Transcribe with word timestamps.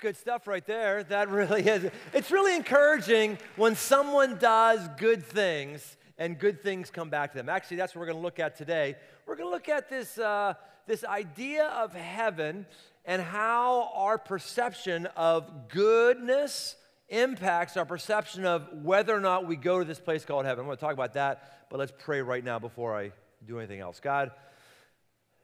good 0.00 0.16
stuff 0.16 0.46
right 0.46 0.64
there. 0.66 1.04
That 1.04 1.28
really 1.28 1.62
is. 1.62 1.90
It's 2.14 2.30
really 2.30 2.56
encouraging 2.56 3.38
when 3.56 3.76
someone 3.76 4.38
does 4.38 4.88
good 4.96 5.24
things 5.24 5.96
and 6.16 6.38
good 6.38 6.62
things 6.62 6.90
come 6.90 7.10
back 7.10 7.32
to 7.32 7.36
them. 7.36 7.48
Actually, 7.48 7.76
that's 7.76 7.94
what 7.94 8.00
we're 8.00 8.06
going 8.06 8.18
to 8.18 8.22
look 8.22 8.38
at 8.38 8.56
today. 8.56 8.96
We're 9.26 9.36
going 9.36 9.48
to 9.48 9.52
look 9.52 9.68
at 9.68 9.90
this, 9.90 10.16
uh, 10.18 10.54
this 10.86 11.04
idea 11.04 11.66
of 11.66 11.92
heaven 11.92 12.66
and 13.04 13.20
how 13.20 13.90
our 13.94 14.16
perception 14.16 15.06
of 15.16 15.68
goodness 15.68 16.76
impacts 17.10 17.76
our 17.76 17.84
perception 17.84 18.46
of 18.46 18.68
whether 18.82 19.14
or 19.14 19.20
not 19.20 19.46
we 19.46 19.56
go 19.56 19.80
to 19.80 19.84
this 19.84 20.00
place 20.00 20.24
called 20.24 20.46
heaven. 20.46 20.62
I'm 20.62 20.66
going 20.66 20.78
to 20.78 20.80
talk 20.80 20.94
about 20.94 21.14
that, 21.14 21.66
but 21.68 21.78
let's 21.78 21.92
pray 21.98 22.22
right 22.22 22.44
now 22.44 22.58
before 22.58 22.96
I 22.96 23.12
do 23.46 23.58
anything 23.58 23.80
else. 23.80 24.00
God, 24.00 24.30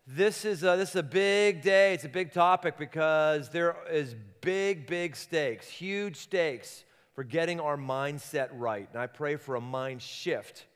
this 0.07 0.45
is, 0.45 0.63
a, 0.63 0.77
this 0.77 0.91
is 0.91 0.97
a 0.97 1.03
big 1.03 1.63
day. 1.63 1.93
It's 1.93 2.05
a 2.05 2.09
big 2.09 2.33
topic 2.33 2.79
because 2.79 3.49
there 3.49 3.77
is 3.91 4.15
big, 4.41 4.87
big 4.87 5.17
stakes, 5.17 5.69
huge 5.69 6.17
stakes 6.17 6.85
for 7.15 7.25
getting 7.25 7.59
our 7.59 7.77
mindset 7.77 8.49
right. 8.53 8.89
And 8.93 9.01
I 9.01 9.09
pray 9.09 9.35
for 9.35 9.57
a 9.57 9.61
mind 9.61 10.01
shift 10.01 10.67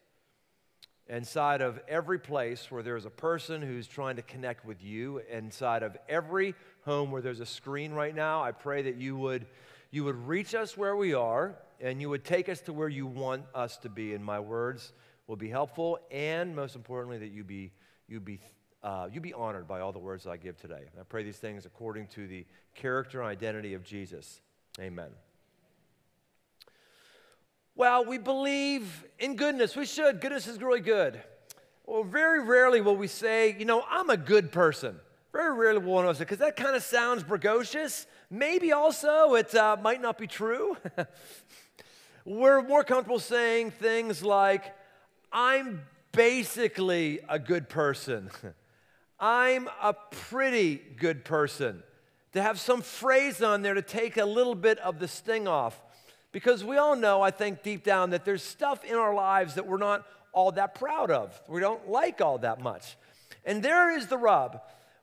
inside 1.09 1.61
of 1.61 1.79
every 1.87 2.19
place 2.19 2.71
where 2.71 2.83
there's 2.83 3.05
a 3.05 3.11
person 3.11 3.63
who's 3.63 3.87
trying 3.87 4.17
to 4.17 4.23
connect 4.23 4.65
with 4.65 4.83
you, 4.83 5.21
inside 5.31 5.85
of 5.85 5.97
every 6.09 6.55
home 6.85 7.13
where 7.13 7.23
there's 7.23 7.41
a 7.41 7.47
screen 7.47 7.93
right 7.93 8.15
now. 8.15 8.43
I 8.43 8.51
pray 8.51 8.83
that 8.83 8.97
you 8.97 9.17
would, 9.17 9.47
you 9.93 10.03
would 10.05 10.27
reach 10.27 10.57
us 10.57 10.77
where 10.77 10.97
we 10.97 11.15
are 11.15 11.57
and 11.81 12.01
you 12.01 12.09
would 12.09 12.25
take 12.25 12.49
us 12.49 12.61
to 12.63 12.73
where 12.73 12.89
you 12.89 13.07
want 13.07 13.45
us 13.55 13.77
to 13.79 13.89
be. 13.89 14.13
And 14.15 14.25
my 14.25 14.41
words 14.41 14.93
will 15.29 15.37
be 15.37 15.49
helpful, 15.49 16.01
and 16.11 16.57
most 16.57 16.75
importantly, 16.75 17.19
that 17.19 17.31
you 17.31 17.45
be, 17.45 17.71
you 18.09 18.19
be 18.19 18.41
uh, 18.83 19.09
you 19.13 19.21
be 19.21 19.35
honored 19.35 19.69
by 19.69 19.81
all 19.81 19.93
the 19.93 19.99
words 19.99 20.27
I 20.27 20.37
give 20.37 20.57
today. 20.57 20.85
I 20.99 21.03
pray 21.03 21.23
these 21.23 21.37
things 21.37 21.67
according 21.67 22.07
to 22.09 22.27
the 22.27 22.47
character 22.75 23.21
and 23.21 23.29
identity 23.29 23.75
of 23.75 23.85
Jesus. 23.85 24.41
Amen. 24.79 25.11
Well, 27.75 28.05
we 28.05 28.19
believe 28.19 29.05
in 29.19 29.37
goodness. 29.37 29.77
We 29.77 29.87
should. 29.87 30.21
Goodness 30.21 30.47
is 30.47 30.61
really 30.61 30.81
good. 30.81 31.21
Well, 31.87 32.05
very 32.05 32.43
rarely 32.43 32.81
will 32.81 32.97
we 32.97 33.07
say, 33.07 33.57
you 33.59 33.65
know, 33.65 33.85
I'm 33.89 34.11
a 34.11 34.17
good 34.17 34.53
person. 34.53 34.97
Very 35.33 35.55
rarely 35.55 35.79
will 35.79 35.93
one 35.93 36.05
of 36.05 36.11
us 36.11 36.19
say, 36.19 36.25
because 36.25 36.39
that 36.39 36.57
kind 36.57 36.75
of 36.75 36.83
sounds 36.83 37.23
bragocious. 37.23 38.07
Maybe 38.31 38.73
also 38.73 39.35
it 39.35 39.55
uh, 39.55 39.77
might 39.81 40.01
not 40.01 40.19
be 40.19 40.27
true. 40.27 40.77
We're 42.25 42.63
more 42.63 42.85
comfortable 42.85 43.19
saying 43.19 43.73
things 43.73 44.23
like, 44.23 44.75
I'm 45.33 45.83
basically 46.13 47.21
a 47.29 47.39
good 47.39 47.69
person. 47.69 48.31
I'm 49.21 49.69
a 49.83 49.93
pretty 49.93 50.77
good 50.97 51.25
person. 51.25 51.83
To 52.33 52.43
have 52.43 52.59
some 52.59 52.81
phrase 52.81 53.43
on 53.43 53.63
there 53.63 53.75
to 53.75 53.83
take 53.83 54.17
a 54.17 54.25
little 54.25 54.55
bit 54.55 54.79
of 54.79 54.99
the 54.99 55.09
sting 55.09 55.47
off. 55.47 55.81
Because 56.33 56.65
we 56.65 56.77
all 56.77 56.97
know, 56.97 57.21
I 57.21 57.31
think 57.31 57.63
deep 57.63 57.85
down, 57.85 58.11
that 58.11 58.25
there's 58.25 58.43
stuff 58.43 58.85
in 58.85 58.95
our 58.95 59.15
lives 59.15 59.55
that 59.57 59.67
we're 59.67 59.79
not 59.79 60.07
all 60.33 60.53
that 60.53 60.75
proud 60.75 61.11
of. 61.11 61.41
We 61.49 61.61
don't 61.61 61.89
like 61.89 62.21
all 62.21 62.39
that 62.39 62.61
much. 62.63 62.97
And 63.45 63.63
there 63.63 63.97
is 63.97 64.07
the 64.07 64.17
rub 64.17 64.61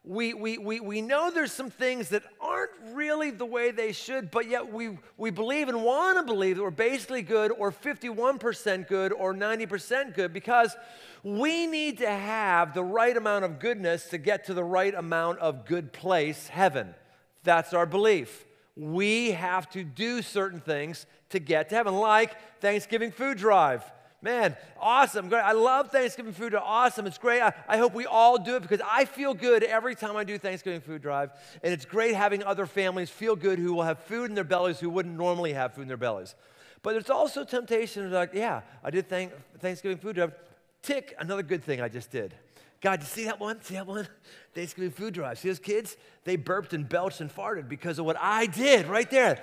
we, 0.08 0.34
we, 0.34 0.58
we, 0.58 0.80
we 0.80 1.02
know 1.02 1.30
there's 1.30 1.52
some 1.52 1.70
things 1.70 2.10
that 2.10 2.24
aren't 2.40 2.72
really 2.94 3.30
the 3.30 3.46
way 3.46 3.72
they 3.72 3.92
should, 3.92 4.32
but 4.32 4.48
yet 4.48 4.72
we, 4.72 4.98
we 5.18 5.32
believe 5.32 5.68
and 5.68 5.84
want 5.84 6.18
to 6.18 6.24
believe 6.24 6.56
that 6.56 6.64
we're 6.64 6.72
basically 6.72 7.22
good 7.22 7.52
or 7.52 7.72
51% 7.72 8.88
good 8.88 9.12
or 9.12 9.34
90% 9.34 10.16
good 10.16 10.32
because 10.32 10.76
we 11.24 11.68
need 11.68 11.98
to 11.98 12.10
have 12.10 12.74
the 12.74 12.84
right 12.84 13.18
amount 13.18 13.44
of 13.44 13.60
goodness 13.60 14.06
to 14.10 14.18
get 14.18 14.46
to 14.46 14.54
the 14.54 14.64
right 14.64 14.96
amount 14.96 15.40
of 15.40 15.66
good 15.66 15.92
place, 15.92 16.48
heaven. 16.48 16.96
That's 17.44 17.74
our 17.74 17.86
belief. 17.86 18.46
We 18.78 19.32
have 19.32 19.70
to 19.72 19.84
do 19.84 20.22
certain 20.22 20.62
things 20.62 21.06
to 21.32 21.40
get 21.40 21.70
to 21.70 21.76
heaven, 21.76 21.96
like 21.96 22.36
Thanksgiving 22.62 23.12
food 23.12 23.38
drive. 23.38 23.84
Man, 24.22 24.58
awesome. 24.80 25.30
Great. 25.30 25.42
I 25.42 25.52
love 25.52 25.92
Thanksgiving 25.92 26.34
food. 26.34 26.56
Awesome. 26.56 27.06
It's 27.06 27.20
great. 27.20 27.40
I, 27.40 27.54
I, 27.68 27.78
hope 27.78 27.94
we 27.94 28.08
all 28.08 28.40
do 28.40 28.56
it 28.56 28.64
because 28.64 28.82
I 28.84 29.06
feel 29.06 29.36
good 29.36 29.64
every 29.64 29.94
time 29.94 30.18
I 30.18 30.24
do 30.24 30.40
Thanksgiving 30.40 30.82
food 30.82 31.04
drive. 31.04 31.30
And 31.62 31.72
it's 31.72 31.86
great 31.86 32.16
having 32.16 32.44
other 32.44 32.66
families 32.66 33.12
feel 33.12 33.36
good 33.36 33.60
who 33.60 33.74
will 33.74 33.84
have 33.84 34.00
food 34.00 34.30
in 34.30 34.36
their 34.36 34.44
bellies 34.44 34.80
who 34.80 34.90
wouldn't 34.90 35.16
normally 35.16 35.54
have 35.54 35.76
food 35.76 35.84
in 35.84 35.88
their 35.88 35.98
bellies. 35.98 36.34
But 36.82 36.94
there's 36.94 37.12
also 37.12 37.44
temptation 37.44 38.10
to 38.10 38.16
like, 38.16 38.34
yeah, 38.34 38.62
I 38.84 38.90
did 38.90 39.08
thank, 39.08 39.34
Thanksgiving 39.60 39.98
food 39.98 40.16
drive. 40.16 40.34
Tick, 40.82 41.14
another 41.20 41.44
good 41.44 41.64
thing 41.64 41.80
I 41.80 41.90
just 41.90 42.12
did. 42.12 42.34
God, 42.82 43.02
you 43.02 43.08
see 43.08 43.26
that 43.26 43.40
one? 43.40 43.62
See 43.62 43.76
that 43.76 43.86
one? 43.86 44.08
Thanksgiving 44.56 44.92
food 44.92 45.14
drive. 45.14 45.38
See 45.38 45.50
those 45.50 45.60
kids? 45.60 45.96
They 46.24 46.38
burped 46.38 46.74
and 46.74 46.88
belched 46.88 47.22
and 47.22 47.34
farted 47.34 47.70
because 47.70 48.00
of 48.00 48.06
what 48.06 48.18
I 48.20 48.48
did 48.48 48.88
right 48.88 49.10
there. 49.10 49.40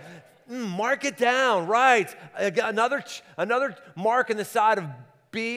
Mm, 0.51 0.69
mark 0.71 1.05
it 1.05 1.17
down, 1.17 1.67
right? 1.67 2.15
Another, 2.37 3.03
another 3.37 3.77
mark 3.97 4.31
in 4.31 4.37
the 4.37 4.45
side 4.45 4.79
of 4.79 4.85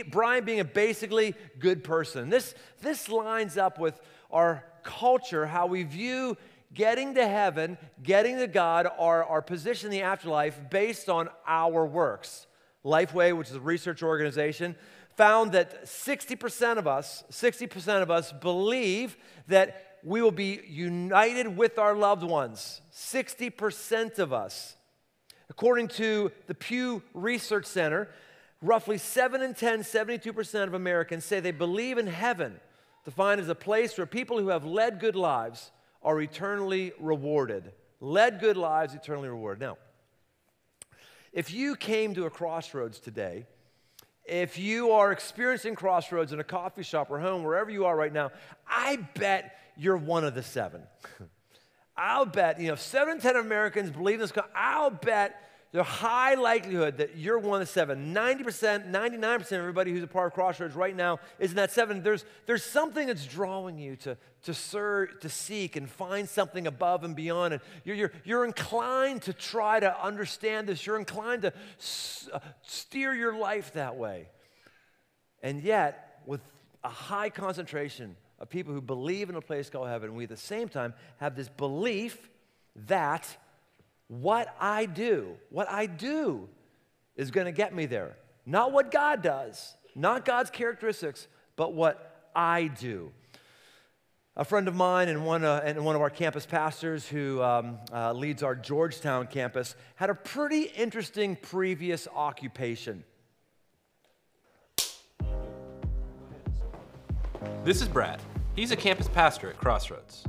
Brian 0.09 0.43
being 0.43 0.59
a 0.59 0.65
basically 0.65 1.35
good 1.59 1.83
person. 1.83 2.29
This, 2.29 2.55
this 2.81 3.09
lines 3.09 3.57
up 3.57 3.79
with 3.79 3.99
our 4.31 4.63
culture, 4.83 5.45
how 5.45 5.67
we 5.67 5.83
view 5.83 6.37
getting 6.73 7.15
to 7.15 7.27
heaven, 7.27 7.77
getting 8.03 8.37
to 8.37 8.47
God, 8.47 8.87
our, 8.97 9.23
our 9.23 9.41
position 9.41 9.87
in 9.87 9.91
the 9.91 10.01
afterlife 10.03 10.59
based 10.69 11.09
on 11.09 11.29
our 11.45 11.85
works. 11.85 12.47
Lifeway, 12.83 13.35
which 13.37 13.49
is 13.49 13.55
a 13.55 13.59
research 13.59 14.03
organization, 14.03 14.75
found 15.15 15.51
that 15.53 15.85
60% 15.85 16.77
of 16.77 16.87
us, 16.87 17.23
60% 17.31 18.01
of 18.01 18.11
us 18.11 18.31
believe 18.31 19.17
that 19.47 19.86
we 20.07 20.22
will 20.22 20.31
be 20.31 20.62
united 20.69 21.57
with 21.57 21.78
our 21.78 21.94
loved 21.94 22.23
ones. 22.23 22.79
60% 22.94 24.19
of 24.19 24.31
us. 24.31 24.78
According 25.50 25.90
to 25.90 26.31
the 26.47 26.56
Pew 26.56 27.03
Research 27.13 27.66
Center, 27.66 28.07
roughly 28.62 28.97
7 28.97 29.41
in 29.41 29.53
10, 29.53 29.81
72% 29.81 30.63
of 30.63 30.73
Americans 30.73 31.25
say 31.25 31.41
they 31.41 31.51
believe 31.51 31.97
in 31.97 32.07
heaven, 32.07 32.57
defined 33.03 33.41
as 33.41 33.50
a 33.50 33.56
place 33.56 33.97
where 33.97 34.07
people 34.07 34.40
who 34.40 34.47
have 34.47 34.63
led 34.63 35.01
good 35.01 35.17
lives 35.17 35.72
are 36.01 36.22
eternally 36.22 36.94
rewarded. 37.01 37.73
Led 38.00 38.40
good 38.40 38.56
lives, 38.56 38.94
eternally 38.94 39.28
rewarded. 39.28 39.59
Now, 39.59 39.78
if 41.34 41.51
you 41.51 41.75
came 41.75 42.13
to 42.13 42.25
a 42.25 42.29
crossroads 42.29 43.01
today, 43.01 43.46
if 44.23 44.57
you 44.57 44.91
are 44.91 45.12
experiencing 45.12 45.75
crossroads 45.75 46.31
in 46.31 46.40
a 46.40 46.46
coffee 46.46 46.84
shop 46.84 47.12
or 47.12 47.19
home, 47.19 47.44
wherever 47.44 47.69
you 47.69 47.85
are 47.85 47.96
right 47.96 48.13
now, 48.13 48.31
I 48.66 48.97
bet 49.16 49.53
you're 49.77 49.97
one 49.97 50.23
of 50.23 50.35
the 50.35 50.43
seven. 50.43 50.83
I'll 51.97 52.25
bet, 52.25 52.59
you 52.59 52.67
know, 52.67 52.73
if 52.73 52.81
seven 52.81 53.15
in 53.15 53.21
10 53.21 53.35
Americans 53.38 53.89
believe 53.89 54.15
in 54.15 54.21
this. 54.21 54.33
I'll 54.53 54.91
bet 54.91 55.41
the 55.71 55.83
high 55.83 56.35
likelihood 56.35 56.97
that 56.97 57.17
you're 57.17 57.39
one 57.39 57.61
of 57.61 57.67
the 57.67 57.71
seven. 57.71 58.13
90%, 58.13 58.89
99% 58.91 59.41
of 59.41 59.51
everybody 59.53 59.91
who's 59.91 60.03
a 60.03 60.07
part 60.07 60.27
of 60.27 60.33
Crossroads 60.33 60.75
right 60.75 60.95
now 60.95 61.19
is 61.39 61.51
in 61.51 61.57
that 61.57 61.71
seven. 61.71 62.03
There's, 62.03 62.23
there's 62.45 62.63
something 62.63 63.07
that's 63.07 63.25
drawing 63.25 63.77
you 63.77 63.95
to, 63.97 64.17
to 64.43 64.53
serve, 64.53 65.19
to 65.21 65.29
seek 65.29 65.75
and 65.75 65.89
find 65.89 66.29
something 66.29 66.67
above 66.67 67.03
and 67.03 67.16
beyond. 67.16 67.55
And 67.55 67.63
you're, 67.83 67.95
you're, 67.95 68.11
you're 68.23 68.45
inclined 68.45 69.23
to 69.23 69.33
try 69.33 69.79
to 69.79 70.03
understand 70.03 70.67
this. 70.67 70.85
You're 70.85 70.99
inclined 70.99 71.41
to 71.41 71.53
s- 71.79 72.29
uh, 72.31 72.39
steer 72.61 73.13
your 73.13 73.35
life 73.35 73.73
that 73.73 73.97
way. 73.97 74.29
And 75.43 75.61
yet, 75.61 76.21
with 76.25 76.41
a 76.83 76.89
high 76.89 77.29
concentration 77.29 78.16
of 78.39 78.49
people 78.49 78.73
who 78.73 78.81
believe 78.81 79.29
in 79.29 79.35
a 79.35 79.41
place 79.41 79.69
called 79.69 79.87
heaven. 79.87 80.15
We 80.15 80.23
at 80.23 80.29
the 80.29 80.37
same 80.37 80.69
time 80.69 80.93
have 81.17 81.35
this 81.35 81.49
belief 81.49 82.29
that 82.87 83.35
what 84.07 84.55
I 84.59 84.85
do, 84.85 85.35
what 85.49 85.69
I 85.69 85.85
do 85.85 86.47
is 87.15 87.31
going 87.31 87.45
to 87.45 87.51
get 87.51 87.73
me 87.73 87.85
there. 87.85 88.15
Not 88.45 88.71
what 88.71 88.91
God 88.91 89.21
does, 89.21 89.75
not 89.95 90.23
God's 90.23 90.49
characteristics, 90.49 91.27
but 91.55 91.73
what 91.73 92.29
I 92.35 92.67
do. 92.67 93.11
A 94.37 94.45
friend 94.45 94.67
of 94.67 94.75
mine 94.75 95.09
and 95.09 95.25
one, 95.25 95.43
uh, 95.43 95.61
and 95.65 95.83
one 95.83 95.95
of 95.95 96.01
our 96.01 96.11
campus 96.11 96.45
pastors 96.45 97.07
who 97.07 97.41
um, 97.41 97.79
uh, 97.91 98.13
leads 98.13 98.43
our 98.43 98.55
Georgetown 98.55 99.25
campus 99.25 99.75
had 99.95 100.11
a 100.11 100.13
pretty 100.13 100.61
interesting 100.61 101.35
previous 101.35 102.07
occupation. 102.16 103.03
This 107.63 107.81
is 107.81 107.87
Brad. 107.87 108.22
He's 108.55 108.72
a 108.72 108.75
campus 108.75 109.07
pastor 109.07 109.49
at 109.49 109.57
Crossroads. 109.57 110.23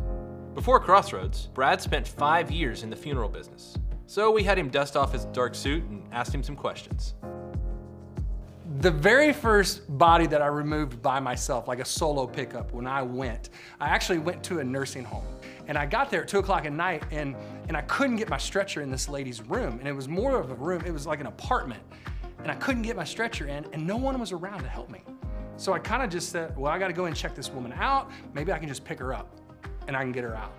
Before 0.54 0.80
Crossroads, 0.80 1.46
Brad 1.54 1.80
spent 1.80 2.06
five 2.06 2.50
years 2.50 2.82
in 2.82 2.90
the 2.90 2.96
funeral 2.96 3.28
business. 3.28 3.76
So 4.06 4.30
we 4.30 4.42
had 4.42 4.58
him 4.58 4.70
dust 4.70 4.96
off 4.96 5.12
his 5.12 5.26
dark 5.26 5.54
suit 5.54 5.84
and 5.84 6.06
asked 6.12 6.34
him 6.34 6.42
some 6.42 6.56
questions. 6.56 7.14
The 8.80 8.90
very 8.90 9.32
first 9.32 9.82
body 9.98 10.26
that 10.26 10.42
I 10.42 10.46
removed 10.46 11.00
by 11.00 11.20
myself, 11.20 11.68
like 11.68 11.78
a 11.78 11.84
solo 11.84 12.26
pickup, 12.26 12.72
when 12.72 12.86
I 12.86 13.02
went, 13.02 13.50
I 13.80 13.88
actually 13.88 14.18
went 14.18 14.42
to 14.44 14.58
a 14.58 14.64
nursing 14.64 15.04
home. 15.04 15.26
And 15.66 15.78
I 15.78 15.86
got 15.86 16.10
there 16.10 16.22
at 16.22 16.28
two 16.28 16.38
o'clock 16.38 16.64
at 16.64 16.72
night 16.72 17.02
and, 17.10 17.36
and 17.68 17.76
I 17.76 17.82
couldn't 17.82 18.16
get 18.16 18.28
my 18.28 18.38
stretcher 18.38 18.82
in 18.82 18.90
this 18.90 19.08
lady's 19.08 19.40
room. 19.42 19.78
And 19.78 19.86
it 19.86 19.92
was 19.92 20.08
more 20.08 20.40
of 20.40 20.50
a 20.50 20.54
room, 20.54 20.82
it 20.84 20.92
was 20.92 21.06
like 21.06 21.20
an 21.20 21.26
apartment. 21.26 21.82
And 22.40 22.50
I 22.50 22.54
couldn't 22.54 22.82
get 22.82 22.96
my 22.96 23.04
stretcher 23.04 23.46
in 23.46 23.64
and 23.72 23.86
no 23.86 23.96
one 23.96 24.18
was 24.18 24.32
around 24.32 24.62
to 24.62 24.68
help 24.68 24.90
me. 24.90 25.02
So 25.58 25.72
I 25.72 25.80
kind 25.80 26.04
of 26.04 26.08
just 26.08 26.30
said, 26.30 26.56
well, 26.56 26.72
I 26.72 26.78
got 26.78 26.86
to 26.86 26.92
go 26.92 27.06
and 27.06 27.16
check 27.16 27.34
this 27.34 27.50
woman 27.50 27.72
out. 27.72 28.10
Maybe 28.32 28.52
I 28.52 28.58
can 28.60 28.68
just 28.68 28.84
pick 28.84 29.00
her 29.00 29.12
up 29.12 29.28
and 29.88 29.96
I 29.96 30.02
can 30.02 30.12
get 30.12 30.22
her 30.22 30.36
out. 30.36 30.54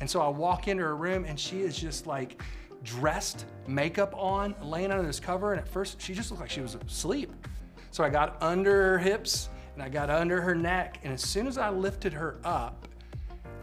And 0.00 0.08
so 0.08 0.20
I 0.20 0.28
walk 0.28 0.68
into 0.68 0.84
her 0.84 0.94
room 0.96 1.24
and 1.24 1.38
she 1.38 1.62
is 1.62 1.76
just 1.76 2.06
like 2.06 2.40
dressed, 2.84 3.46
makeup 3.66 4.14
on, 4.16 4.54
laying 4.62 4.92
under 4.92 5.04
this 5.04 5.18
cover. 5.18 5.52
And 5.52 5.60
at 5.60 5.68
first, 5.68 6.00
she 6.00 6.14
just 6.14 6.30
looked 6.30 6.40
like 6.40 6.50
she 6.50 6.60
was 6.60 6.76
asleep. 6.76 7.32
So 7.90 8.04
I 8.04 8.08
got 8.08 8.40
under 8.40 8.90
her 8.90 8.98
hips 8.98 9.48
and 9.74 9.82
I 9.82 9.88
got 9.88 10.08
under 10.08 10.40
her 10.40 10.54
neck. 10.54 11.00
And 11.02 11.12
as 11.12 11.22
soon 11.22 11.48
as 11.48 11.58
I 11.58 11.70
lifted 11.70 12.12
her 12.12 12.38
up, 12.44 12.86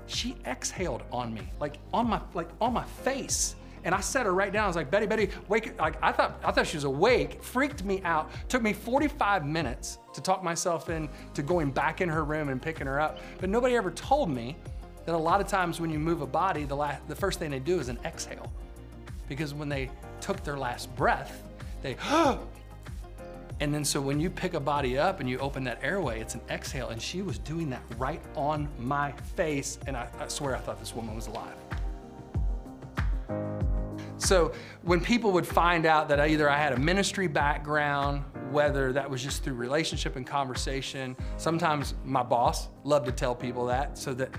she 0.08 0.36
exhaled 0.46 1.04
on 1.10 1.34
me, 1.34 1.50
like 1.62 1.78
on 1.94 2.10
my 2.10 2.22
like 2.34 2.50
on 2.60 2.74
my 2.74 2.84
face. 2.84 3.56
And 3.84 3.96
I 3.96 4.00
set 4.00 4.26
her 4.26 4.34
right 4.34 4.52
down. 4.54 4.66
I 4.66 4.68
was 4.68 4.76
like, 4.76 4.92
Betty, 4.92 5.08
Betty, 5.08 5.30
wake! 5.48 5.80
Like 5.80 5.98
I 6.04 6.12
thought, 6.12 6.40
I 6.44 6.52
thought 6.52 6.68
she 6.68 6.78
was 6.78 6.84
awake. 6.84 7.42
Freaked 7.42 7.84
me 7.84 8.02
out. 8.04 8.32
Took 8.48 8.62
me 8.62 8.74
45 8.74 9.46
minutes 9.46 9.98
to 10.14 10.22
talk 10.22 10.44
myself 10.44 10.90
into 10.90 11.42
going 11.42 11.72
back 11.72 12.02
in 12.02 12.10
her 12.10 12.24
room 12.24 12.50
and 12.50 12.62
picking 12.62 12.88
her 12.88 13.00
up. 13.00 13.20
But 13.40 13.50
nobody 13.50 13.76
ever 13.76 13.92
told 13.92 14.30
me 14.30 14.56
that 15.06 15.16
a 15.16 15.18
lot 15.18 15.42
of 15.42 15.48
times 15.48 15.82
when 15.82 15.90
you 15.90 16.00
move 16.00 16.22
a 16.22 16.28
body, 16.28 16.64
the, 16.64 16.76
last, 16.76 17.08
the 17.08 17.16
first 17.16 17.40
thing 17.40 17.50
they 17.50 17.60
do 17.60 17.80
is 17.80 17.90
an 17.90 18.00
exhale. 18.06 18.52
Because 19.28 19.54
when 19.54 19.70
they 19.70 19.90
took 20.20 20.44
their 20.44 20.58
last 20.58 20.96
breath, 20.96 21.44
they, 21.82 21.96
and 23.60 23.74
then 23.74 23.84
so 23.84 24.00
when 24.00 24.20
you 24.20 24.30
pick 24.30 24.54
a 24.54 24.60
body 24.60 24.98
up 24.98 25.20
and 25.20 25.30
you 25.30 25.40
open 25.40 25.64
that 25.64 25.80
airway, 25.82 26.20
it's 26.20 26.36
an 26.36 26.42
exhale. 26.50 26.90
And 26.90 27.02
she 27.02 27.22
was 27.22 27.40
doing 27.40 27.70
that 27.72 27.82
right 27.98 28.22
on 28.36 28.68
my 28.78 29.12
face. 29.36 29.80
And 29.88 29.98
I, 29.98 30.08
I 30.20 30.28
swear 30.28 30.56
I 30.56 30.60
thought 30.60 30.80
this 30.80 30.96
woman 30.96 31.16
was 31.16 31.28
alive. 31.28 31.56
So 34.18 34.54
when 34.84 35.02
people 35.02 35.32
would 35.32 35.48
find 35.48 35.86
out 35.86 36.08
that 36.10 36.20
either 36.20 36.50
I 36.50 36.58
had 36.58 36.74
a 36.74 36.80
ministry 36.80 37.28
background, 37.28 38.24
whether 38.52 38.94
that 38.94 39.10
was 39.10 39.24
just 39.24 39.44
through 39.44 39.56
relationship 39.56 40.16
and 40.16 40.26
conversation, 40.26 41.16
sometimes 41.38 41.96
my 42.06 42.24
boss 42.24 42.70
loved 42.84 43.08
to 43.08 43.12
tell 43.12 43.34
people 43.34 43.66
that 43.66 43.98
so 43.98 44.14
that 44.14 44.30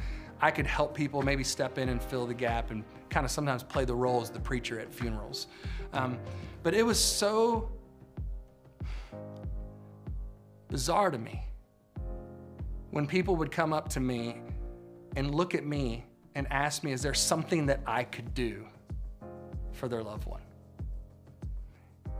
I 0.40 0.50
could 0.50 0.66
help 0.66 0.94
people 0.94 1.22
maybe 1.22 1.44
step 1.44 1.78
in 1.78 1.88
and 1.88 2.02
fill 2.02 2.26
the 2.26 2.34
gap 2.34 2.70
and 2.70 2.84
kind 3.10 3.24
of 3.24 3.30
sometimes 3.30 3.62
play 3.62 3.84
the 3.84 3.94
role 3.94 4.22
as 4.22 4.30
the 4.30 4.40
preacher 4.40 4.80
at 4.80 4.92
funerals. 4.92 5.46
Um, 5.92 6.18
but 6.62 6.74
it 6.74 6.84
was 6.84 6.98
so 6.98 7.70
bizarre 10.68 11.10
to 11.10 11.18
me 11.18 11.44
when 12.90 13.06
people 13.06 13.36
would 13.36 13.50
come 13.50 13.72
up 13.72 13.88
to 13.90 14.00
me 14.00 14.40
and 15.16 15.34
look 15.34 15.54
at 15.54 15.64
me 15.64 16.06
and 16.34 16.46
ask 16.50 16.82
me, 16.82 16.92
is 16.92 17.02
there 17.02 17.14
something 17.14 17.66
that 17.66 17.80
I 17.86 18.04
could 18.04 18.32
do? 18.32 18.66
For 19.72 19.88
their 19.88 20.02
loved 20.02 20.26
one. 20.26 20.42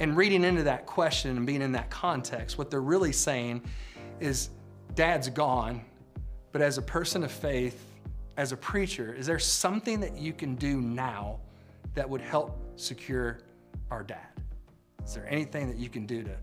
And 0.01 0.17
reading 0.17 0.43
into 0.45 0.65
that 0.65 0.87
question 0.87 1.37
and 1.37 1.47
being 1.47 1.63
in 1.63 1.73
that 1.73 1.91
context, 1.91 2.59
what 2.59 2.71
they're 2.71 2.81
really 2.81 3.13
saying 3.13 3.63
is 4.21 4.51
dad's 4.95 5.29
gone, 5.29 5.83
but 6.51 6.61
as 6.61 6.79
a 6.79 6.83
person 6.83 7.23
of 7.23 7.31
faith, 7.31 7.87
as 8.37 8.53
a 8.53 8.57
preacher, 8.57 9.15
is 9.15 9.27
there 9.27 9.39
something 9.39 10.01
that 10.01 10.17
you 10.17 10.33
can 10.33 10.55
do 10.55 10.81
now 10.81 11.39
that 11.95 12.09
would 12.09 12.21
help 12.21 12.59
secure 12.77 13.39
our 13.91 14.03
dad? 14.03 14.27
Is 15.05 15.15
there 15.15 15.27
anything 15.29 15.69
that 15.69 15.77
you 15.77 15.89
can 15.89 16.07
do 16.07 16.23
to, 16.23 16.37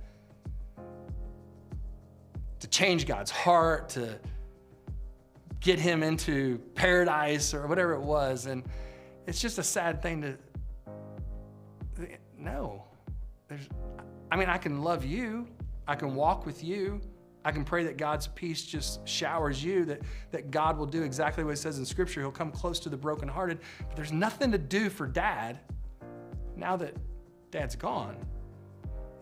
to 2.59 2.67
change 2.67 3.07
God's 3.07 3.31
heart, 3.31 3.89
to 3.89 4.19
get 5.59 5.79
him 5.79 6.03
into 6.03 6.59
paradise 6.75 7.53
or 7.53 7.67
whatever 7.67 7.93
it 7.93 8.01
was? 8.01 8.45
And 8.45 8.63
it's 9.27 9.41
just 9.41 9.57
a 9.57 9.63
sad 9.63 10.01
thing 10.01 10.21
to, 10.21 10.37
no. 12.39 12.83
There's, 13.47 13.67
I 14.31 14.35
mean, 14.35 14.49
I 14.49 14.57
can 14.57 14.81
love 14.81 15.05
you, 15.05 15.47
I 15.87 15.95
can 15.95 16.15
walk 16.15 16.45
with 16.45 16.63
you. 16.63 17.01
I 17.45 17.51
can 17.51 17.63
pray 17.63 17.85
that 17.85 17.97
God's 17.97 18.27
peace 18.27 18.63
just 18.63 19.07
showers 19.07 19.63
you, 19.63 19.85
that, 19.85 20.01
that 20.31 20.51
God 20.51 20.77
will 20.77 20.85
do 20.85 21.03
exactly 21.03 21.43
what 21.43 21.53
it 21.53 21.57
says 21.57 21.79
in 21.79 21.85
Scripture. 21.85 22.19
He'll 22.19 22.31
come 22.31 22.51
close 22.51 22.79
to 22.81 22.89
the 22.89 22.97
brokenhearted. 22.97 23.59
But 23.79 23.95
there's 23.95 24.11
nothing 24.11 24.51
to 24.51 24.57
do 24.57 24.89
for 24.89 25.07
dad 25.07 25.59
now 26.57 26.75
that 26.75 26.95
dad's 27.49 27.75
gone. 27.75 28.17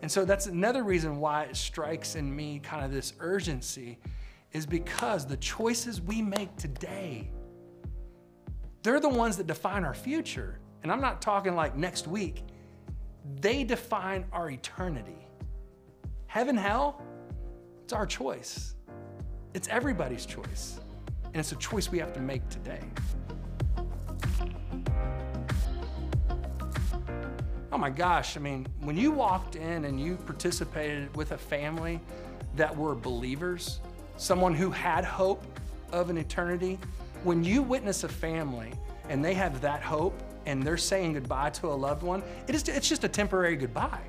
And 0.02 0.10
so 0.10 0.24
that's 0.24 0.46
another 0.46 0.82
reason 0.82 1.20
why 1.20 1.44
it 1.44 1.56
strikes 1.56 2.16
in 2.16 2.34
me 2.34 2.58
kind 2.58 2.84
of 2.84 2.92
this 2.92 3.14
urgency 3.20 3.98
is 4.52 4.66
because 4.66 5.24
the 5.24 5.36
choices 5.36 6.00
we 6.00 6.20
make 6.20 6.54
today, 6.56 7.30
they're 8.82 9.00
the 9.00 9.08
ones 9.08 9.36
that 9.36 9.46
define 9.46 9.84
our 9.84 9.94
future. 9.94 10.58
And 10.82 10.90
I'm 10.90 11.00
not 11.00 11.22
talking 11.22 11.54
like 11.54 11.76
next 11.76 12.06
week 12.08 12.42
they 13.40 13.64
define 13.64 14.24
our 14.32 14.50
eternity. 14.50 15.26
Heaven, 16.26 16.56
hell, 16.56 17.02
it's 17.84 17.92
our 17.92 18.06
choice. 18.06 18.74
It's 19.54 19.68
everybody's 19.68 20.26
choice. 20.26 20.80
And 21.24 21.36
it's 21.36 21.52
a 21.52 21.56
choice 21.56 21.90
we 21.90 21.98
have 21.98 22.12
to 22.14 22.20
make 22.20 22.48
today. 22.48 22.80
Oh 27.70 27.78
my 27.78 27.90
gosh, 27.90 28.36
I 28.36 28.40
mean, 28.40 28.66
when 28.80 28.96
you 28.96 29.12
walked 29.12 29.54
in 29.56 29.84
and 29.84 30.00
you 30.00 30.16
participated 30.16 31.14
with 31.16 31.32
a 31.32 31.38
family 31.38 32.00
that 32.56 32.76
were 32.76 32.94
believers, 32.94 33.80
someone 34.16 34.54
who 34.54 34.70
had 34.70 35.04
hope 35.04 35.44
of 35.92 36.10
an 36.10 36.16
eternity, 36.18 36.78
when 37.24 37.44
you 37.44 37.62
witness 37.62 38.04
a 38.04 38.08
family 38.08 38.72
and 39.08 39.24
they 39.24 39.34
have 39.34 39.60
that 39.60 39.82
hope 39.82 40.22
and 40.48 40.62
they're 40.62 40.78
saying 40.78 41.12
goodbye 41.12 41.50
to 41.50 41.66
a 41.68 41.76
loved 41.76 42.02
one, 42.02 42.22
it 42.48 42.54
is, 42.54 42.66
it's 42.68 42.88
just 42.88 43.04
a 43.04 43.08
temporary 43.08 43.54
goodbye. 43.54 44.00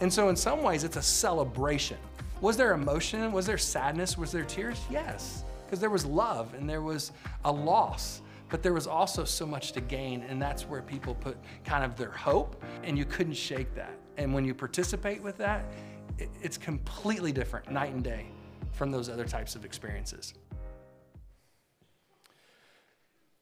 And 0.00 0.12
so, 0.12 0.28
in 0.28 0.36
some 0.36 0.62
ways, 0.62 0.84
it's 0.84 0.96
a 0.96 1.02
celebration. 1.02 1.98
Was 2.40 2.56
there 2.56 2.72
emotion? 2.74 3.32
Was 3.32 3.46
there 3.46 3.58
sadness? 3.58 4.16
Was 4.16 4.30
there 4.30 4.44
tears? 4.44 4.80
Yes, 4.88 5.44
because 5.64 5.80
there 5.80 5.90
was 5.90 6.06
love 6.06 6.54
and 6.54 6.70
there 6.70 6.82
was 6.82 7.12
a 7.44 7.52
loss. 7.52 8.22
But 8.50 8.62
there 8.62 8.72
was 8.72 8.86
also 8.86 9.24
so 9.24 9.46
much 9.46 9.72
to 9.72 9.80
gain, 9.80 10.22
and 10.28 10.40
that's 10.40 10.62
where 10.62 10.82
people 10.82 11.14
put 11.14 11.36
kind 11.64 11.82
of 11.82 11.96
their 11.96 12.10
hope, 12.10 12.62
and 12.84 12.96
you 12.96 13.04
couldn't 13.04 13.34
shake 13.34 13.74
that. 13.74 13.98
And 14.16 14.32
when 14.32 14.44
you 14.44 14.54
participate 14.54 15.20
with 15.20 15.36
that, 15.38 15.64
it's 16.40 16.56
completely 16.56 17.32
different, 17.32 17.68
night 17.72 17.92
and 17.92 18.04
day, 18.04 18.26
from 18.70 18.92
those 18.92 19.08
other 19.08 19.24
types 19.24 19.56
of 19.56 19.64
experiences. 19.64 20.34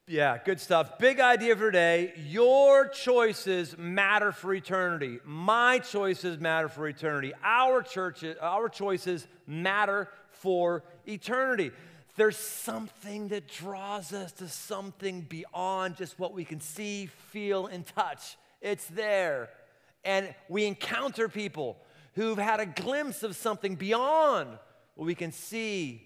Yeah, 0.05 0.37
good 0.43 0.59
stuff. 0.59 0.99
Big 0.99 1.21
idea 1.21 1.55
for 1.55 1.71
today. 1.71 2.11
Your 2.27 2.89
choices 2.89 3.77
matter 3.77 4.33
for 4.33 4.53
eternity. 4.53 5.19
My 5.23 5.79
choices 5.79 6.41
matter 6.41 6.67
for 6.67 6.89
eternity. 6.89 7.31
Our 7.41 7.81
churches, 7.81 8.35
our 8.41 8.67
choices 8.67 9.25
matter 9.47 10.09
for 10.27 10.83
eternity. 11.07 11.71
There's 12.17 12.35
something 12.35 13.29
that 13.29 13.47
draws 13.47 14.11
us 14.11 14.33
to 14.33 14.49
something 14.49 15.21
beyond 15.21 15.95
just 15.95 16.19
what 16.19 16.33
we 16.33 16.43
can 16.43 16.59
see, 16.59 17.05
feel, 17.05 17.67
and 17.67 17.85
touch. 17.85 18.35
It's 18.61 18.85
there. 18.87 19.51
And 20.03 20.35
we 20.49 20.65
encounter 20.65 21.29
people 21.29 21.77
who've 22.15 22.37
had 22.37 22.59
a 22.59 22.65
glimpse 22.65 23.23
of 23.23 23.37
something 23.37 23.75
beyond 23.75 24.49
what 24.95 25.05
we 25.05 25.15
can 25.15 25.31
see, 25.31 26.03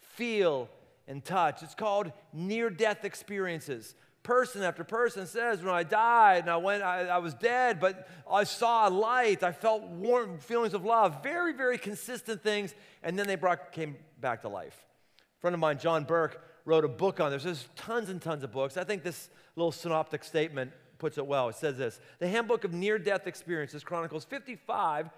feel, 0.00 0.68
and 1.08 1.24
touch. 1.24 1.62
It's 1.62 1.74
called 1.74 2.12
near 2.32 2.70
death 2.70 3.04
experiences. 3.04 3.94
Person 4.22 4.62
after 4.62 4.84
person 4.84 5.26
says, 5.26 5.62
When 5.62 5.74
I 5.74 5.82
died 5.82 6.42
and 6.42 6.50
I 6.50 6.58
went, 6.58 6.82
I, 6.82 7.06
I, 7.06 7.18
was 7.18 7.34
dead, 7.34 7.80
but 7.80 8.06
I 8.30 8.44
saw 8.44 8.88
a 8.88 8.90
light. 8.90 9.42
I 9.42 9.52
felt 9.52 9.84
warm 9.84 10.38
feelings 10.38 10.74
of 10.74 10.84
love. 10.84 11.22
Very, 11.22 11.54
very 11.54 11.78
consistent 11.78 12.42
things. 12.42 12.74
And 13.02 13.18
then 13.18 13.26
they 13.26 13.36
brought, 13.36 13.72
came 13.72 13.96
back 14.20 14.42
to 14.42 14.48
life. 14.48 14.78
A 15.18 15.40
friend 15.40 15.54
of 15.54 15.60
mine, 15.60 15.78
John 15.78 16.04
Burke, 16.04 16.44
wrote 16.66 16.84
a 16.84 16.88
book 16.88 17.20
on 17.20 17.32
this. 17.32 17.44
There's 17.44 17.68
tons 17.74 18.10
and 18.10 18.20
tons 18.20 18.44
of 18.44 18.52
books. 18.52 18.76
I 18.76 18.84
think 18.84 19.02
this 19.02 19.30
little 19.56 19.72
synoptic 19.72 20.22
statement 20.22 20.72
puts 20.98 21.16
it 21.16 21.26
well. 21.26 21.48
It 21.48 21.54
says 21.54 21.78
this 21.78 21.98
The 22.18 22.28
Handbook 22.28 22.64
of 22.64 22.74
Near 22.74 22.98
Death 22.98 23.26
Experiences 23.26 23.82
chronicles 23.82 24.24
55 24.26 25.08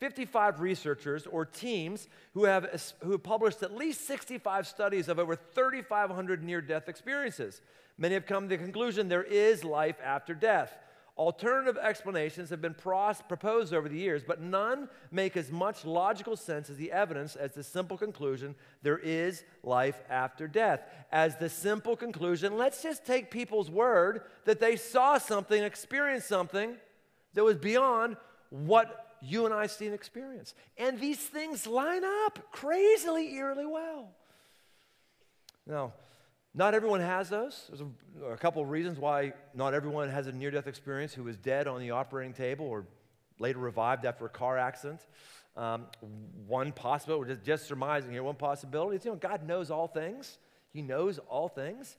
55 0.00 0.60
researchers 0.60 1.26
or 1.26 1.44
teams 1.44 2.08
who 2.34 2.44
have, 2.44 2.94
who 3.02 3.12
have 3.12 3.22
published 3.22 3.62
at 3.62 3.74
least 3.74 4.06
65 4.06 4.66
studies 4.66 5.08
of 5.08 5.18
over 5.18 5.36
3,500 5.36 6.42
near 6.42 6.60
death 6.60 6.88
experiences. 6.88 7.60
Many 7.96 8.14
have 8.14 8.26
come 8.26 8.48
to 8.48 8.56
the 8.56 8.62
conclusion 8.62 9.08
there 9.08 9.22
is 9.22 9.64
life 9.64 9.96
after 10.02 10.34
death. 10.34 10.76
Alternative 11.16 11.78
explanations 11.80 12.50
have 12.50 12.60
been 12.60 12.74
proposed 12.74 13.72
over 13.72 13.88
the 13.88 13.96
years, 13.96 14.24
but 14.26 14.40
none 14.40 14.88
make 15.12 15.36
as 15.36 15.52
much 15.52 15.84
logical 15.84 16.36
sense 16.36 16.68
as 16.68 16.76
the 16.76 16.90
evidence 16.90 17.36
as 17.36 17.52
the 17.52 17.62
simple 17.62 17.96
conclusion 17.96 18.56
there 18.82 18.98
is 18.98 19.44
life 19.62 20.02
after 20.10 20.48
death. 20.48 20.80
As 21.12 21.36
the 21.36 21.48
simple 21.48 21.94
conclusion, 21.94 22.58
let's 22.58 22.82
just 22.82 23.06
take 23.06 23.30
people's 23.30 23.70
word 23.70 24.22
that 24.44 24.58
they 24.58 24.74
saw 24.74 25.18
something, 25.18 25.62
experienced 25.62 26.26
something 26.26 26.74
that 27.34 27.44
was 27.44 27.58
beyond 27.58 28.16
what 28.50 29.03
you 29.24 29.44
and 29.44 29.54
I 29.54 29.66
see 29.66 29.86
and 29.86 29.94
experience. 29.94 30.54
And 30.76 31.00
these 31.00 31.18
things 31.18 31.66
line 31.66 32.02
up 32.04 32.38
crazily, 32.52 33.34
eerily 33.34 33.66
well. 33.66 34.10
Now, 35.66 35.92
not 36.54 36.74
everyone 36.74 37.00
has 37.00 37.28
those. 37.28 37.64
There's 37.68 37.80
a, 37.80 38.32
a 38.32 38.36
couple 38.36 38.62
of 38.62 38.70
reasons 38.70 38.98
why 38.98 39.32
not 39.54 39.74
everyone 39.74 40.08
has 40.08 40.26
a 40.26 40.32
near 40.32 40.50
death 40.50 40.66
experience 40.66 41.12
who 41.12 41.26
is 41.26 41.36
dead 41.36 41.66
on 41.66 41.80
the 41.80 41.90
operating 41.90 42.32
table 42.32 42.66
or 42.66 42.86
later 43.38 43.58
revived 43.58 44.04
after 44.04 44.24
a 44.26 44.28
car 44.28 44.56
accident. 44.56 45.00
Um, 45.56 45.86
one 46.46 46.72
possibility, 46.72 47.20
we're 47.20 47.34
just, 47.34 47.44
just 47.44 47.66
surmising 47.66 48.12
here, 48.12 48.22
one 48.22 48.34
possibility 48.34 48.96
is 48.96 49.04
you 49.04 49.12
know, 49.12 49.16
God 49.16 49.46
knows 49.46 49.70
all 49.70 49.88
things, 49.88 50.38
He 50.72 50.82
knows 50.82 51.18
all 51.18 51.48
things. 51.48 51.96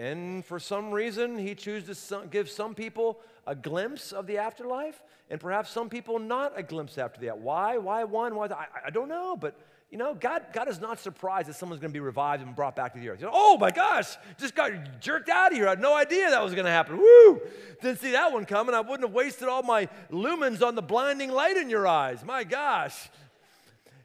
And 0.00 0.42
for 0.46 0.58
some 0.58 0.92
reason, 0.92 1.36
he 1.36 1.54
chooses 1.54 2.08
to 2.08 2.22
give 2.30 2.48
some 2.48 2.74
people 2.74 3.20
a 3.46 3.54
glimpse 3.54 4.12
of 4.12 4.26
the 4.26 4.38
afterlife, 4.38 5.02
and 5.28 5.38
perhaps 5.38 5.70
some 5.70 5.90
people 5.90 6.18
not 6.18 6.54
a 6.56 6.62
glimpse 6.62 6.96
after 6.96 7.20
that. 7.26 7.38
Why? 7.38 7.76
Why 7.76 8.04
one? 8.04 8.34
Why? 8.34 8.46
I, 8.46 8.66
I 8.86 8.90
don't 8.90 9.10
know, 9.10 9.36
but 9.36 9.54
you 9.90 9.98
know, 9.98 10.14
God, 10.14 10.46
God 10.54 10.68
is 10.68 10.80
not 10.80 11.00
surprised 11.00 11.50
that 11.50 11.54
someone's 11.54 11.82
going 11.82 11.90
to 11.90 11.92
be 11.92 12.00
revived 12.00 12.42
and 12.42 12.56
brought 12.56 12.76
back 12.76 12.94
to 12.94 13.00
the 13.00 13.10
earth. 13.10 13.22
Oh 13.30 13.58
my 13.58 13.70
gosh, 13.70 14.16
just 14.38 14.54
got 14.54 14.72
jerked 15.02 15.28
out 15.28 15.52
of 15.52 15.58
here. 15.58 15.66
I 15.66 15.70
had 15.70 15.82
no 15.82 15.94
idea 15.94 16.30
that 16.30 16.42
was 16.42 16.54
going 16.54 16.64
to 16.64 16.70
happen. 16.70 16.96
Woo! 16.96 17.42
Didn't 17.82 17.98
see 17.98 18.12
that 18.12 18.32
one 18.32 18.46
coming. 18.46 18.74
I 18.74 18.80
wouldn't 18.80 19.06
have 19.06 19.12
wasted 19.12 19.48
all 19.48 19.62
my 19.62 19.86
lumens 20.10 20.66
on 20.66 20.76
the 20.76 20.82
blinding 20.82 21.30
light 21.30 21.58
in 21.58 21.68
your 21.68 21.86
eyes. 21.86 22.24
My 22.24 22.42
gosh. 22.42 23.10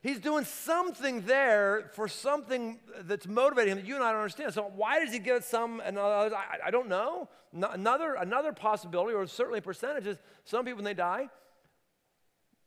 He's 0.05 0.19
doing 0.19 0.45
something 0.45 1.21
there 1.21 1.89
for 1.93 2.07
something 2.07 2.79
that's 3.05 3.25
motivating 3.25 3.71
him 3.71 3.79
that 3.79 3.87
you 3.87 3.95
and 3.95 4.03
I 4.03 4.11
don't 4.11 4.21
understand. 4.21 4.53
So 4.53 4.71
why 4.75 5.03
does 5.03 5.11
he 5.11 5.17
give 5.17 5.43
some 5.43 5.81
and 5.83 5.97
others? 5.97 6.31
I, 6.31 6.67
I 6.67 6.69
don't 6.69 6.87
know. 6.87 7.27
No, 7.51 7.71
another, 7.71 8.13
another 8.13 8.53
possibility, 8.53 9.15
or 9.15 9.25
certainly 9.25 9.61
percentages, 9.61 10.19
some 10.43 10.63
people 10.63 10.75
when 10.75 10.85
they 10.85 10.93
die, 10.93 11.27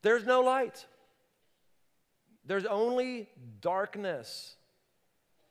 there's 0.02 0.26
no 0.26 0.40
light. 0.40 0.84
There's 2.44 2.64
only 2.64 3.28
darkness 3.60 4.56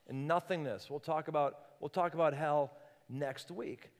and 0.09 0.27
nothingness. 0.27 0.89
We'll 0.89 0.99
talk 0.99 1.29
about, 1.29 1.53
we'll 1.79 1.87
talk 1.87 2.13
about 2.15 2.33
hell 2.33 2.73
next 3.07 3.49
week. 3.49 3.91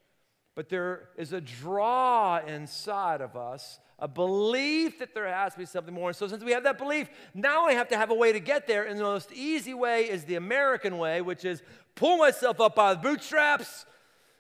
But 0.56 0.68
there 0.68 1.08
is 1.16 1.32
a 1.32 1.40
draw 1.40 2.40
inside 2.46 3.22
of 3.22 3.38
us, 3.38 3.80
a 4.00 4.08
belief 4.08 5.00
that 5.00 5.14
there 5.14 5.28
has 5.28 5.54
to 5.54 5.60
be 5.60 5.66
something 5.66 5.94
more. 5.94 6.10
And 6.10 6.16
so, 6.16 6.28
since 6.28 6.44
we 6.44 6.52
have 6.52 6.64
that 6.64 6.78
belief, 6.78 7.10
now 7.34 7.66
I 7.66 7.74
have 7.74 7.90
to 7.90 7.98
have 7.98 8.12
a 8.12 8.16
way 8.16 8.32
to 8.32 8.40
get 8.40 8.68
there. 8.68 8.84
And 8.84 9.00
the 9.00 9.04
most 9.04 9.32
easy 9.32 9.74
way 9.74 10.10
is 10.10 10.26
the 10.26 10.36
American 10.36 10.98
way, 10.98 11.22
which 11.22 11.44
is 11.46 11.64
pull 11.96 12.18
myself 12.18 12.60
up 12.60 12.76
by 12.76 12.94
the 12.94 13.00
bootstraps. 13.00 13.86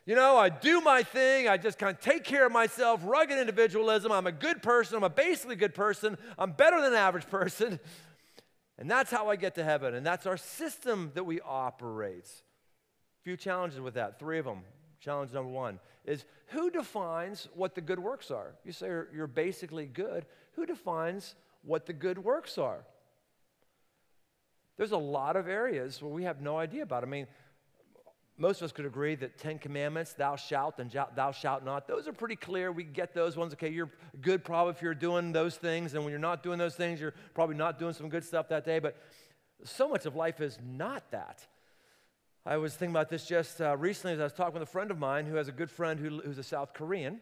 You 0.06 0.16
know, 0.16 0.38
I 0.38 0.50
do 0.50 0.80
my 0.80 1.04
thing. 1.04 1.50
I 1.50 1.58
just 1.58 1.80
kind 1.80 1.94
of 1.94 2.02
take 2.02 2.24
care 2.24 2.46
of 2.46 2.52
myself, 2.52 3.02
rugged 3.04 3.38
individualism. 3.38 4.12
I'm 4.12 4.28
a 4.28 4.32
good 4.32 4.62
person. 4.62 4.96
I'm 4.96 5.04
a 5.04 5.10
basically 5.10 5.56
good 5.56 5.76
person. 5.76 6.18
I'm 6.38 6.52
better 6.52 6.80
than 6.80 6.94
an 6.94 7.00
average 7.00 7.28
person. 7.28 7.80
And 8.80 8.88
that's 8.90 9.10
how 9.10 9.30
I 9.30 9.38
get 9.38 9.56
to 9.56 9.64
heaven. 9.64 9.96
And 9.96 10.06
that's 10.06 10.28
our 10.28 10.38
system 10.38 11.12
that 11.16 11.24
we 11.24 11.42
operate. 11.42 12.26
A 12.26 13.24
few 13.24 13.36
challenges 13.36 13.80
with 13.80 13.96
that, 13.96 14.20
three 14.20 14.38
of 14.38 14.46
them. 14.46 14.62
Challenge 15.00 15.32
number 15.32 15.52
one 15.52 15.80
is 16.06 16.26
who 16.48 16.70
defines 16.70 17.48
what 17.54 17.76
the 17.76 17.82
good 17.82 18.00
works 18.00 18.32
are? 18.32 18.56
You 18.64 18.72
say 18.72 18.88
you're, 18.88 19.08
you're 19.14 19.28
basically 19.28 19.86
good. 19.86 20.26
Who 20.54 20.66
defines 20.66 21.36
what 21.64 21.86
the 21.86 21.94
good 21.94 22.18
works 22.18 22.58
are? 22.58 22.86
There's 24.78 24.92
a 24.92 24.98
lot 24.98 25.36
of 25.36 25.48
areas 25.48 26.02
where 26.02 26.12
we 26.12 26.24
have 26.24 26.42
no 26.42 26.58
idea 26.58 26.84
about. 26.84 27.04
I 27.04 27.08
mean, 27.08 27.28
most 28.38 28.62
of 28.62 28.66
us 28.66 28.72
could 28.72 28.86
agree 28.86 29.16
that 29.16 29.38
Ten 29.40 29.58
Commandments, 29.58 30.14
thou 30.14 30.36
shalt 30.36 30.80
and 30.80 30.92
thou 31.16 31.32
shalt 31.32 31.66
not, 31.66 31.88
those 31.88 32.08
are 32.08 32.14
pretty 32.14 32.36
clear. 32.36 32.72
We 32.72 32.84
get 32.84 33.14
those 33.14 33.36
ones. 33.36 33.54
Okay, 33.54 33.70
you're 33.70 33.92
good 34.22 34.44
probably 34.44 34.74
if 34.74 34.82
you're 34.82 34.94
doing 34.94 35.32
those 35.32 35.56
things. 35.56 35.96
And 35.96 36.04
when 36.04 36.12
you're 36.12 36.20
not 36.20 36.44
doing 36.44 36.60
those 36.60 36.76
things, 36.76 37.02
you're 37.02 37.16
probably 37.34 37.56
not 37.56 37.80
doing 37.80 37.94
some 37.94 38.10
good 38.10 38.24
stuff 38.24 38.48
that 38.50 38.64
day. 38.64 38.78
But 38.78 38.96
so 39.64 39.90
much 39.90 40.06
of 40.06 40.16
life 40.16 40.40
is 40.40 40.60
not 40.64 41.10
that. 41.12 41.46
I 42.50 42.56
was 42.56 42.74
thinking 42.74 42.96
about 42.96 43.10
this 43.10 43.26
just 43.26 43.60
uh, 43.60 43.76
recently 43.76 44.14
as 44.14 44.22
I 44.22 44.24
was 44.24 44.32
talking 44.32 44.54
with 44.54 44.64
a 44.64 44.72
friend 44.72 44.90
of 44.90 44.98
mine 44.98 45.26
who 45.26 45.36
has 45.36 45.50
a 45.50 45.52
good 45.52 45.70
friend 45.70 46.00
who, 46.00 46.22
who's 46.22 46.38
a 46.38 46.44
South 46.44 46.74
Korean. 46.74 47.20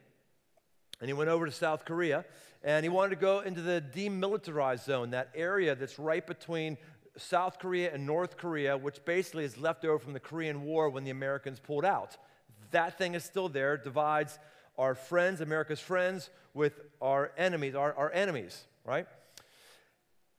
And 1.01 1.10
he 1.10 1.13
went 1.13 1.32
over 1.32 1.48
to 1.48 1.51
South 1.51 1.84
Korea 1.84 2.25
and 2.63 2.86
he 2.86 2.89
wanted 2.89 3.15
to 3.15 3.22
go 3.22 3.39
into 3.39 3.63
the 3.63 3.84
demilitarized 3.96 4.86
zone, 4.86 5.10
that 5.10 5.32
area 5.34 5.74
that's 5.74 5.98
right 5.98 6.25
between 6.25 6.77
South 7.17 7.58
Korea 7.58 7.91
and 7.91 8.05
North 8.05 8.38
Korea, 8.38 8.77
which 8.77 9.03
basically 9.03 9.46
is 9.46 9.58
left 9.58 9.84
over 9.84 9.98
from 9.98 10.13
the 10.13 10.20
Korean 10.20 10.63
War 10.63 10.91
when 10.91 11.03
the 11.03 11.10
Americans 11.10 11.60
pulled 11.60 11.86
out. 11.86 12.17
That 12.70 13.00
thing 13.00 13.15
is 13.15 13.24
still 13.24 13.50
there, 13.50 13.77
divides 13.77 14.38
our 14.77 14.94
friends, 14.94 15.41
America's 15.41 15.79
friends, 15.79 16.29
with 16.53 16.79
our 17.01 17.32
enemies, 17.36 17.74
our, 17.74 17.96
our 17.96 18.12
enemies, 18.12 18.65
right? 18.86 19.08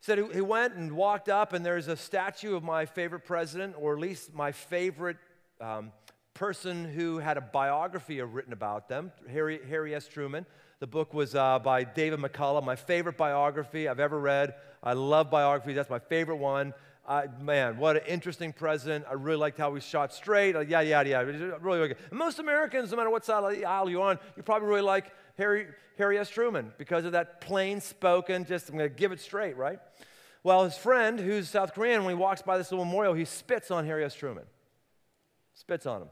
Said 0.06 0.20
he 0.32 0.40
went 0.40 0.74
and 0.74 0.92
walked 0.92 1.28
up, 1.28 1.52
and 1.52 1.66
there's 1.66 1.88
a 1.88 1.96
statue 1.96 2.54
of 2.54 2.62
my 2.62 2.86
favorite 2.86 3.24
president, 3.24 3.74
or 3.76 3.92
at 3.92 3.98
least 3.98 4.32
my 4.32 4.52
favorite 4.52 5.16
um, 5.60 5.90
person 6.32 6.84
who 6.84 7.18
had 7.18 7.36
a 7.36 7.40
biography 7.40 8.20
written 8.22 8.52
about 8.52 8.88
them, 8.88 9.10
Harry, 9.28 9.58
Harry 9.68 9.96
S. 9.96 10.06
Truman. 10.06 10.46
The 10.78 10.86
book 10.86 11.12
was 11.12 11.34
uh, 11.34 11.58
by 11.58 11.82
David 11.82 12.20
McCullough, 12.20 12.62
my 12.62 12.76
favorite 12.76 13.16
biography 13.16 13.88
I've 13.88 13.98
ever 13.98 14.20
read. 14.20 14.54
I 14.80 14.92
love 14.92 15.28
biographies, 15.28 15.74
that's 15.74 15.90
my 15.90 15.98
favorite 15.98 16.36
one. 16.36 16.72
Uh, 17.04 17.26
man, 17.40 17.76
what 17.76 17.96
an 17.96 18.02
interesting 18.06 18.52
president. 18.52 19.06
I 19.10 19.14
really 19.14 19.38
liked 19.38 19.58
how 19.58 19.74
he 19.74 19.80
shot 19.80 20.14
straight. 20.14 20.54
Uh, 20.54 20.60
yada, 20.60 20.86
yada, 20.86 21.10
yeah. 21.10 21.20
Really, 21.20 21.50
really 21.60 21.88
good. 21.88 21.96
most 22.12 22.38
Americans, 22.38 22.92
no 22.92 22.96
matter 22.96 23.10
what 23.10 23.24
side 23.24 23.42
of 23.42 23.50
the 23.50 23.64
aisle 23.64 23.90
you're 23.90 24.02
on, 24.02 24.20
you 24.36 24.44
probably 24.44 24.68
really 24.68 24.82
like 24.82 25.12
Harry, 25.38 25.66
Harry 25.98 26.18
S. 26.18 26.28
Truman 26.28 26.72
because 26.78 27.04
of 27.04 27.12
that 27.12 27.40
plain 27.40 27.80
spoken, 27.80 28.44
just 28.44 28.68
I'm 28.68 28.78
going 28.78 28.90
to 28.90 28.94
give 28.94 29.12
it 29.12 29.20
straight, 29.20 29.56
right? 29.56 29.78
Well, 30.42 30.64
his 30.64 30.76
friend, 30.76 31.18
who's 31.18 31.48
South 31.48 31.74
Korean, 31.74 32.04
when 32.04 32.14
he 32.16 32.20
walks 32.20 32.42
by 32.42 32.56
this 32.56 32.70
little 32.70 32.84
memorial, 32.84 33.14
he 33.14 33.24
spits 33.24 33.70
on 33.70 33.84
Harry 33.84 34.04
S. 34.04 34.14
Truman. 34.14 34.44
Spits 35.54 35.86
on 35.86 36.02
him. 36.02 36.08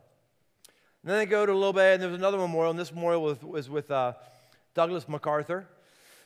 And 1.02 1.11
then 1.11 1.19
they 1.19 1.26
go 1.26 1.45
to 1.45 1.54
little 1.54 1.73
bit, 1.73 1.95
and 1.95 2.02
there's 2.02 2.14
another 2.14 2.38
memorial, 2.38 2.71
and 2.71 2.81
this 2.81 2.93
memorial 2.93 3.23
was, 3.23 3.43
was 3.43 3.71
with 3.71 3.90
uh, 3.90 4.14
Douglas 4.75 5.09
MacArthur. 5.09 5.69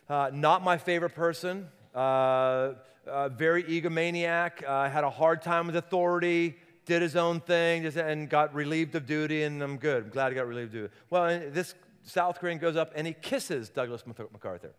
Uh, 0.09 0.31
not 0.33 0.63
my 0.65 0.79
favorite 0.79 1.15
person. 1.15 1.69
Uh, 1.95 2.75
uh, 3.07 3.29
very 3.31 3.65
egomaniac. 3.65 4.65
Uh, 4.67 4.89
had 4.89 5.05
a 5.05 5.11
hard 5.11 5.43
time 5.43 5.67
with 5.67 5.77
authority. 5.77 6.57
Did 6.87 7.03
his 7.03 7.17
own 7.17 7.41
thing 7.41 7.83
just, 7.83 7.99
and 7.99 8.31
got 8.31 8.55
relieved 8.55 8.95
of 8.95 9.05
duty, 9.05 9.43
and 9.43 9.63
I'm 9.63 9.77
good. 9.77 10.05
I'm 10.05 10.11
glad 10.11 10.31
he 10.31 10.37
got 10.37 10.47
relieved 10.47 10.69
of 10.69 10.83
duty. 10.83 10.95
Well, 11.11 11.41
this 11.51 11.75
South 12.09 12.41
Korean 12.41 12.59
goes 12.59 12.77
up 12.77 12.93
and 12.97 13.07
he 13.07 13.13
kisses 13.13 13.69
Douglas 13.69 14.05
MacArthur. 14.07 14.73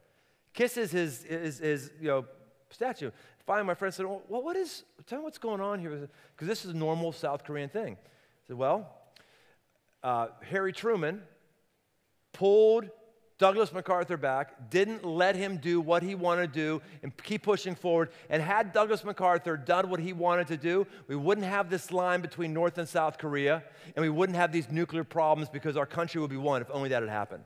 Kisses 0.54 0.92
his, 0.92 1.24
his, 1.24 1.60
his 1.60 1.92
you 2.02 2.08
know, 2.08 2.26
statue. 2.72 3.12
Finally, 3.46 3.68
my 3.68 3.76
friend 3.76 3.94
said, 3.94 4.06
well, 4.06 4.22
what 4.28 4.56
is, 4.56 4.84
tell 5.06 5.20
me 5.20 5.24
what's 5.24 5.38
going 5.38 5.62
on 5.62 5.80
here. 5.80 6.10
Because 6.36 6.48
this 6.48 6.66
is 6.66 6.72
a 6.72 6.78
normal 6.78 7.12
South 7.12 7.44
Korean 7.44 7.70
thing. 7.70 7.98
I 8.02 8.48
said, 8.48 8.58
well, 8.58 8.92
uh, 10.04 10.28
Harry 10.42 10.74
Truman 10.74 11.22
pulled 12.34 12.90
Douglas 13.39 13.72
MacArthur 13.72 14.17
back, 14.17 14.69
didn't 14.69 15.05
let 15.05 15.34
him 15.34 15.58
do 15.58 15.79
what 15.79 16.03
he 16.03 16.13
wanted 16.13 16.53
to 16.53 16.60
do 16.60 16.81
and 17.01 17.15
keep 17.24 17.43
pushing 17.43 17.74
forward. 17.74 18.10
And 18.29 18.43
had 18.43 18.74
Douglas 18.74 19.05
MacArthur 19.05 19.55
done 19.55 19.89
what 19.89 20.01
he 20.01 20.12
wanted 20.12 20.48
to 20.48 20.58
do, 20.58 20.86
we 21.08 21.15
wouldn't 21.15 21.48
have 21.48 21.69
this 21.69 21.91
line 21.91 22.19
between 22.19 22.53
North 22.53 22.77
and 22.77 22.88
South 22.88 23.17
Korea, 23.17 23.63
and 23.96 24.03
we 24.03 24.10
wouldn't 24.10 24.36
have 24.36 24.51
these 24.51 24.69
nuclear 24.69 25.05
problems 25.05 25.50
because 25.50 25.77
our 25.77 25.86
country 25.86 26.19
would 26.19 26.29
be 26.29 26.38
one 26.38 26.62
if 26.62 26.69
only 26.69 26.89
that 26.89 27.01
had 27.01 27.10
happened. 27.10 27.46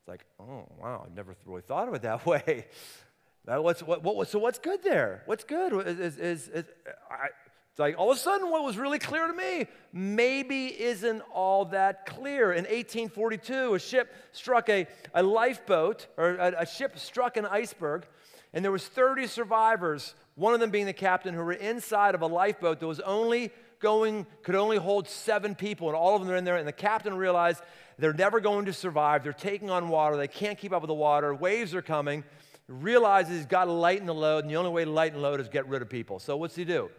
It's 0.00 0.08
like, 0.08 0.26
oh, 0.38 0.68
wow, 0.78 1.06
I 1.10 1.14
never 1.16 1.34
really 1.46 1.62
thought 1.62 1.88
of 1.88 1.94
it 1.94 2.02
that 2.02 2.26
way. 2.26 2.66
what, 3.46 4.02
what, 4.02 4.28
so 4.28 4.38
what's 4.38 4.58
good 4.58 4.82
there? 4.82 5.22
What's 5.24 5.44
good? 5.44 5.72
Is, 5.86 6.18
is, 6.18 6.48
is 6.48 6.66
I, 7.10 7.28
it's 7.72 7.78
like 7.78 7.98
all 7.98 8.10
of 8.10 8.18
a 8.18 8.20
sudden, 8.20 8.50
what 8.50 8.64
was 8.64 8.76
really 8.76 8.98
clear 8.98 9.26
to 9.26 9.32
me 9.32 9.66
maybe 9.94 10.66
isn't 10.66 11.22
all 11.32 11.64
that 11.66 12.04
clear. 12.04 12.52
In 12.52 12.64
1842, 12.64 13.72
a 13.72 13.78
ship 13.78 14.12
struck 14.32 14.68
a, 14.68 14.86
a 15.14 15.22
lifeboat, 15.22 16.06
or 16.18 16.34
a, 16.34 16.54
a 16.58 16.66
ship 16.66 16.98
struck 16.98 17.38
an 17.38 17.46
iceberg, 17.46 18.04
and 18.52 18.62
there 18.62 18.72
was 18.72 18.86
30 18.86 19.26
survivors, 19.26 20.14
one 20.34 20.52
of 20.52 20.60
them 20.60 20.68
being 20.68 20.84
the 20.84 20.92
captain, 20.92 21.32
who 21.32 21.42
were 21.42 21.54
inside 21.54 22.14
of 22.14 22.20
a 22.20 22.26
lifeboat 22.26 22.78
that 22.80 22.86
was 22.86 23.00
only 23.00 23.50
going, 23.80 24.26
could 24.42 24.54
only 24.54 24.76
hold 24.76 25.08
seven 25.08 25.54
people, 25.54 25.88
and 25.88 25.96
all 25.96 26.14
of 26.14 26.20
them 26.20 26.30
are 26.30 26.36
in 26.36 26.44
there, 26.44 26.56
and 26.56 26.68
the 26.68 26.72
captain 26.72 27.14
realized 27.16 27.62
they're 27.96 28.12
never 28.12 28.38
going 28.40 28.66
to 28.66 28.74
survive. 28.74 29.22
They're 29.22 29.32
taking 29.32 29.70
on 29.70 29.88
water. 29.88 30.18
They 30.18 30.28
can't 30.28 30.58
keep 30.58 30.74
up 30.74 30.82
with 30.82 30.88
the 30.88 30.94
water. 30.94 31.34
Waves 31.34 31.74
are 31.74 31.80
coming. 31.80 32.22
Realizes 32.68 33.34
he's 33.34 33.46
got 33.46 33.64
to 33.64 33.72
lighten 33.72 34.06
the 34.06 34.12
load, 34.12 34.44
and 34.44 34.50
the 34.50 34.56
only 34.56 34.70
way 34.72 34.84
to 34.84 34.90
lighten 34.90 35.16
the 35.16 35.22
load 35.22 35.40
is 35.40 35.48
get 35.48 35.66
rid 35.68 35.80
of 35.80 35.88
people. 35.88 36.18
So 36.18 36.36
what's 36.36 36.54
he 36.54 36.66
do? 36.66 36.90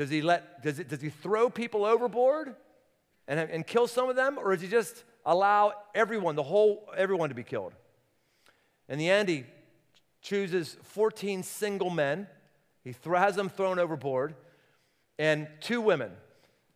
Does 0.00 0.08
he, 0.08 0.22
let, 0.22 0.62
does, 0.62 0.78
it, 0.78 0.88
does 0.88 1.02
he 1.02 1.10
throw 1.10 1.50
people 1.50 1.84
overboard 1.84 2.56
and, 3.28 3.38
and 3.38 3.66
kill 3.66 3.86
some 3.86 4.08
of 4.08 4.16
them, 4.16 4.38
or 4.38 4.52
does 4.52 4.62
he 4.62 4.66
just 4.66 5.04
allow 5.26 5.74
everyone, 5.94 6.36
the 6.36 6.42
whole, 6.42 6.88
everyone 6.96 7.28
to 7.28 7.34
be 7.34 7.42
killed? 7.42 7.74
In 8.88 8.98
the 8.98 9.10
end, 9.10 9.28
he 9.28 9.44
chooses 10.22 10.78
14 10.84 11.42
single 11.42 11.90
men. 11.90 12.28
He 12.82 12.94
th- 12.94 13.14
has 13.14 13.36
them 13.36 13.50
thrown 13.50 13.78
overboard, 13.78 14.36
and 15.18 15.46
two 15.60 15.82
women. 15.82 16.12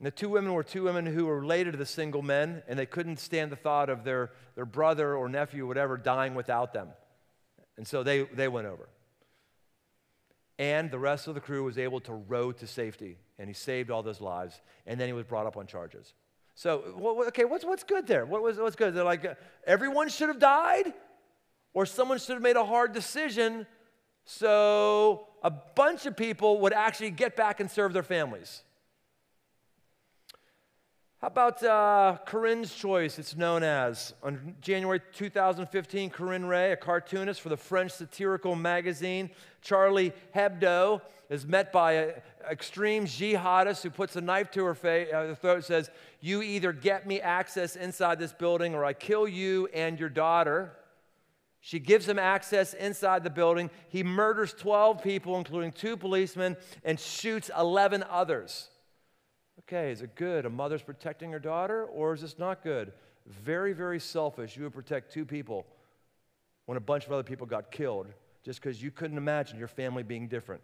And 0.01 0.07
the 0.07 0.11
two 0.11 0.29
women 0.29 0.53
were 0.53 0.63
two 0.63 0.83
women 0.83 1.07
who 1.07 1.25
were 1.25 1.41
related 1.41 1.71
to 1.71 1.79
the 1.79 1.87
single 1.87 2.21
men, 2.21 2.63
and 2.69 2.79
they 2.79 2.85
couldn't 2.85 3.21
stand 3.21 3.51
the 3.51 3.57
thought 3.57 3.89
of 3.89 4.05
their, 4.05 4.33
their 4.55 4.67
brother 4.67 5.17
or 5.17 5.31
nephew 5.31 5.65
or 5.65 5.69
whatever 5.69 5.97
dying 5.97 6.35
without 6.35 6.75
them. 6.75 6.89
And 7.79 7.87
so 7.87 8.03
they, 8.03 8.25
they 8.25 8.49
went 8.49 8.67
over 8.67 8.87
and 10.59 10.91
the 10.91 10.99
rest 10.99 11.27
of 11.27 11.35
the 11.35 11.41
crew 11.41 11.65
was 11.65 11.79
able 11.79 12.01
to 12.01 12.13
row 12.13 12.53
to 12.53 12.67
safety, 12.67 13.19
and 13.39 13.49
he 13.49 13.55
saved 13.55 13.91
all 13.91 14.03
those 14.03 14.21
lives, 14.21 14.61
and 14.87 15.01
then 15.01 15.09
he 15.09 15.13
was 15.13 15.25
brought 15.25 15.47
up 15.47 15.57
on 15.57 15.67
charges. 15.67 16.15
So, 16.55 17.25
okay, 17.29 17.45
what's, 17.45 17.65
what's 17.65 17.83
good 17.83 18.07
there? 18.07 18.25
What 18.25 18.43
was, 18.43 18.59
what's 18.59 18.77
good? 18.77 18.95
They're 18.95 19.05
like, 19.05 19.25
uh, 19.25 19.35
everyone 19.67 20.09
should 20.09 20.29
have 20.29 20.39
died, 20.39 20.93
or 21.73 21.85
someone 21.87 22.19
should 22.19 22.35
have 22.35 22.43
made 22.43 22.57
a 22.57 22.65
hard 22.65 22.93
decision 22.93 23.67
so 24.25 25.27
a 25.43 25.51
bunch 25.51 26.07
of 26.07 26.17
people 26.17 26.61
would 26.61 26.73
actually 26.73 27.11
get 27.11 27.37
back 27.37 27.61
and 27.61 27.71
serve 27.71 27.93
their 27.93 28.03
families. 28.03 28.63
How 31.21 31.29
about 31.29 31.63
uh, 31.63 32.19
Corinne's 32.27 32.75
Choice, 32.75 33.19
it's 33.19 33.37
known 33.37 33.63
as? 33.63 34.13
On 34.23 34.57
January 34.61 35.01
2015, 35.15 36.11
Corinne 36.11 36.45
Rey, 36.45 36.73
a 36.73 36.77
cartoonist 36.77 37.41
for 37.41 37.49
the 37.49 37.57
French 37.57 37.93
satirical 37.93 38.55
magazine 38.55 39.31
Charlie 39.65 40.13
Hebdo, 40.35 41.01
is 41.31 41.47
met 41.47 41.73
by 41.73 41.93
an 41.93 42.13
extreme 42.51 43.07
jihadist 43.07 43.83
who 43.83 43.91
puts 43.91 44.15
a 44.15 44.21
knife 44.21 44.51
to 44.53 44.65
her 44.65 44.75
face, 44.75 45.13
uh, 45.13 45.35
throat 45.41 45.65
says, 45.65 45.91
You 46.21 46.43
either 46.43 46.73
get 46.73 47.07
me 47.07 47.21
access 47.21 47.75
inside 47.75 48.19
this 48.19 48.33
building 48.33 48.75
or 48.75 48.85
I 48.85 48.93
kill 48.93 49.27
you 49.27 49.69
and 49.75 49.99
your 49.99 50.11
daughter. 50.11 50.73
She 51.61 51.79
gives 51.79 52.07
him 52.07 52.19
access 52.19 52.75
inside 52.75 53.25
the 53.25 53.31
building. 53.31 53.71
He 53.89 54.03
murders 54.03 54.53
12 54.53 55.03
people, 55.03 55.39
including 55.39 55.73
two 55.73 55.97
policemen, 55.97 56.59
and 56.85 57.01
shoots 57.01 57.51
11 57.59 58.05
others. 58.11 58.69
Okay, 59.61 59.91
is 59.91 60.03
it 60.03 60.15
good? 60.15 60.45
A 60.45 60.51
mother's 60.51 60.83
protecting 60.83 61.33
her 61.33 61.39
daughter, 61.39 61.87
or 61.87 62.13
is 62.13 62.21
this 62.21 62.39
not 62.39 62.63
good? 62.63 62.93
Very, 63.27 63.73
very 63.73 63.99
selfish. 63.99 64.59
You 64.59 64.65
would 64.65 64.75
protect 64.75 65.11
two 65.11 65.25
people 65.25 65.67
when 66.67 66.77
a 66.77 66.83
bunch 66.83 67.07
of 67.07 67.13
other 67.13 67.23
people 67.23 67.47
got 67.47 67.71
killed 67.71 68.09
just 68.45 68.61
because 68.61 68.83
you 68.83 68.91
couldn't 68.91 69.17
imagine 69.17 69.59
your 69.59 69.69
family 69.69 70.03
being 70.03 70.29
different. 70.29 70.61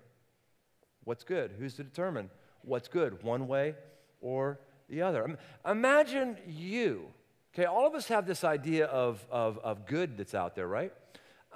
What's 1.04 1.24
good? 1.24 1.52
Who's 1.58 1.74
to 1.74 1.82
determine 1.82 2.30
what's 2.62 2.88
good, 2.88 3.22
one 3.22 3.48
way 3.48 3.74
or 4.20 4.60
the 4.88 5.02
other? 5.02 5.38
Imagine 5.66 6.36
you, 6.46 7.06
okay, 7.54 7.64
all 7.64 7.86
of 7.86 7.94
us 7.94 8.06
have 8.08 8.26
this 8.26 8.44
idea 8.44 8.86
of, 8.86 9.26
of, 9.30 9.58
of 9.58 9.86
good 9.86 10.18
that's 10.18 10.34
out 10.34 10.54
there, 10.54 10.68
right? 10.68 10.92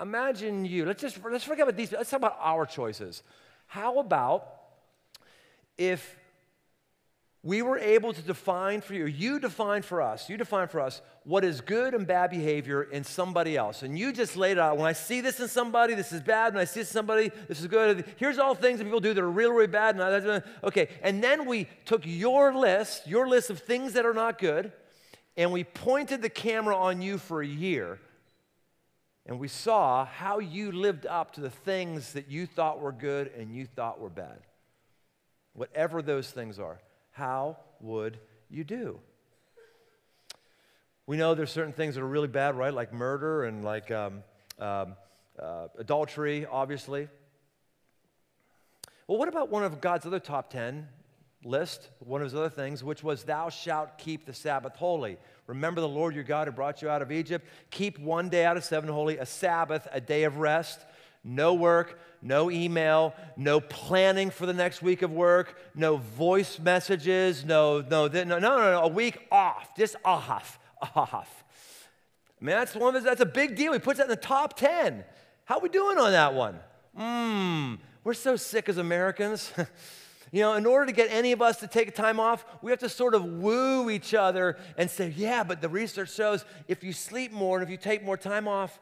Imagine 0.00 0.64
you, 0.64 0.86
let's 0.86 1.02
just, 1.02 1.18
let's 1.30 1.44
forget 1.44 1.64
about 1.64 1.76
these, 1.76 1.92
let's 1.92 2.10
talk 2.10 2.18
about 2.18 2.38
our 2.40 2.64
choices. 2.66 3.22
How 3.66 3.98
about 3.98 4.46
if 5.76 6.16
we 7.44 7.60
were 7.60 7.78
able 7.78 8.14
to 8.14 8.22
define 8.22 8.80
for 8.80 8.94
you, 8.94 9.04
you 9.04 9.38
define 9.38 9.82
for 9.82 10.00
us, 10.00 10.30
you 10.30 10.38
define 10.38 10.66
for 10.66 10.80
us 10.80 11.02
what 11.24 11.44
is 11.44 11.60
good 11.60 11.92
and 11.92 12.06
bad 12.06 12.30
behavior 12.30 12.82
in 12.82 13.04
somebody 13.04 13.54
else. 13.54 13.82
And 13.82 13.98
you 13.98 14.14
just 14.14 14.34
laid 14.34 14.52
it 14.52 14.58
out. 14.58 14.78
When 14.78 14.86
I 14.86 14.94
see 14.94 15.20
this 15.20 15.38
in 15.40 15.48
somebody, 15.48 15.92
this 15.92 16.10
is 16.10 16.22
bad. 16.22 16.54
When 16.54 16.62
I 16.62 16.64
see 16.64 16.80
this 16.80 16.90
in 16.90 16.94
somebody, 16.94 17.30
this 17.46 17.60
is 17.60 17.66
good. 17.66 18.06
Here's 18.16 18.38
all 18.38 18.54
things 18.54 18.78
that 18.78 18.84
people 18.84 18.98
do 18.98 19.12
that 19.12 19.22
are 19.22 19.30
really, 19.30 19.52
really 19.52 19.66
bad. 19.66 20.42
Okay. 20.64 20.88
And 21.02 21.22
then 21.22 21.44
we 21.44 21.68
took 21.84 22.00
your 22.06 22.54
list, 22.54 23.06
your 23.06 23.28
list 23.28 23.50
of 23.50 23.58
things 23.58 23.92
that 23.92 24.06
are 24.06 24.14
not 24.14 24.38
good, 24.38 24.72
and 25.36 25.52
we 25.52 25.64
pointed 25.64 26.22
the 26.22 26.30
camera 26.30 26.74
on 26.74 27.02
you 27.02 27.18
for 27.18 27.42
a 27.42 27.46
year. 27.46 27.98
And 29.26 29.38
we 29.38 29.48
saw 29.48 30.06
how 30.06 30.38
you 30.38 30.72
lived 30.72 31.04
up 31.04 31.34
to 31.34 31.42
the 31.42 31.50
things 31.50 32.14
that 32.14 32.30
you 32.30 32.46
thought 32.46 32.80
were 32.80 32.92
good 32.92 33.30
and 33.36 33.54
you 33.54 33.66
thought 33.66 34.00
were 34.00 34.08
bad. 34.08 34.38
Whatever 35.52 36.00
those 36.00 36.30
things 36.30 36.58
are 36.58 36.80
how 37.14 37.56
would 37.80 38.18
you 38.50 38.64
do? 38.64 38.98
We 41.06 41.16
know 41.16 41.34
there's 41.34 41.52
certain 41.52 41.72
things 41.72 41.94
that 41.94 42.02
are 42.02 42.08
really 42.08 42.28
bad, 42.28 42.56
right? 42.56 42.74
Like 42.74 42.92
murder 42.92 43.44
and 43.44 43.64
like 43.64 43.90
um, 43.90 44.24
um, 44.58 44.96
uh, 45.38 45.68
adultery, 45.78 46.44
obviously. 46.50 47.08
Well, 49.06 49.18
what 49.18 49.28
about 49.28 49.48
one 49.48 49.62
of 49.62 49.80
God's 49.80 50.06
other 50.06 50.18
top 50.18 50.50
10 50.50 50.88
list, 51.44 51.90
one 52.00 52.20
of 52.20 52.24
his 52.24 52.34
other 52.34 52.48
things, 52.48 52.82
which 52.82 53.04
was, 53.04 53.22
Thou 53.22 53.48
shalt 53.48 53.96
keep 53.96 54.26
the 54.26 54.32
Sabbath 54.32 54.74
holy. 54.74 55.18
Remember 55.46 55.80
the 55.80 55.88
Lord 55.88 56.14
your 56.14 56.24
God 56.24 56.48
who 56.48 56.52
brought 56.52 56.82
you 56.82 56.88
out 56.88 57.02
of 57.02 57.12
Egypt. 57.12 57.46
Keep 57.70 58.00
one 58.00 58.28
day 58.28 58.44
out 58.44 58.56
of 58.56 58.64
seven 58.64 58.88
holy, 58.88 59.18
a 59.18 59.26
Sabbath, 59.26 59.86
a 59.92 60.00
day 60.00 60.24
of 60.24 60.38
rest. 60.38 60.84
No 61.24 61.54
work, 61.54 61.98
no 62.20 62.50
email, 62.50 63.14
no 63.36 63.58
planning 63.60 64.30
for 64.30 64.44
the 64.44 64.52
next 64.52 64.82
week 64.82 65.00
of 65.00 65.10
work, 65.10 65.58
no 65.74 65.96
voice 65.96 66.58
messages, 66.58 67.44
no, 67.44 67.80
no, 67.80 68.08
no, 68.08 68.24
no, 68.24 68.38
no, 68.38 68.56
no, 68.58 68.80
a 68.82 68.88
week 68.88 69.26
off, 69.32 69.74
just 69.76 69.96
off, 70.04 70.58
off. 70.94 71.44
I 72.40 72.44
mean, 72.44 72.54
that's 72.54 72.74
one 72.74 72.94
of 72.94 73.02
that's 73.02 73.22
a 73.22 73.26
big 73.26 73.56
deal. 73.56 73.72
He 73.72 73.78
puts 73.78 73.98
that 73.98 74.04
in 74.04 74.10
the 74.10 74.16
top 74.16 74.54
10. 74.56 75.02
How 75.46 75.56
are 75.56 75.60
we 75.60 75.70
doing 75.70 75.98
on 75.98 76.12
that 76.12 76.34
one? 76.34 76.60
Mmm, 76.98 77.78
we're 78.02 78.14
so 78.14 78.36
sick 78.36 78.68
as 78.68 78.76
Americans. 78.78 79.52
You 80.34 80.40
know, 80.40 80.54
in 80.54 80.66
order 80.66 80.86
to 80.86 80.92
get 80.92 81.12
any 81.12 81.30
of 81.30 81.40
us 81.40 81.58
to 81.60 81.68
take 81.68 81.94
time 81.94 82.18
off, 82.18 82.44
we 82.60 82.72
have 82.72 82.80
to 82.80 82.88
sort 82.88 83.14
of 83.14 83.24
woo 83.24 83.88
each 83.88 84.14
other 84.14 84.58
and 84.76 84.90
say, 84.90 85.14
yeah, 85.16 85.44
but 85.44 85.60
the 85.60 85.68
research 85.68 86.12
shows 86.12 86.44
if 86.66 86.82
you 86.82 86.92
sleep 86.92 87.30
more 87.30 87.56
and 87.56 87.62
if 87.62 87.70
you 87.70 87.76
take 87.76 88.02
more 88.02 88.16
time 88.16 88.48
off, 88.48 88.80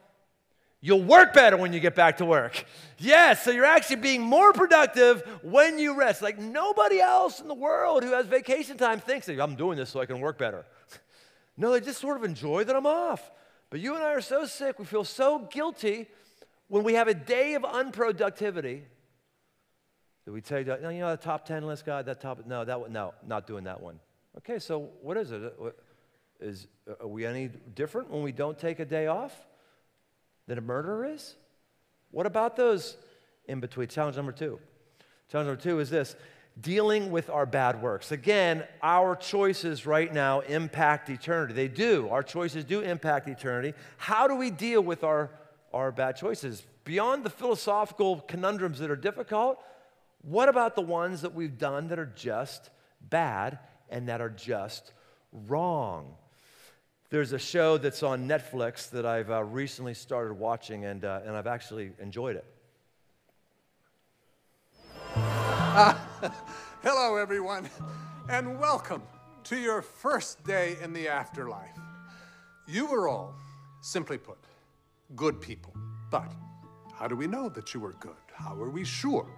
You'll 0.85 1.05
work 1.05 1.33
better 1.33 1.57
when 1.57 1.73
you 1.73 1.79
get 1.79 1.95
back 1.95 2.17
to 2.17 2.25
work. 2.25 2.65
Yes, 2.99 3.45
so 3.45 3.53
you're 3.53 3.65
actually 3.65 3.97
being 3.97 4.21
more 4.21 4.53
productive 4.53 5.23
when 5.43 5.79
you 5.79 5.97
rest. 5.97 6.23
Like 6.23 6.39
nobody 6.39 7.01
else 7.01 7.41
in 7.41 7.47
the 7.47 7.55
world 7.55 8.03
who 8.03 8.11
has 8.11 8.27
vacation 8.27 8.77
time 8.77 8.99
thinks 8.99 9.29
I'm 9.29 9.55
doing 9.55 9.79
this 9.79 9.91
so 9.91 10.01
I 10.01 10.07
can 10.07 10.21
work 10.21 10.37
better. 10.39 10.67
No, 11.55 11.71
they 11.71 11.81
just 11.81 12.01
sort 12.01 12.17
of 12.17 12.25
enjoy 12.25 12.65
that 12.65 12.75
I'm 12.75 12.87
off. 12.87 13.31
But 13.69 13.81
you 13.81 13.95
and 13.95 14.03
I 14.03 14.15
are 14.15 14.23
so 14.23 14.47
sick, 14.47 14.79
we 14.79 14.87
feel 14.87 15.05
so 15.05 15.41
guilty 15.51 16.09
when 16.69 16.83
we 16.83 16.95
have 16.95 17.09
a 17.09 17.15
day 17.15 17.53
of 17.53 17.63
unproductivity 17.63 18.81
that 20.25 20.33
we 20.33 20.41
tell 20.41 20.61
you, 20.61 20.75
you 20.91 21.01
know, 21.01 21.11
the 21.11 21.23
top 21.23 21.45
10 21.45 21.67
list 21.67 21.85
guy, 21.85 22.01
that 22.01 22.23
top, 22.23 22.47
no, 22.47 22.65
that 22.65 22.81
one, 22.81 22.91
no, 22.91 23.13
not 23.27 23.47
doing 23.47 23.65
that 23.65 23.83
one. 23.83 24.01
Okay, 24.39 24.59
so 24.59 24.89
what 25.03 25.19
is 25.19 25.31
it? 25.31 25.55
Is, 26.41 26.69
are 26.99 27.07
we 27.07 27.27
any 27.27 27.51
different 27.75 28.11
when 28.11 28.23
we 28.23 28.33
don't 28.33 28.59
take 28.59 28.81
a 28.81 28.87
day 28.87 29.09
off? 29.09 29.35
Than 30.47 30.59
a 30.59 30.63
murderer 30.63 31.05
is? 31.07 31.37
What 32.11 32.27
about 32.27 32.57
those 32.57 32.97
in 33.47 33.61
between? 33.61 33.89
Challenge 33.89 34.17
number 34.17 34.33
two. 34.33 34.59
Challenge 35.31 35.49
number 35.49 35.63
two 35.63 35.81
is 35.81 35.91
this 35.91 36.15
dealing 36.61 37.11
with 37.11 37.31
our 37.31 37.47
bad 37.47 37.81
works. 37.81 38.13
Again, 38.13 38.65
our 38.83 39.17
choices 39.17 39.87
right 39.87 40.13
now 40.13 40.41
impact 40.41 41.09
eternity. 41.09 41.55
They 41.55 41.69
do. 41.69 42.09
Our 42.11 42.23
choices 42.23 42.65
do 42.65 42.81
impact 42.81 43.29
eternity. 43.29 43.75
How 43.97 44.29
do 44.29 44.37
we 44.37 44.51
deal 44.51 44.83
with 44.83 45.03
our, 45.05 45.31
our 45.73 45.91
bad 45.91 46.17
choices? 46.17 46.67
Beyond 46.85 47.25
the 47.25 47.31
philosophical 47.31 48.21
conundrums 48.21 48.81
that 48.81 48.91
are 48.91 48.97
difficult, 48.97 49.63
what 50.23 50.49
about 50.49 50.75
the 50.75 50.83
ones 50.83 51.23
that 51.23 51.35
we've 51.35 51.57
done 51.57 51.89
that 51.89 51.99
are 51.99 52.13
just 52.15 52.71
bad 53.01 53.59
and 53.89 54.09
that 54.09 54.21
are 54.21 54.31
just 54.31 54.93
wrong? 55.33 56.15
There's 57.13 57.33
a 57.33 57.39
show 57.39 57.77
that's 57.77 58.03
on 58.03 58.27
Netflix 58.27 58.89
that 58.89 59.05
I've 59.05 59.31
uh, 59.31 59.45
recently 59.45 59.93
started 59.93 60.33
watching, 60.33 60.87
and, 60.87 61.05
uh, 61.05 61.21
and 61.27 61.37
I've 61.37 61.47
actually 61.47 61.93
enjoyed 62.01 62.37
it. 62.37 62.47
Uh, 65.15 65.95
hello, 66.83 67.17
everyone, 67.17 67.69
and 68.31 68.59
welcome 68.59 69.03
to 69.45 69.59
your 69.59 69.83
first 69.83 70.43
day 70.45 70.79
in 70.83 70.95
the 70.95 71.07
afterlife. 71.07 71.79
You 72.67 72.87
were 72.87 73.09
all, 73.09 73.35
simply 73.83 74.17
put, 74.17 74.39
good 75.15 75.39
people. 75.39 75.75
But 76.11 76.33
how 76.95 77.09
do 77.09 77.15
we 77.15 77.27
know 77.27 77.51
that 77.51 77.75
you 77.75 77.81
were 77.81 77.93
good? 78.01 78.17
How 78.33 78.55
are 78.55 78.71
we 78.71 78.85
sure? 78.85 79.29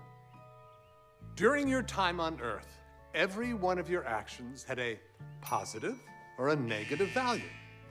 During 1.35 1.67
your 1.67 1.83
time 1.83 2.21
on 2.21 2.41
earth, 2.41 2.79
every 3.17 3.53
one 3.53 3.81
of 3.81 3.91
your 3.91 4.07
actions 4.07 4.63
had 4.63 4.79
a 4.79 4.97
positive 5.41 5.99
or 6.39 6.51
a 6.51 6.57
negative 6.57 7.09
value 7.09 7.43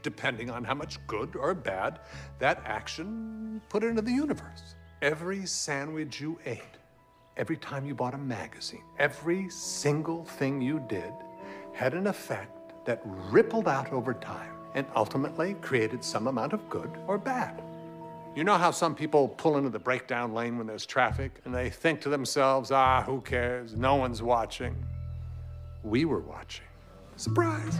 depending 0.03 0.49
on 0.49 0.63
how 0.63 0.75
much 0.75 0.99
good 1.07 1.35
or 1.35 1.53
bad 1.53 1.99
that 2.39 2.61
action 2.65 3.61
put 3.69 3.83
into 3.83 4.01
the 4.01 4.11
universe. 4.11 4.75
Every 5.01 5.45
sandwich 5.45 6.21
you 6.21 6.37
ate, 6.45 6.77
every 7.37 7.57
time 7.57 7.85
you 7.85 7.95
bought 7.95 8.13
a 8.13 8.17
magazine, 8.17 8.83
every 8.99 9.49
single 9.49 10.23
thing 10.25 10.61
you 10.61 10.83
did 10.87 11.11
had 11.73 11.93
an 11.93 12.07
effect 12.07 12.85
that 12.85 13.01
rippled 13.31 13.67
out 13.67 13.91
over 13.91 14.13
time 14.13 14.51
and 14.75 14.85
ultimately 14.95 15.55
created 15.55 16.03
some 16.03 16.27
amount 16.27 16.53
of 16.53 16.69
good 16.69 16.91
or 17.07 17.17
bad. 17.17 17.61
You 18.35 18.43
know 18.43 18.57
how 18.57 18.71
some 18.71 18.95
people 18.95 19.27
pull 19.27 19.57
into 19.57 19.69
the 19.69 19.79
breakdown 19.79 20.33
lane 20.33 20.57
when 20.57 20.65
there's 20.65 20.87
traffic 20.87 21.39
and 21.45 21.53
they 21.53 21.69
think 21.69 22.01
to 22.01 22.09
themselves, 22.09 22.71
ah, 22.71 23.03
who 23.03 23.21
cares? 23.21 23.75
No 23.75 23.95
one's 23.95 24.23
watching. 24.23 24.75
We 25.83 26.05
were 26.05 26.21
watching. 26.21 26.65
Surprise. 27.15 27.77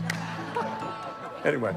anyway, 1.44 1.74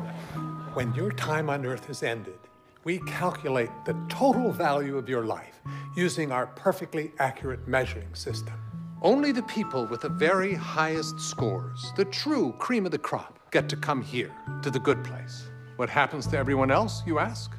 when 0.76 0.94
your 0.94 1.12
time 1.12 1.50
on 1.50 1.66
earth 1.66 1.86
has 1.88 2.04
ended, 2.04 2.40
we 2.84 3.00
calculate 3.00 3.70
the 3.86 3.96
total 4.10 4.52
value 4.52 4.98
of 4.98 5.10
your 5.10 5.26
life 5.26 5.62
using 5.96 6.32
our 6.32 6.48
perfectly 6.48 7.12
accurate 7.20 7.68
measuring 7.68 8.14
system. 8.16 8.54
Only 9.02 9.32
the 9.32 9.44
people 9.44 9.86
with 9.86 10.02
the 10.02 10.10
very 10.10 10.54
highest 10.54 11.20
scores, 11.20 11.92
the 11.96 12.06
true 12.06 12.54
cream 12.60 12.86
of 12.86 12.92
the 12.92 12.98
crop, 12.98 13.40
get 13.52 13.70
to 13.70 13.76
come 13.76 14.02
here, 14.02 14.32
to 14.64 14.72
the 14.72 14.80
good 14.80 15.04
place. 15.04 15.48
What 15.76 15.90
happens 15.90 16.28
to 16.28 16.38
everyone 16.38 16.72
else, 16.72 17.04
you 17.06 17.20
ask? 17.20 17.52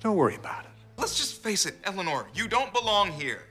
Don't 0.00 0.16
worry 0.16 0.36
about 0.36 0.64
it. 0.64 0.70
Let's 0.96 1.16
just 1.16 1.42
face 1.42 1.66
it, 1.66 1.74
Eleanor, 1.84 2.26
you 2.34 2.48
don't 2.48 2.72
belong 2.72 3.12
here. 3.12 3.42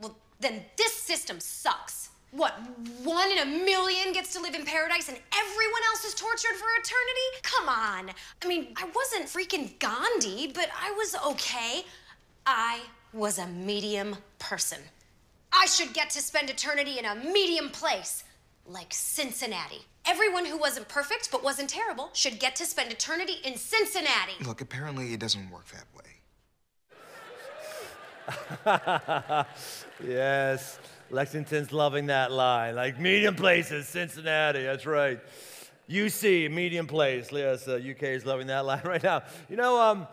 Well, 0.00 0.16
then 0.40 0.64
this 0.76 0.94
system 0.94 1.38
sucks. 1.38 2.10
What, 2.36 2.52
one 3.02 3.30
in 3.32 3.38
a 3.38 3.46
million 3.46 4.12
gets 4.12 4.32
to 4.34 4.40
live 4.40 4.54
in 4.54 4.64
paradise 4.64 5.08
and 5.08 5.18
everyone 5.34 5.80
else 5.90 6.04
is 6.04 6.14
tortured 6.14 6.56
for 6.56 6.66
eternity? 6.78 7.28
Come 7.42 7.68
on. 7.68 8.10
I 8.42 8.46
mean, 8.46 8.68
I 8.76 8.84
wasn't 8.94 9.26
freaking 9.26 9.78
Gandhi, 9.78 10.52
but 10.52 10.68
I 10.78 10.90
was 10.92 11.16
okay. 11.32 11.84
I 12.44 12.80
was 13.14 13.38
a 13.38 13.46
medium 13.46 14.16
person. 14.38 14.78
I 15.52 15.66
should 15.66 15.94
get 15.94 16.10
to 16.10 16.20
spend 16.20 16.50
eternity 16.50 16.98
in 16.98 17.06
a 17.06 17.14
medium 17.14 17.70
place. 17.70 18.24
like 18.68 18.88
Cincinnati. 18.92 19.82
Everyone 20.06 20.44
who 20.44 20.58
wasn't 20.58 20.88
perfect 20.88 21.30
but 21.30 21.42
wasn't 21.42 21.70
terrible 21.70 22.10
should 22.12 22.38
get 22.38 22.56
to 22.56 22.64
spend 22.66 22.90
eternity 22.92 23.34
in 23.44 23.56
Cincinnati. 23.56 24.32
Look, 24.44 24.60
apparently 24.60 25.12
it 25.12 25.20
doesn't 25.20 25.50
work 25.50 25.66
that 25.68 25.86
way. 25.96 26.02
Yes, 30.04 30.78
Lexington's 31.10 31.72
loving 31.72 32.06
that 32.06 32.32
line. 32.32 32.74
Like 32.74 32.98
medium 32.98 33.34
places, 33.34 33.86
Cincinnati, 33.88 34.62
that's 34.62 34.86
right. 34.86 35.20
UC, 35.88 36.50
medium 36.50 36.86
place. 36.86 37.30
Yes, 37.30 37.68
uh, 37.68 37.74
UK 37.74 38.02
is 38.04 38.26
loving 38.26 38.48
that 38.48 38.64
line 38.66 38.82
right 38.84 39.02
now. 39.02 39.22
You 39.48 39.56
know, 39.56 39.80
um, 39.80 40.08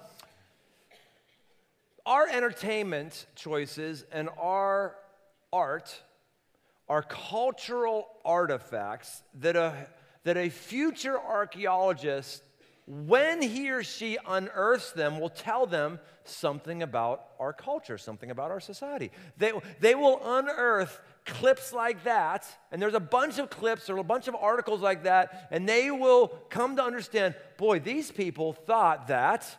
our 2.06 2.28
entertainment 2.28 3.26
choices 3.36 4.06
and 4.12 4.30
our 4.40 4.96
art 5.52 6.02
are 6.90 7.02
cultural 7.02 8.08
artifacts 8.26 9.24
that 9.40 9.56
a, 9.56 9.74
that 10.26 10.38
a 10.38 10.50
future 10.50 11.18
archaeologist, 11.18 12.44
when 12.86 13.41
he 13.41 13.69
or 13.72 13.84
she 13.84 14.17
unearths 14.28 14.91
them, 14.91 15.19
will 15.19 15.30
tell 15.30 15.65
them 15.65 16.00
something 16.26 16.84
about 16.84 17.28
our 17.39 17.54
culture, 17.54 17.98
something 17.98 18.30
about 18.30 18.52
our 18.52 18.60
society. 18.60 19.12
They, 19.38 19.54
they 19.80 19.96
will 19.96 20.19
unearth 20.24 21.00
clips 21.26 21.72
like 21.72 22.04
that, 22.04 22.46
and 22.72 22.82
there's 22.82 22.93
a 22.93 23.00
bunch 23.00 23.39
of 23.39 23.50
clips 23.50 23.89
or 23.89 23.98
a 23.98 24.04
bunch 24.04 24.28
of 24.28 24.36
articles 24.36 24.82
like 24.82 25.04
that, 25.04 25.48
and 25.52 25.67
they 25.67 25.91
will 25.91 26.28
come 26.50 26.76
to 26.76 26.84
understand 26.84 27.36
boy, 27.58 27.80
these 27.80 28.12
people 28.12 28.54
thought 28.54 29.08
that 29.08 29.58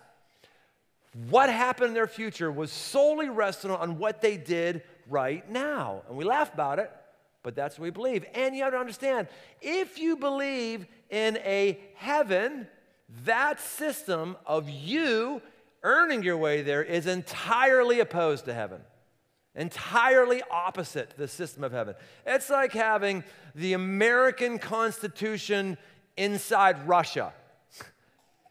what 1.31 1.49
happened 1.49 1.89
in 1.89 1.95
their 1.95 2.07
future 2.07 2.51
was 2.51 2.71
solely 2.73 3.29
resting 3.29 3.71
on 3.71 3.99
what 3.99 4.21
they 4.21 4.37
did 4.37 4.83
right 5.09 5.49
now. 5.49 6.03
And 6.09 6.17
we 6.17 6.25
laugh 6.25 6.53
about 6.53 6.79
it, 6.79 6.91
but 7.43 7.55
that's 7.55 7.79
what 7.79 7.85
we 7.85 7.91
believe. 7.91 8.25
And 8.35 8.55
you 8.55 8.65
have 8.65 8.73
to 8.73 8.79
understand 8.79 9.29
if 9.63 9.99
you 9.99 10.17
believe 10.17 10.87
in 11.11 11.37
a 11.39 11.79
heaven, 11.95 12.67
that 13.25 13.61
system 13.61 14.37
of 14.47 14.69
you 14.69 15.43
earning 15.83 16.23
your 16.23 16.37
way 16.37 16.63
there 16.63 16.83
is 16.83 17.07
entirely 17.07 18.01
opposed 18.01 18.47
to 18.47 18.55
heaven. 18.55 18.81
Entirely 19.55 20.43
opposite 20.51 21.11
the 21.17 21.29
system 21.29 21.63
of 21.63 21.71
heaven. 21.71 21.95
It's 22.27 22.51
like 22.51 22.73
having 22.73 23.23
the 23.55 23.75
American 23.75 24.59
Constitution 24.59 25.79
inside 26.17 26.89
Russia. 26.89 27.33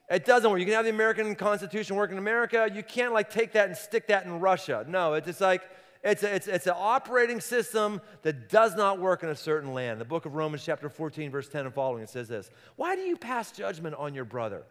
It 0.09 0.25
doesn't 0.25 0.49
work. 0.49 0.59
You 0.59 0.65
can 0.65 0.75
have 0.75 0.85
the 0.85 0.91
American 0.91 1.33
Constitution 1.35 1.95
work 1.95 2.11
in 2.11 2.17
America. 2.17 2.69
You 2.73 2.83
can't 2.83 3.13
like 3.13 3.29
take 3.29 3.53
that 3.53 3.67
and 3.67 3.75
stick 3.75 4.07
that 4.07 4.25
in 4.25 4.39
Russia. 4.39 4.85
No, 4.87 5.13
it's 5.13 5.27
just 5.27 5.41
like 5.41 5.63
it's, 6.03 6.23
a, 6.23 6.35
it's, 6.35 6.47
it's 6.47 6.67
an 6.67 6.75
operating 6.75 7.39
system 7.39 8.01
that 8.23 8.49
does 8.49 8.75
not 8.75 8.99
work 8.99 9.23
in 9.23 9.29
a 9.29 9.35
certain 9.35 9.73
land. 9.73 10.01
The 10.01 10.05
book 10.05 10.25
of 10.25 10.35
Romans, 10.35 10.63
chapter 10.63 10.89
14, 10.89 11.31
verse 11.31 11.47
10 11.47 11.65
and 11.65 11.73
following, 11.73 12.03
it 12.03 12.09
says 12.09 12.27
this 12.27 12.49
Why 12.75 12.95
do 12.95 13.01
you 13.01 13.15
pass 13.15 13.51
judgment 13.51 13.95
on 13.95 14.13
your 14.13 14.25
brother? 14.25 14.63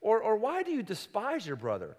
Or, 0.00 0.20
or 0.20 0.36
why 0.36 0.62
do 0.62 0.72
you 0.72 0.82
despise 0.82 1.46
your 1.46 1.56
brother? 1.56 1.96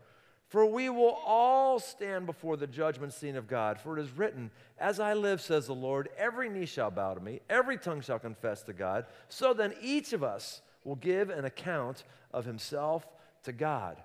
For 0.48 0.66
we 0.66 0.90
will 0.90 1.18
all 1.26 1.80
stand 1.80 2.26
before 2.26 2.58
the 2.58 2.68
judgment 2.68 3.14
scene 3.14 3.38
of 3.38 3.48
God. 3.48 3.80
For 3.80 3.98
it 3.98 4.02
is 4.04 4.12
written, 4.12 4.52
As 4.78 5.00
I 5.00 5.14
live, 5.14 5.42
says 5.42 5.68
the 5.68 5.74
Lord, 5.74 6.10
every 6.18 6.50
knee 6.50 6.66
shall 6.66 6.92
bow 6.92 7.14
to 7.14 7.22
me, 7.22 7.40
every 7.50 7.78
tongue 7.78 8.02
shall 8.02 8.20
confess 8.20 8.62
to 8.64 8.74
God. 8.74 9.06
So 9.30 9.54
then 9.54 9.74
each 9.82 10.14
of 10.14 10.24
us 10.24 10.62
will 10.84 10.96
give 10.96 11.30
an 11.30 11.46
account 11.46 12.04
of 12.32 12.46
himself 12.46 13.08
to 13.44 13.52
God. 13.52 13.98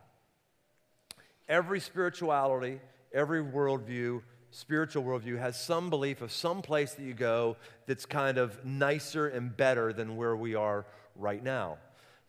Every 1.48 1.80
spirituality, 1.80 2.80
every 3.12 3.42
worldview, 3.42 4.22
spiritual 4.50 5.04
worldview 5.04 5.38
has 5.38 5.60
some 5.60 5.90
belief 5.90 6.22
of 6.22 6.32
some 6.32 6.62
place 6.62 6.94
that 6.94 7.02
you 7.02 7.14
go 7.14 7.56
that's 7.86 8.06
kind 8.06 8.38
of 8.38 8.64
nicer 8.64 9.28
and 9.28 9.56
better 9.56 9.92
than 9.92 10.16
where 10.16 10.36
we 10.36 10.54
are 10.54 10.86
right 11.16 11.42
now. 11.42 11.78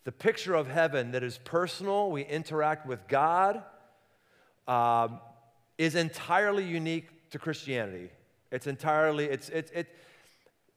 The 0.04 0.12
picture 0.12 0.56
of 0.56 0.68
heaven 0.68 1.12
that 1.12 1.24
is 1.24 1.38
personal, 1.44 2.12
we 2.12 2.24
interact 2.24 2.86
with 2.86 3.08
God, 3.08 3.64
um, 4.68 5.20
is 5.78 5.96
entirely 5.96 6.66
unique 6.66 7.30
to 7.32 7.40
Christianity. 7.40 8.10
It's 8.52 8.68
entirely, 8.68 9.26
it's, 9.26 9.50
it's, 9.50 9.72
it, 9.72 9.88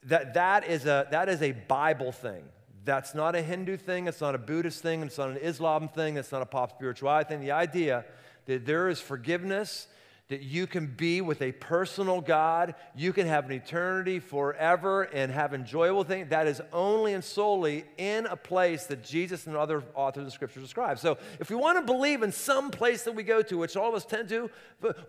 that, 0.04 0.34
that, 0.34 0.68
is 0.68 0.84
a, 0.84 1.06
that 1.10 1.28
is 1.28 1.42
a 1.42 1.52
Bible 1.52 2.12
thing. 2.12 2.42
That's 2.84 3.14
not 3.14 3.36
a 3.36 3.42
Hindu 3.42 3.76
thing, 3.76 4.08
it's 4.08 4.20
not 4.20 4.34
a 4.34 4.38
Buddhist 4.38 4.82
thing, 4.82 5.02
it's 5.02 5.18
not 5.18 5.30
an 5.30 5.36
Islam 5.36 5.88
thing, 5.88 6.16
it's 6.16 6.32
not 6.32 6.42
a 6.42 6.46
pop 6.46 6.72
spirituality 6.72 7.28
thing. 7.28 7.40
The 7.40 7.52
idea 7.52 8.04
that 8.46 8.66
there 8.66 8.88
is 8.88 9.00
forgiveness, 9.00 9.86
that 10.32 10.42
you 10.42 10.66
can 10.66 10.86
be 10.86 11.20
with 11.20 11.42
a 11.42 11.52
personal 11.52 12.22
God, 12.22 12.74
you 12.96 13.12
can 13.12 13.26
have 13.26 13.44
an 13.44 13.52
eternity 13.52 14.18
forever 14.18 15.02
and 15.02 15.30
have 15.30 15.52
enjoyable 15.52 16.04
things. 16.04 16.30
That 16.30 16.46
is 16.46 16.62
only 16.72 17.12
and 17.12 17.22
solely 17.22 17.84
in 17.98 18.24
a 18.24 18.34
place 18.34 18.86
that 18.86 19.04
Jesus 19.04 19.46
and 19.46 19.54
other 19.54 19.84
authors 19.94 20.26
of 20.26 20.32
Scripture 20.32 20.60
describe. 20.60 20.98
So, 20.98 21.18
if 21.38 21.50
we 21.50 21.56
want 21.56 21.78
to 21.78 21.84
believe 21.84 22.22
in 22.22 22.32
some 22.32 22.70
place 22.70 23.02
that 23.02 23.12
we 23.12 23.24
go 23.24 23.42
to, 23.42 23.58
which 23.58 23.76
all 23.76 23.90
of 23.90 23.94
us 23.94 24.06
tend 24.06 24.30
to, 24.30 24.48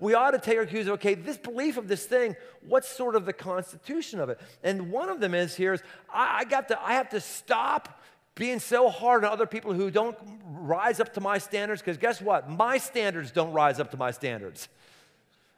we 0.02 0.14
ought 0.14 0.32
to 0.32 0.40
take 0.40 0.58
our 0.58 0.66
cues. 0.66 0.90
Okay, 0.90 1.14
this 1.14 1.38
belief 1.38 1.78
of 1.78 1.88
this 1.88 2.06
thing, 2.06 2.36
what's 2.68 2.90
sort 2.90 3.16
of 3.16 3.26
the 3.26 3.32
constitution 3.32 4.20
of 4.20 4.28
it? 4.28 4.42
And 4.62 4.92
one 4.92 5.08
of 5.08 5.22
them 5.22 5.34
is 5.34 5.56
here 5.56 5.72
is 5.72 5.82
I, 6.14 6.40
I 6.40 6.44
got 6.44 6.68
to, 6.68 6.84
I 6.86 6.96
have 6.96 7.08
to 7.12 7.22
stop 7.22 8.02
being 8.36 8.60
so 8.60 8.90
hard 8.90 9.24
on 9.24 9.32
other 9.32 9.46
people 9.46 9.72
who 9.72 9.90
don't 9.90 10.18
rise 10.44 11.00
up 11.00 11.14
to 11.14 11.22
my 11.22 11.38
standards 11.38 11.82
because 11.82 11.98
guess 11.98 12.20
what? 12.20 12.50
My 12.50 12.78
standards 12.78 13.32
don't 13.32 13.54
rise 13.54 13.80
up 13.80 13.90
to 13.92 13.98
my 13.98 14.12
standards. 14.12 14.68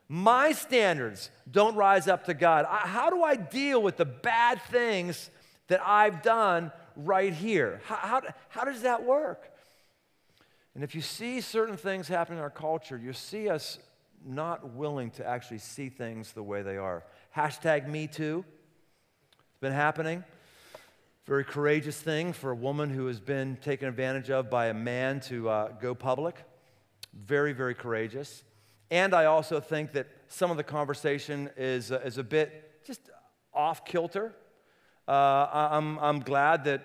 My 0.08 0.52
standards 0.52 1.32
don't 1.50 1.76
rise 1.76 2.08
up 2.08 2.26
to 2.26 2.34
God. 2.34 2.66
How 2.70 3.10
do 3.10 3.24
I 3.24 3.36
deal 3.36 3.82
with 3.82 3.98
the 3.98 4.06
bad 4.06 4.62
things 4.64 5.30
that 5.68 5.82
I've 5.86 6.22
done 6.22 6.72
right 6.96 7.34
here? 7.34 7.82
How, 7.86 7.96
how, 7.96 8.22
how 8.50 8.64
does 8.66 8.84
that 8.84 9.04
work? 9.04 9.52
And 10.76 10.84
if 10.84 10.94
you 10.94 11.02
see 11.02 11.42
certain 11.42 11.78
things 11.78 12.08
happening 12.08 12.38
in 12.38 12.44
our 12.44 12.50
culture, 12.50 12.98
you 12.98 13.14
see 13.14 13.50
us 13.50 13.80
not 14.26 14.74
willing 14.74 15.10
to 15.12 15.26
actually 15.26 15.60
see 15.60 15.90
things 15.90 16.34
the 16.34 16.44
way 16.44 16.62
they 16.62 16.78
are. 16.78 17.04
Hashtag 17.36 17.88
me 17.88 18.08
too. 18.08 18.44
It's 19.50 19.60
been 19.62 19.72
happening. 19.72 20.24
Very 21.26 21.44
courageous 21.44 22.00
thing 22.00 22.34
for 22.34 22.52
a 22.52 22.56
woman 22.56 22.92
who 22.92 23.08
has 23.08 23.20
been 23.20 23.58
taken 23.58 23.88
advantage 23.88 24.30
of 24.30 24.50
by 24.52 24.68
a 24.68 24.74
man 24.74 25.20
to 25.22 25.50
uh, 25.50 25.68
go 25.82 25.96
public. 25.96 26.44
Very, 27.14 27.54
very 27.54 27.74
courageous. 27.74 28.44
And 28.92 29.14
I 29.14 29.26
also 29.26 29.60
think 29.60 29.94
that 29.94 30.08
some 30.28 30.52
of 30.52 30.58
the 30.58 30.64
conversation 30.64 31.50
is, 31.58 31.92
uh, 31.92 32.02
is 32.06 32.18
a 32.18 32.24
bit 32.24 32.84
just 32.86 33.02
off 33.54 33.86
kilter. 33.86 34.36
Uh, 35.08 35.48
I'm, 35.72 35.98
I'm 36.00 36.20
glad 36.20 36.66
that 36.66 36.84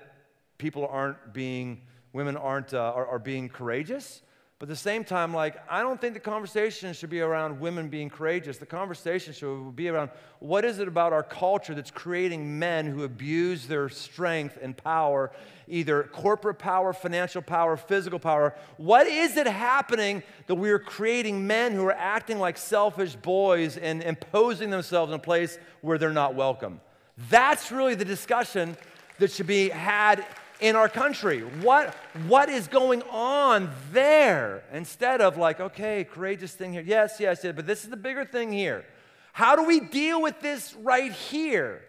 people 0.59 0.87
aren't 0.87 1.33
being, 1.33 1.83
women 2.13 2.37
aren't, 2.37 2.73
uh, 2.75 2.93
are, 2.95 3.07
are 3.07 3.19
being 3.19 3.49
courageous. 3.49 4.23
But 4.61 4.67
at 4.67 4.73
the 4.73 4.77
same 4.77 5.05
time, 5.05 5.33
like, 5.33 5.57
I 5.71 5.81
don't 5.81 5.99
think 5.99 6.13
the 6.13 6.21
conversation 6.21 6.93
should 6.93 7.09
be 7.09 7.23
around 7.23 7.61
women 7.61 7.89
being 7.89 8.11
courageous. 8.11 8.59
The 8.59 8.67
conversation 8.67 9.33
should 9.33 9.75
be 9.75 9.89
around 9.89 10.11
what 10.39 10.67
is 10.67 10.79
it 10.81 10.87
about 10.87 11.15
our 11.15 11.23
culture 11.23 11.75
that's 11.75 11.91
creating 11.91 12.59
men 12.59 12.85
who 12.85 13.05
abuse 13.05 13.67
their 13.67 13.89
strength 13.89 14.59
and 14.61 14.77
power, 14.77 15.33
either 15.67 16.03
corporate 16.13 16.59
power, 16.59 16.93
financial 16.93 17.41
power, 17.41 17.75
physical 17.79 18.19
power. 18.19 18.55
What 18.77 19.07
is 19.07 19.39
it 19.39 19.47
happening 19.47 20.23
that 20.47 20.57
we 20.57 20.69
are 20.69 20.79
creating 20.79 21.47
men 21.47 21.73
who 21.73 21.87
are 21.87 21.97
acting 21.97 22.39
like 22.39 22.59
selfish 22.59 23.17
boys 23.17 23.79
and 23.79 24.03
imposing 24.03 24.69
themselves 24.69 25.11
in 25.11 25.17
a 25.17 25.23
place 25.23 25.59
where 25.81 25.97
they're 25.97 26.11
not 26.11 26.35
welcome? 26.35 26.83
That's 27.31 27.73
really 27.73 27.95
the 27.95 28.05
discussion 28.05 28.77
that 29.21 29.33
should 29.33 29.47
be 29.47 29.71
had 29.71 30.27
in 30.61 30.77
our 30.77 30.89
country. 30.89 31.41
What, 31.41 31.95
what 32.27 32.49
is 32.49 32.69
going 32.69 33.03
on 33.11 33.71
there? 33.93 34.63
Instead 34.73 35.21
of 35.21 35.37
like, 35.37 35.61
okay, 35.61 36.05
courageous 36.05 36.53
thing 36.55 36.73
here. 36.73 36.83
Yes, 36.83 37.17
yes, 37.19 37.41
yes, 37.43 37.55
but 37.57 37.67
this 37.67 37.85
is 37.85 37.91
the 37.91 37.97
bigger 37.97 38.25
thing 38.25 38.53
here. 38.53 38.85
How 39.33 39.57
do 39.57 39.65
we 39.65 39.81
deal 39.81 40.21
with 40.21 40.41
this 40.41 40.75
right 40.75 41.13
here? 41.13 41.83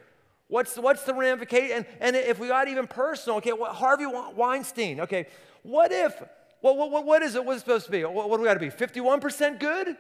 What's, 0.47 0.75
what's 0.77 1.03
the 1.03 1.13
ramification? 1.13 1.77
And, 1.77 1.85
and 1.99 2.15
if 2.15 2.39
we 2.39 2.47
got 2.47 2.67
even 2.67 2.87
personal, 2.87 3.37
okay, 3.37 3.53
what, 3.53 3.73
Harvey 3.73 4.05
Weinstein, 4.05 5.01
okay, 5.01 5.27
what 5.63 5.91
if, 5.91 6.21
what, 6.61 6.77
what, 6.77 7.05
what 7.05 7.21
is 7.23 7.35
it, 7.35 7.43
what's 7.43 7.57
it 7.57 7.59
supposed 7.61 7.85
to 7.85 7.91
be? 7.91 8.03
What, 8.03 8.29
what 8.29 8.37
do 8.37 8.43
we 8.43 8.47
got 8.47 8.55
to 8.55 8.59
be, 8.59 8.69
51% 8.69 9.59
good? 9.59 9.95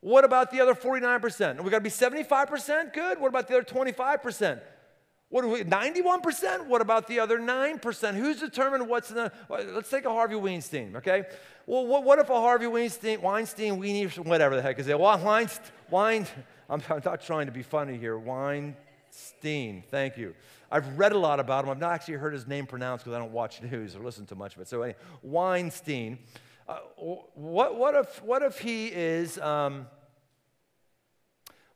What 0.00 0.24
about 0.24 0.50
the 0.50 0.60
other 0.60 0.74
49%? 0.74 1.62
We 1.62 1.70
got 1.70 1.78
to 1.78 1.80
be 1.80 1.90
75% 1.90 2.92
good? 2.92 3.20
What 3.20 3.28
about 3.28 3.48
the 3.48 3.56
other 3.56 3.64
25%? 3.64 4.60
What 5.28 5.42
do 5.42 5.48
we, 5.48 5.64
91%? 5.64 6.66
What 6.66 6.80
about 6.80 7.08
the 7.08 7.18
other 7.18 7.38
9%? 7.38 8.14
Who's 8.14 8.40
determined 8.40 8.88
what's 8.88 9.10
in 9.10 9.16
the, 9.16 9.32
let's 9.48 9.90
take 9.90 10.04
a 10.04 10.10
Harvey 10.10 10.36
Weinstein, 10.36 10.96
okay? 10.96 11.24
Well, 11.66 11.84
what, 11.86 12.04
what 12.04 12.20
if 12.20 12.30
a 12.30 12.34
Harvey 12.34 12.68
Weinstein, 12.68 13.20
Weinstein, 13.20 13.80
Weenie, 13.80 14.24
whatever 14.24 14.54
the 14.54 14.62
heck 14.62 14.78
is 14.78 14.86
it? 14.86 14.98
Weinstein, 14.98 15.66
Wein, 15.90 16.26
I'm, 16.70 16.80
I'm 16.88 17.02
not 17.04 17.20
trying 17.22 17.46
to 17.46 17.52
be 17.52 17.62
funny 17.62 17.98
here. 17.98 18.16
Weinstein, 18.16 19.82
thank 19.90 20.16
you. 20.16 20.34
I've 20.70 20.96
read 20.96 21.12
a 21.12 21.18
lot 21.18 21.40
about 21.40 21.64
him. 21.64 21.70
I've 21.70 21.80
not 21.80 21.92
actually 21.92 22.14
heard 22.14 22.32
his 22.32 22.46
name 22.46 22.66
pronounced 22.66 23.04
because 23.04 23.16
I 23.16 23.18
don't 23.18 23.32
watch 23.32 23.60
news 23.62 23.96
or 23.96 24.00
listen 24.00 24.26
to 24.26 24.36
much 24.36 24.54
of 24.54 24.62
it. 24.62 24.68
So, 24.68 24.82
anyway, 24.82 24.96
Weinstein. 25.22 26.18
Uh, 26.68 26.78
what, 27.34 27.76
what, 27.76 27.94
if, 27.94 28.22
what 28.24 28.42
if 28.42 28.58
he 28.58 28.86
is, 28.88 29.38
um, 29.38 29.86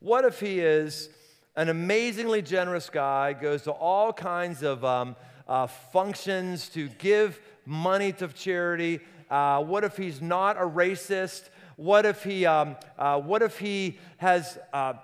what 0.00 0.24
if 0.24 0.40
he 0.40 0.58
is 0.58 1.08
an 1.56 1.68
amazingly 1.68 2.42
generous 2.42 2.88
guy, 2.90 3.32
goes 3.32 3.62
to 3.62 3.72
all 3.72 4.12
kinds 4.12 4.62
of 4.62 4.84
um, 4.84 5.16
uh, 5.48 5.66
functions 5.66 6.68
to 6.70 6.88
give 6.98 7.40
money 7.66 8.12
to 8.12 8.28
charity. 8.28 9.00
Uh, 9.30 9.62
what 9.62 9.84
if 9.84 9.96
he's 9.96 10.20
not 10.20 10.56
a 10.56 10.64
racist? 10.64 11.50
What 11.76 12.06
if 12.06 12.22
he, 12.22 12.46
um, 12.46 12.76
uh, 12.98 13.20
what 13.20 13.42
if 13.42 13.58
he 13.58 13.98
has, 14.18 14.58
uh, 14.72 14.94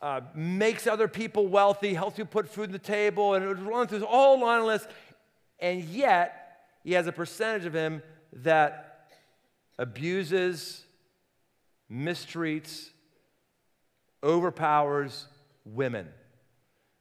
uh, 0.00 0.20
makes 0.34 0.86
other 0.86 1.08
people 1.08 1.46
wealthy, 1.46 1.94
helps 1.94 2.18
you 2.18 2.24
put 2.24 2.48
food 2.48 2.66
on 2.66 2.72
the 2.72 2.78
table, 2.78 3.34
and 3.34 3.44
it 3.44 3.54
runs 3.54 3.90
through 3.90 4.00
this 4.00 4.08
whole 4.08 4.40
line 4.40 4.66
list. 4.66 4.88
And 5.60 5.84
yet, 5.84 6.64
he 6.82 6.92
has 6.92 7.06
a 7.06 7.12
percentage 7.12 7.66
of 7.66 7.72
him 7.72 8.02
that 8.32 9.08
abuses, 9.78 10.84
mistreats, 11.90 12.88
overpowers 14.24 15.26
women. 15.64 16.08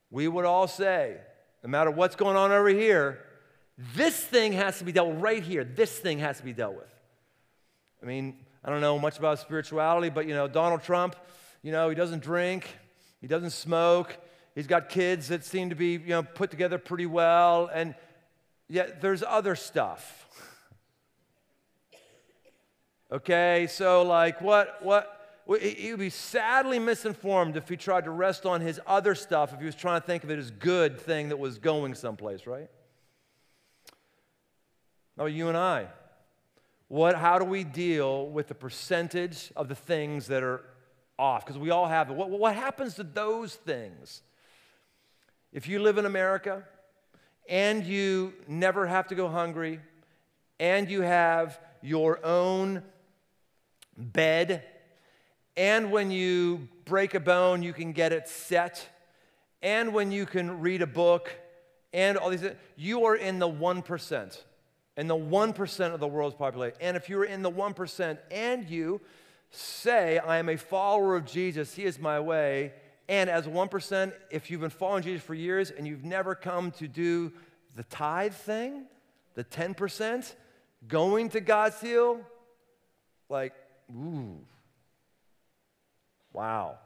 We 0.09 0.27
would 0.27 0.45
all 0.45 0.67
say, 0.67 1.17
no 1.63 1.69
matter 1.69 1.91
what's 1.91 2.15
going 2.15 2.35
on 2.35 2.51
over 2.51 2.69
here, 2.69 3.19
this 3.95 4.19
thing 4.19 4.53
has 4.53 4.77
to 4.79 4.83
be 4.83 4.91
dealt 4.91 5.09
with 5.09 5.21
right 5.21 5.41
here. 5.41 5.63
This 5.63 5.97
thing 5.97 6.19
has 6.19 6.37
to 6.37 6.43
be 6.43 6.53
dealt 6.53 6.75
with. 6.75 6.93
I 8.01 8.05
mean, 8.05 8.35
I 8.63 8.69
don't 8.69 8.81
know 8.81 8.99
much 8.99 9.17
about 9.17 9.39
spirituality, 9.39 10.09
but 10.09 10.27
you 10.27 10.33
know, 10.33 10.47
Donald 10.47 10.83
Trump, 10.83 11.15
you 11.61 11.71
know, 11.71 11.89
he 11.89 11.95
doesn't 11.95 12.21
drink, 12.21 12.67
he 13.21 13.27
doesn't 13.27 13.51
smoke, 13.51 14.17
he's 14.55 14.67
got 14.67 14.89
kids 14.89 15.29
that 15.29 15.43
seem 15.43 15.69
to 15.69 15.75
be, 15.75 15.93
you 15.93 16.09
know, 16.09 16.23
put 16.23 16.51
together 16.51 16.77
pretty 16.77 17.05
well, 17.05 17.69
and 17.73 17.95
yet 18.67 19.01
there's 19.01 19.23
other 19.23 19.55
stuff. 19.55 20.17
Okay, 23.13 23.67
so 23.69 24.03
like 24.03 24.39
what 24.39 24.77
what 24.83 25.20
he 25.59 25.91
would 25.91 25.99
be 25.99 26.09
sadly 26.09 26.79
misinformed 26.79 27.57
if 27.57 27.67
he 27.67 27.77
tried 27.77 28.05
to 28.05 28.11
rest 28.11 28.45
on 28.45 28.61
his 28.61 28.79
other 28.85 29.15
stuff, 29.15 29.53
if 29.53 29.59
he 29.59 29.65
was 29.65 29.75
trying 29.75 29.99
to 29.99 30.05
think 30.05 30.23
of 30.23 30.29
it 30.29 30.37
as 30.37 30.51
good 30.51 30.99
thing 30.99 31.29
that 31.29 31.37
was 31.37 31.57
going 31.57 31.95
someplace, 31.95 32.45
right? 32.45 32.69
Now, 35.17 35.25
you 35.25 35.47
and 35.47 35.57
I, 35.57 35.87
what, 36.87 37.15
how 37.15 37.39
do 37.39 37.45
we 37.45 37.63
deal 37.63 38.27
with 38.27 38.47
the 38.47 38.55
percentage 38.55 39.51
of 39.55 39.67
the 39.67 39.75
things 39.75 40.27
that 40.27 40.43
are 40.43 40.61
off? 41.17 41.45
Because 41.45 41.59
we 41.59 41.69
all 41.69 41.87
have 41.87 42.09
it. 42.09 42.15
What, 42.15 42.29
what 42.29 42.55
happens 42.55 42.95
to 42.95 43.03
those 43.03 43.55
things? 43.55 44.21
If 45.51 45.67
you 45.67 45.79
live 45.79 45.97
in 45.97 46.05
America 46.05 46.63
and 47.49 47.83
you 47.85 48.33
never 48.47 48.87
have 48.87 49.07
to 49.07 49.15
go 49.15 49.27
hungry 49.27 49.79
and 50.59 50.89
you 50.89 51.01
have 51.01 51.59
your 51.81 52.23
own 52.25 52.83
bed 53.97 54.63
and 55.57 55.91
when 55.91 56.11
you 56.11 56.67
break 56.85 57.13
a 57.13 57.19
bone, 57.19 57.61
you 57.63 57.73
can 57.73 57.91
get 57.91 58.13
it 58.13 58.27
set. 58.27 58.87
And 59.61 59.93
when 59.93 60.11
you 60.11 60.25
can 60.25 60.61
read 60.61 60.81
a 60.81 60.87
book, 60.87 61.31
and 61.93 62.17
all 62.17 62.29
these, 62.29 62.45
you 62.75 63.05
are 63.05 63.15
in 63.15 63.39
the 63.39 63.49
1%, 63.49 64.37
in 64.97 65.07
the 65.07 65.15
1% 65.15 65.93
of 65.93 65.99
the 65.99 66.07
world's 66.07 66.35
population. 66.35 66.77
And 66.81 66.97
if 66.97 67.09
you're 67.09 67.25
in 67.25 67.41
the 67.41 67.51
1% 67.51 68.17
and 68.31 68.69
you 68.69 69.01
say, 69.49 70.17
I 70.19 70.37
am 70.37 70.49
a 70.49 70.57
follower 70.57 71.15
of 71.15 71.25
Jesus, 71.25 71.75
He 71.75 71.83
is 71.83 71.99
my 71.99 72.19
way, 72.19 72.73
and 73.09 73.29
as 73.29 73.45
1%, 73.45 74.13
if 74.29 74.49
you've 74.49 74.61
been 74.61 74.69
following 74.69 75.03
Jesus 75.03 75.21
for 75.21 75.33
years 75.33 75.69
and 75.69 75.85
you've 75.85 76.05
never 76.05 76.33
come 76.33 76.71
to 76.71 76.87
do 76.87 77.33
the 77.75 77.83
tithe 77.83 78.33
thing, 78.33 78.85
the 79.35 79.43
10%, 79.43 80.33
going 80.87 81.29
to 81.29 81.41
God's 81.41 81.79
heel, 81.81 82.21
like, 83.27 83.53
ooh, 83.93 84.39
Wow. 86.33 86.77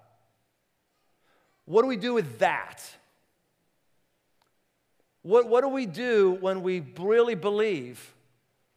What 1.66 1.82
do 1.82 1.88
we 1.88 1.98
do 1.98 2.14
with 2.14 2.40
that? 2.40 2.84
What, 5.24 5.50
what 5.50 5.62
do 5.62 5.70
we 5.70 5.86
do 5.86 6.38
when 6.40 6.62
we 6.62 6.84
really 7.00 7.36
believe 7.36 8.14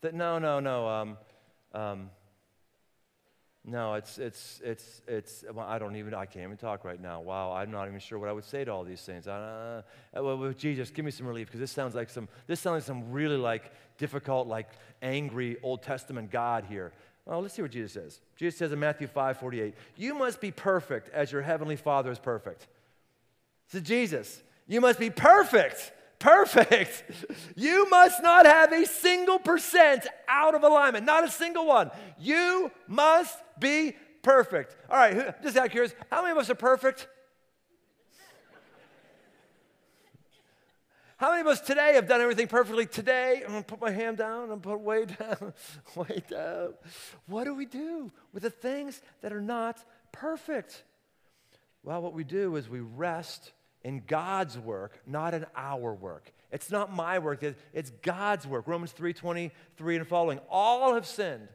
that 0.00 0.14
no, 0.14 0.38
no, 0.38 0.60
no, 0.60 0.88
um, 0.88 1.18
um, 1.74 2.10
no, 3.64 3.94
it's, 3.94 4.16
it's, 4.16 4.62
it's, 4.64 5.02
it's, 5.06 5.44
well, 5.52 5.66
I 5.66 5.78
don't 5.78 5.96
even, 5.96 6.14
I 6.14 6.24
can't 6.24 6.44
even 6.44 6.56
talk 6.56 6.84
right 6.84 7.00
now. 7.00 7.20
Wow, 7.20 7.52
I'm 7.52 7.70
not 7.70 7.86
even 7.86 8.00
sure 8.00 8.18
what 8.18 8.30
I 8.30 8.32
would 8.32 8.46
say 8.46 8.64
to 8.64 8.72
all 8.72 8.82
these 8.82 9.02
things. 9.02 9.28
Uh, 9.28 9.82
uh, 10.16 10.22
well, 10.22 10.54
Jesus, 10.56 10.90
give 10.90 11.04
me 11.04 11.10
some 11.10 11.26
relief 11.26 11.48
because 11.48 11.60
this 11.60 11.70
sounds 11.70 11.94
like 11.94 12.08
some, 12.08 12.28
this 12.46 12.60
sounds 12.60 12.76
like 12.76 12.82
some 12.84 13.12
really 13.12 13.36
like 13.36 13.70
difficult, 13.98 14.48
like 14.48 14.70
angry 15.02 15.58
Old 15.62 15.82
Testament 15.82 16.30
God 16.30 16.64
here. 16.66 16.92
Well, 17.28 17.42
let's 17.42 17.52
see 17.52 17.60
what 17.62 17.70
Jesus 17.70 17.92
says. 17.92 18.20
Jesus 18.36 18.58
says 18.58 18.72
in 18.72 18.80
Matthew 18.80 19.06
5 19.06 19.38
48, 19.38 19.74
You 19.96 20.14
must 20.14 20.40
be 20.40 20.50
perfect 20.50 21.10
as 21.10 21.30
your 21.30 21.42
heavenly 21.42 21.76
Father 21.76 22.10
is 22.10 22.18
perfect. 22.18 22.66
So, 23.66 23.80
Jesus, 23.80 24.42
you 24.66 24.80
must 24.80 24.98
be 24.98 25.10
perfect. 25.10 25.92
Perfect. 26.18 27.04
You 27.54 27.90
must 27.90 28.22
not 28.22 28.46
have 28.46 28.72
a 28.72 28.86
single 28.86 29.38
percent 29.40 30.06
out 30.28 30.54
of 30.54 30.62
alignment, 30.62 31.04
not 31.04 31.24
a 31.24 31.30
single 31.30 31.66
one. 31.66 31.90
You 32.18 32.70
must 32.86 33.36
be 33.58 33.96
perfect. 34.22 34.76
All 34.88 34.96
right, 34.96 35.42
just 35.42 35.56
out 35.56 35.70
curiosity, 35.70 36.00
how 36.10 36.22
many 36.22 36.32
of 36.32 36.38
us 36.38 36.48
are 36.48 36.54
perfect? 36.54 37.08
How 41.18 41.30
many 41.30 41.40
of 41.40 41.48
us 41.48 41.60
today 41.60 41.94
have 41.94 42.06
done 42.06 42.20
everything 42.20 42.46
perfectly 42.46 42.86
today? 42.86 43.42
I'm 43.44 43.50
gonna 43.50 43.64
put 43.64 43.80
my 43.80 43.90
hand 43.90 44.18
down 44.18 44.52
and 44.52 44.62
put 44.62 44.78
way 44.78 45.04
down, 45.04 45.52
way 45.96 46.22
down. 46.30 46.74
What 47.26 47.42
do 47.42 47.54
we 47.54 47.66
do 47.66 48.12
with 48.32 48.44
the 48.44 48.50
things 48.50 49.02
that 49.20 49.32
are 49.32 49.40
not 49.40 49.84
perfect? 50.12 50.84
Well, 51.82 52.02
what 52.02 52.12
we 52.12 52.22
do 52.22 52.54
is 52.54 52.68
we 52.68 52.78
rest 52.78 53.50
in 53.82 54.04
God's 54.06 54.56
work, 54.60 55.00
not 55.08 55.34
in 55.34 55.44
our 55.56 55.92
work. 55.92 56.32
It's 56.52 56.70
not 56.70 56.94
my 56.94 57.18
work, 57.18 57.42
it's 57.72 57.90
God's 58.02 58.46
work. 58.46 58.68
Romans 58.68 58.92
3:23 58.92 59.96
and 59.96 60.06
following. 60.06 60.38
All 60.48 60.94
have 60.94 61.04
sinned 61.04 61.48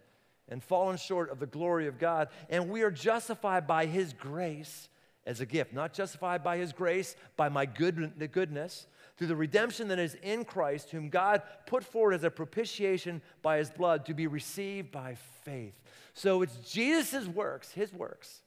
and 0.49 0.62
fallen 0.62 0.97
short 0.97 1.30
of 1.30 1.39
the 1.39 1.47
glory 1.47 1.88
of 1.88 1.99
God, 1.99 2.28
and 2.49 2.69
we 2.69 2.82
are 2.82 2.91
justified 2.91 3.65
by 3.65 3.86
his 3.86 4.12
grace 4.12 4.89
as 5.26 5.39
a 5.39 5.45
gift, 5.45 5.71
not 5.71 5.93
justified 5.93 6.43
by 6.43 6.58
his 6.58 6.73
grace, 6.73 7.15
by 7.38 7.47
my 7.47 7.65
good, 7.65 8.30
goodness, 8.34 8.88
through 9.17 9.28
the 9.28 9.36
redemption 9.36 9.88
that 9.88 9.99
is 9.99 10.15
in 10.21 10.45
Christ, 10.45 10.91
whom 10.91 11.10
God 11.10 11.41
put 11.65 11.84
forward 11.84 12.13
as 12.13 12.23
a 12.23 12.30
propitiation 12.30 13.21
by 13.41 13.58
his 13.58 13.69
blood 13.69 14.06
to 14.06 14.13
be 14.13 14.28
received 14.28 14.91
by 14.91 15.15
faith. 15.43 15.82
So 16.13 16.41
it's 16.41 16.58
Jesus' 16.58 17.28
works, 17.28 17.71
his 17.71 17.91
works, 17.91 18.43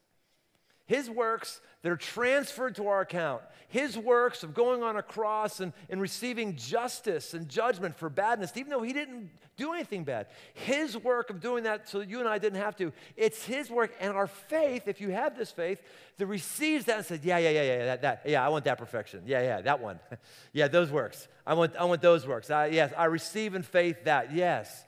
his 0.87 1.11
works 1.11 1.61
that 1.83 1.91
are 1.91 1.97
transferred 1.97 2.77
to 2.77 2.89
our 2.89 3.01
account. 3.01 3.43
His 3.69 3.99
works 3.99 4.43
of 4.43 4.55
going 4.55 4.83
on 4.83 4.97
a 4.97 5.03
cross 5.03 5.61
and, 5.61 5.73
and 5.91 6.01
receiving 6.01 6.57
justice 6.57 7.35
and 7.35 7.49
judgment 7.49 7.97
for 7.97 8.09
badness, 8.09 8.53
even 8.57 8.71
though 8.71 8.83
he 8.83 8.93
didn't 8.93 9.31
do 9.57 9.73
anything 9.73 10.05
bad. 10.05 10.29
His 10.55 10.97
work 10.97 11.31
of 11.31 11.41
doing 11.41 11.65
that 11.65 11.89
so 11.89 12.01
you 12.01 12.21
and 12.21 12.29
I 12.29 12.39
didn't 12.39 12.61
have 12.61 12.77
to. 12.77 12.93
It's 13.17 13.45
his 13.45 13.69
work. 13.69 13.93
And 14.01 14.17
our 14.17 14.29
faith, 14.29 14.87
if 14.87 15.01
you 15.01 15.11
have 15.11 15.37
this 15.37 15.51
faith, 15.51 15.83
that 16.19 16.27
receives 16.27 16.85
that 16.85 16.99
and 16.99 17.07
says, 17.07 17.21
Yeah, 17.25 17.39
yeah, 17.39 17.51
yeah, 17.51 17.63
yeah, 17.63 17.85
that, 17.87 18.03
that, 18.03 18.23
yeah, 18.27 18.47
I 18.47 18.49
want 18.49 18.65
that 18.65 18.79
perfection. 18.79 19.23
Yeah, 19.27 19.43
yeah, 19.43 19.61
that 19.63 19.81
one. 19.81 19.99
yeah, 20.53 20.69
those 20.69 20.91
works. 20.91 21.27
I 21.45 21.55
want, 21.55 21.75
I 21.77 21.85
want 21.85 22.01
those 22.01 22.27
works. 22.27 22.51
I, 22.51 22.67
yes, 22.67 22.93
I 22.97 23.07
receive 23.07 23.55
in 23.55 23.63
faith 23.63 24.05
that. 24.05 24.33
Yes. 24.33 24.85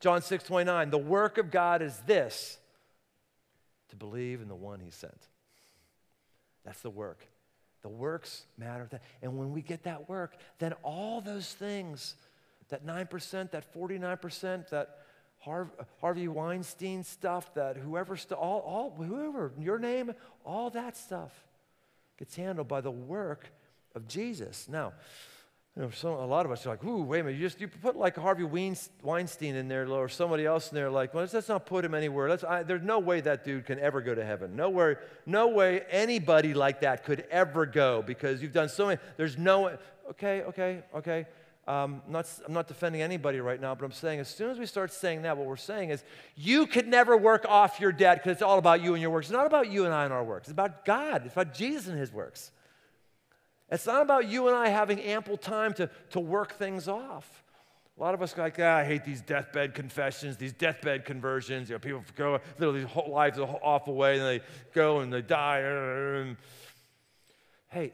John 0.00 0.20
6 0.20 0.44
29, 0.44 0.90
the 0.90 0.98
work 0.98 1.38
of 1.38 1.50
God 1.50 1.80
is 1.80 1.96
this 2.06 2.58
to 3.94 4.06
believe 4.06 4.40
in 4.40 4.48
the 4.48 4.54
one 4.54 4.80
he 4.80 4.90
sent. 4.90 5.28
That's 6.64 6.80
the 6.80 6.90
work. 6.90 7.26
The 7.82 7.88
works 7.88 8.44
matter. 8.58 8.88
And 9.22 9.38
when 9.38 9.52
we 9.52 9.62
get 9.62 9.84
that 9.84 10.08
work, 10.08 10.36
then 10.58 10.72
all 10.82 11.20
those 11.20 11.52
things, 11.52 12.14
that 12.70 12.84
9%, 12.84 13.50
that 13.50 13.74
49%, 13.74 14.68
that 14.70 14.98
Harvey 16.00 16.28
Weinstein 16.28 17.04
stuff, 17.04 17.52
that 17.54 17.76
whoever, 17.76 18.16
st- 18.16 18.38
all, 18.38 18.60
all, 18.60 18.94
whoever, 18.96 19.52
your 19.60 19.78
name, 19.78 20.12
all 20.44 20.70
that 20.70 20.96
stuff 20.96 21.32
gets 22.18 22.34
handled 22.34 22.68
by 22.68 22.80
the 22.80 22.90
work 22.90 23.50
of 23.94 24.08
Jesus. 24.08 24.66
Now, 24.68 24.94
you 25.76 25.82
know, 25.82 25.90
so 25.90 26.14
a 26.14 26.24
lot 26.24 26.46
of 26.46 26.52
us 26.52 26.64
are 26.66 26.70
like, 26.70 26.84
ooh, 26.84 27.02
wait 27.02 27.20
a 27.20 27.24
minute, 27.24 27.36
you 27.36 27.44
just 27.44 27.60
you 27.60 27.66
put 27.66 27.96
like 27.96 28.16
Harvey 28.16 28.44
Weinstein 28.44 29.56
in 29.56 29.66
there 29.66 29.88
or 29.88 30.08
somebody 30.08 30.46
else 30.46 30.70
in 30.70 30.76
there, 30.76 30.88
like, 30.88 31.12
well, 31.12 31.24
let's, 31.24 31.34
let's 31.34 31.48
not 31.48 31.66
put 31.66 31.84
him 31.84 31.94
anywhere. 31.94 32.28
Let's, 32.28 32.44
I, 32.44 32.62
there's 32.62 32.82
no 32.82 33.00
way 33.00 33.20
that 33.22 33.44
dude 33.44 33.66
can 33.66 33.80
ever 33.80 34.00
go 34.00 34.14
to 34.14 34.24
heaven. 34.24 34.54
No 34.54 34.70
way, 34.70 34.94
no 35.26 35.48
way 35.48 35.82
anybody 35.90 36.54
like 36.54 36.82
that 36.82 37.04
could 37.04 37.26
ever 37.28 37.66
go 37.66 38.02
because 38.02 38.40
you've 38.40 38.52
done 38.52 38.68
so 38.68 38.86
many. 38.86 39.00
There's 39.16 39.36
no, 39.36 39.76
okay, 40.10 40.42
okay, 40.42 40.84
okay. 40.94 41.26
Um, 41.66 42.02
not, 42.06 42.30
I'm 42.46 42.52
not 42.52 42.68
defending 42.68 43.02
anybody 43.02 43.40
right 43.40 43.60
now, 43.60 43.74
but 43.74 43.84
I'm 43.84 43.92
saying 43.92 44.20
as 44.20 44.28
soon 44.28 44.50
as 44.50 44.58
we 44.60 44.66
start 44.66 44.92
saying 44.92 45.22
that, 45.22 45.36
what 45.36 45.46
we're 45.46 45.56
saying 45.56 45.90
is 45.90 46.04
you 46.36 46.68
could 46.68 46.86
never 46.86 47.16
work 47.16 47.46
off 47.48 47.80
your 47.80 47.90
debt 47.90 48.18
because 48.18 48.32
it's 48.32 48.42
all 48.42 48.58
about 48.58 48.80
you 48.80 48.92
and 48.92 49.02
your 49.02 49.10
works. 49.10 49.26
It's 49.26 49.32
not 49.32 49.46
about 49.46 49.72
you 49.72 49.86
and 49.86 49.94
I 49.94 50.04
and 50.04 50.12
our 50.12 50.22
works. 50.22 50.46
It's 50.46 50.52
about 50.52 50.84
God. 50.84 51.22
It's 51.24 51.32
about 51.32 51.52
Jesus 51.52 51.88
and 51.88 51.98
his 51.98 52.12
works. 52.12 52.52
It's 53.74 53.86
not 53.86 54.02
about 54.02 54.28
you 54.28 54.46
and 54.46 54.56
I 54.56 54.68
having 54.68 55.00
ample 55.00 55.36
time 55.36 55.74
to, 55.74 55.90
to 56.10 56.20
work 56.20 56.54
things 56.54 56.86
off. 56.86 57.42
A 57.98 58.00
lot 58.00 58.14
of 58.14 58.22
us 58.22 58.38
like, 58.38 58.56
ah, 58.60 58.76
I 58.76 58.84
hate 58.84 59.04
these 59.04 59.20
deathbed 59.20 59.74
confessions, 59.74 60.36
these 60.36 60.52
deathbed 60.52 61.04
conversions. 61.04 61.68
You 61.68 61.74
know, 61.74 61.80
people 61.80 62.04
go, 62.14 62.38
live 62.58 62.74
these 62.74 62.84
whole 62.84 63.10
lives 63.10 63.36
an 63.36 63.44
awful 63.44 63.96
way, 63.96 64.18
and 64.18 64.26
they 64.26 64.40
go 64.74 65.00
and 65.00 65.12
they 65.12 65.22
die. 65.22 66.36
hey, 67.68 67.92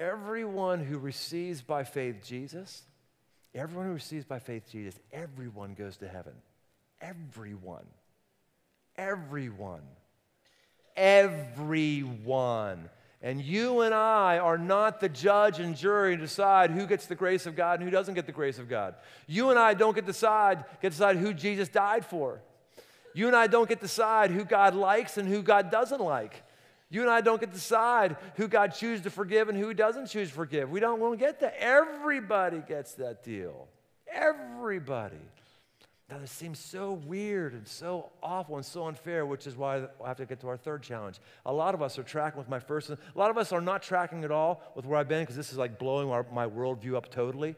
everyone 0.00 0.84
who 0.84 0.98
receives 0.98 1.62
by 1.62 1.84
faith 1.84 2.16
Jesus, 2.24 2.82
everyone 3.54 3.86
who 3.86 3.92
receives 3.92 4.24
by 4.24 4.40
faith 4.40 4.68
Jesus, 4.68 4.98
everyone 5.12 5.74
goes 5.74 5.96
to 5.98 6.08
heaven. 6.08 6.34
Everyone. 7.00 7.86
Everyone. 8.96 9.82
Everyone. 10.96 12.88
And 13.24 13.40
you 13.40 13.80
and 13.80 13.94
I 13.94 14.36
are 14.36 14.58
not 14.58 15.00
the 15.00 15.08
judge 15.08 15.58
and 15.58 15.74
jury 15.74 16.14
to 16.14 16.20
decide 16.20 16.70
who 16.70 16.86
gets 16.86 17.06
the 17.06 17.14
grace 17.14 17.46
of 17.46 17.56
God 17.56 17.80
and 17.80 17.88
who 17.88 17.90
doesn't 17.90 18.12
get 18.12 18.26
the 18.26 18.32
grace 18.32 18.58
of 18.58 18.68
God. 18.68 18.96
You 19.26 19.48
and 19.48 19.58
I 19.58 19.72
don't 19.72 19.94
get 19.94 20.02
to 20.02 20.12
decide, 20.12 20.58
get 20.82 20.90
to 20.92 20.98
decide 20.98 21.16
who 21.16 21.32
Jesus 21.32 21.70
died 21.70 22.04
for. 22.04 22.42
You 23.14 23.26
and 23.26 23.34
I 23.34 23.46
don't 23.46 23.66
get 23.66 23.80
to 23.80 23.86
decide 23.86 24.30
who 24.30 24.44
God 24.44 24.74
likes 24.74 25.16
and 25.16 25.26
who 25.26 25.40
God 25.42 25.70
doesn't 25.70 26.02
like. 26.02 26.42
You 26.90 27.00
and 27.00 27.08
I 27.08 27.22
don't 27.22 27.40
get 27.40 27.48
to 27.48 27.56
decide 27.56 28.18
who 28.36 28.46
God 28.46 28.74
chooses 28.74 29.04
to 29.04 29.10
forgive 29.10 29.48
and 29.48 29.56
who 29.56 29.68
he 29.68 29.74
doesn't 29.74 30.08
choose 30.08 30.28
to 30.28 30.34
forgive. 30.34 30.70
We 30.70 30.80
don't, 30.80 31.00
we 31.00 31.06
don't 31.06 31.18
get 31.18 31.40
that. 31.40 31.54
Everybody 31.58 32.58
gets 32.68 32.92
that 32.96 33.24
deal. 33.24 33.68
Everybody. 34.06 35.16
Now, 36.10 36.18
this 36.18 36.30
seems 36.30 36.58
so 36.58 36.92
weird 36.92 37.54
and 37.54 37.66
so 37.66 38.10
awful 38.22 38.56
and 38.56 38.64
so 38.64 38.86
unfair, 38.88 39.24
which 39.24 39.46
is 39.46 39.56
why 39.56 39.86
I 40.04 40.08
have 40.08 40.18
to 40.18 40.26
get 40.26 40.40
to 40.40 40.48
our 40.48 40.56
third 40.58 40.82
challenge. 40.82 41.18
A 41.46 41.52
lot 41.52 41.74
of 41.74 41.80
us 41.80 41.98
are 41.98 42.02
tracking 42.02 42.38
with 42.38 42.48
my 42.48 42.58
first, 42.58 42.90
a 42.90 42.98
lot 43.14 43.30
of 43.30 43.38
us 43.38 43.52
are 43.52 43.60
not 43.62 43.82
tracking 43.82 44.22
at 44.22 44.30
all 44.30 44.62
with 44.74 44.84
where 44.84 44.98
I've 44.98 45.08
been 45.08 45.22
because 45.22 45.36
this 45.36 45.50
is 45.50 45.56
like 45.56 45.78
blowing 45.78 46.10
our, 46.10 46.26
my 46.30 46.46
worldview 46.46 46.94
up 46.94 47.10
totally. 47.10 47.56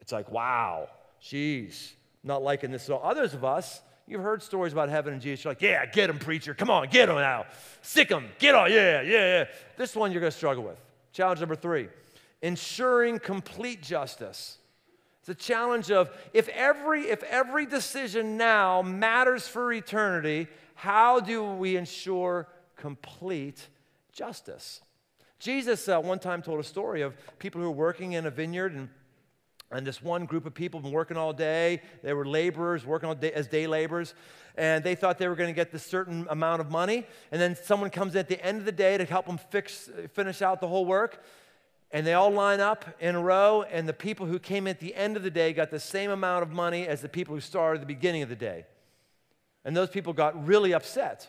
It's 0.00 0.10
like, 0.10 0.30
wow, 0.32 0.88
geez, 1.20 1.94
not 2.24 2.42
liking 2.42 2.72
this 2.72 2.88
at 2.88 2.92
all. 2.92 3.08
Others 3.08 3.34
of 3.34 3.44
us, 3.44 3.82
you've 4.08 4.22
heard 4.22 4.42
stories 4.42 4.72
about 4.72 4.88
heaven 4.88 5.12
and 5.12 5.22
Jesus. 5.22 5.44
You're 5.44 5.52
like, 5.52 5.62
yeah, 5.62 5.86
get 5.86 6.10
him, 6.10 6.18
preacher. 6.18 6.54
Come 6.54 6.70
on, 6.70 6.88
get 6.88 7.08
him 7.08 7.14
now. 7.14 7.44
Sic 7.82 8.08
him. 8.08 8.26
Get 8.40 8.56
on. 8.56 8.72
Yeah, 8.72 9.02
yeah, 9.02 9.10
yeah. 9.10 9.44
This 9.76 9.94
one 9.94 10.10
you're 10.10 10.20
going 10.20 10.32
to 10.32 10.36
struggle 10.36 10.64
with. 10.64 10.78
Challenge 11.12 11.40
number 11.40 11.56
three 11.56 11.88
ensuring 12.42 13.18
complete 13.18 13.82
justice. 13.82 14.56
A 15.30 15.34
challenge 15.34 15.90
of 15.90 16.10
if 16.32 16.48
every, 16.48 17.02
if 17.08 17.22
every 17.22 17.64
decision 17.64 18.36
now 18.36 18.82
matters 18.82 19.46
for 19.46 19.72
eternity, 19.72 20.48
how 20.74 21.20
do 21.20 21.44
we 21.44 21.76
ensure 21.76 22.48
complete 22.76 23.68
justice? 24.12 24.82
Jesus 25.38 25.88
uh, 25.88 26.00
one 26.00 26.18
time 26.18 26.42
told 26.42 26.60
a 26.60 26.64
story 26.64 27.02
of 27.02 27.14
people 27.38 27.60
who 27.60 27.68
were 27.68 27.76
working 27.76 28.12
in 28.12 28.26
a 28.26 28.30
vineyard 28.30 28.74
and 28.74 28.88
and 29.72 29.86
this 29.86 30.02
one 30.02 30.24
group 30.24 30.46
of 30.46 30.54
people 30.54 30.80
been 30.80 30.90
working 30.90 31.16
all 31.16 31.32
day. 31.32 31.80
They 32.02 32.12
were 32.12 32.26
laborers, 32.26 32.84
working 32.84 33.08
all 33.08 33.14
day, 33.14 33.32
as 33.32 33.46
day 33.46 33.68
laborers, 33.68 34.14
and 34.56 34.82
they 34.82 34.96
thought 34.96 35.18
they 35.18 35.28
were 35.28 35.36
going 35.36 35.48
to 35.48 35.54
get 35.54 35.70
this 35.70 35.86
certain 35.86 36.26
amount 36.28 36.60
of 36.60 36.70
money. 36.70 37.06
And 37.30 37.40
then 37.40 37.54
someone 37.54 37.90
comes 37.90 38.14
in 38.14 38.18
at 38.18 38.28
the 38.28 38.44
end 38.44 38.58
of 38.58 38.64
the 38.64 38.72
day 38.72 38.98
to 38.98 39.04
help 39.04 39.26
them 39.26 39.38
fix, 39.38 39.88
finish 40.12 40.42
out 40.42 40.60
the 40.60 40.66
whole 40.66 40.86
work. 40.86 41.22
And 41.92 42.06
they 42.06 42.14
all 42.14 42.30
line 42.30 42.60
up 42.60 42.84
in 43.00 43.16
a 43.16 43.20
row, 43.20 43.62
and 43.62 43.88
the 43.88 43.92
people 43.92 44.26
who 44.26 44.38
came 44.38 44.68
at 44.68 44.78
the 44.78 44.94
end 44.94 45.16
of 45.16 45.24
the 45.24 45.30
day 45.30 45.52
got 45.52 45.70
the 45.70 45.80
same 45.80 46.10
amount 46.10 46.44
of 46.44 46.50
money 46.50 46.86
as 46.86 47.00
the 47.00 47.08
people 47.08 47.34
who 47.34 47.40
started 47.40 47.80
at 47.80 47.88
the 47.88 47.94
beginning 47.94 48.22
of 48.22 48.28
the 48.28 48.36
day. 48.36 48.64
And 49.64 49.76
those 49.76 49.90
people 49.90 50.12
got 50.12 50.46
really 50.46 50.72
upset. 50.72 51.28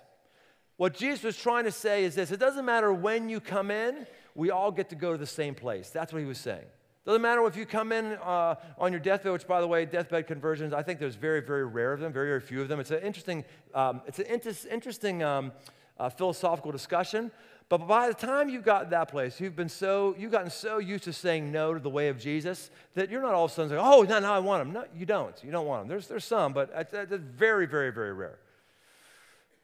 What 0.78 0.94
Jesus 0.94 1.24
was 1.24 1.38
trying 1.38 1.66
to 1.66 1.72
say 1.72 2.04
is 2.04 2.16
this 2.16 2.32
it 2.32 2.40
doesn't 2.40 2.66
matter 2.66 2.94
when 2.94 3.30
you 3.30 3.40
come 3.40 3.72
in, 3.72 4.06
we 4.36 4.52
all 4.52 4.72
get 4.72 4.90
to 4.90 4.96
go 4.96 5.12
to 5.12 5.18
the 5.18 5.26
same 5.26 5.56
place. 5.56 5.90
That's 5.90 6.14
what 6.14 6.20
he 6.20 6.26
was 6.26 6.38
saying. 6.38 6.66
Doesn't 7.06 7.22
matter 7.24 7.46
if 7.48 7.58
you 7.58 7.66
come 7.66 7.92
in 7.92 8.14
uh, 8.24 8.56
on 8.78 8.92
your 8.92 9.00
deathbed, 9.00 9.34
which, 9.34 9.48
by 9.48 9.60
the 9.60 9.68
way, 9.68 9.86
deathbed 9.86 10.28
conversions, 10.28 10.72
I 10.72 10.84
think 10.84 11.00
there's 11.00 11.16
very, 11.16 11.42
very 11.42 11.66
rare 11.66 11.94
of 11.94 12.00
them, 12.00 12.14
very, 12.14 12.28
very 12.28 12.42
few 12.42 12.62
of 12.62 12.68
them. 12.68 12.80
It's 12.80 12.92
an 12.92 13.02
interesting, 13.02 13.44
um, 13.74 14.02
it's 14.06 14.20
an 14.20 14.28
inter- 14.28 14.54
interesting 14.70 15.24
um, 15.24 15.52
uh, 15.98 16.10
philosophical 16.10 16.72
discussion. 16.72 17.32
But 17.72 17.88
by 17.88 18.10
the 18.10 18.14
time 18.14 18.50
you 18.50 18.60
got 18.60 18.90
that 18.90 19.08
place, 19.08 19.40
you've 19.40 19.56
been 19.56 19.70
so 19.70 20.14
you've 20.20 20.34
gotten 20.34 20.50
so 20.50 20.80
used 20.80 21.06
to 21.06 21.14
saying 21.14 21.54
no 21.54 21.74
to 21.74 21.80
the 21.80 21.90
way 21.90 22.10
of 22.10 22.20
Jesus 22.20 22.70
that 22.96 23.10
you're 23.10 23.22
not 23.22 23.34
all 23.34 23.46
of 23.46 23.52
a 23.52 23.54
sudden 23.54 23.78
like, 23.78 23.82
"Oh, 23.82 24.02
no, 24.02 24.20
no, 24.20 24.34
I 24.34 24.40
want 24.40 24.64
him." 24.64 24.74
No, 24.74 24.84
you 24.94 25.06
don't. 25.06 25.42
You 25.42 25.52
don't 25.52 25.66
want 25.66 25.84
him. 25.84 25.88
There's 25.88 26.06
there's 26.06 26.26
some, 26.26 26.52
but 26.52 26.70
it's 26.76 27.14
very, 27.14 27.66
very, 27.66 27.90
very 27.94 28.12
rare. 28.12 28.40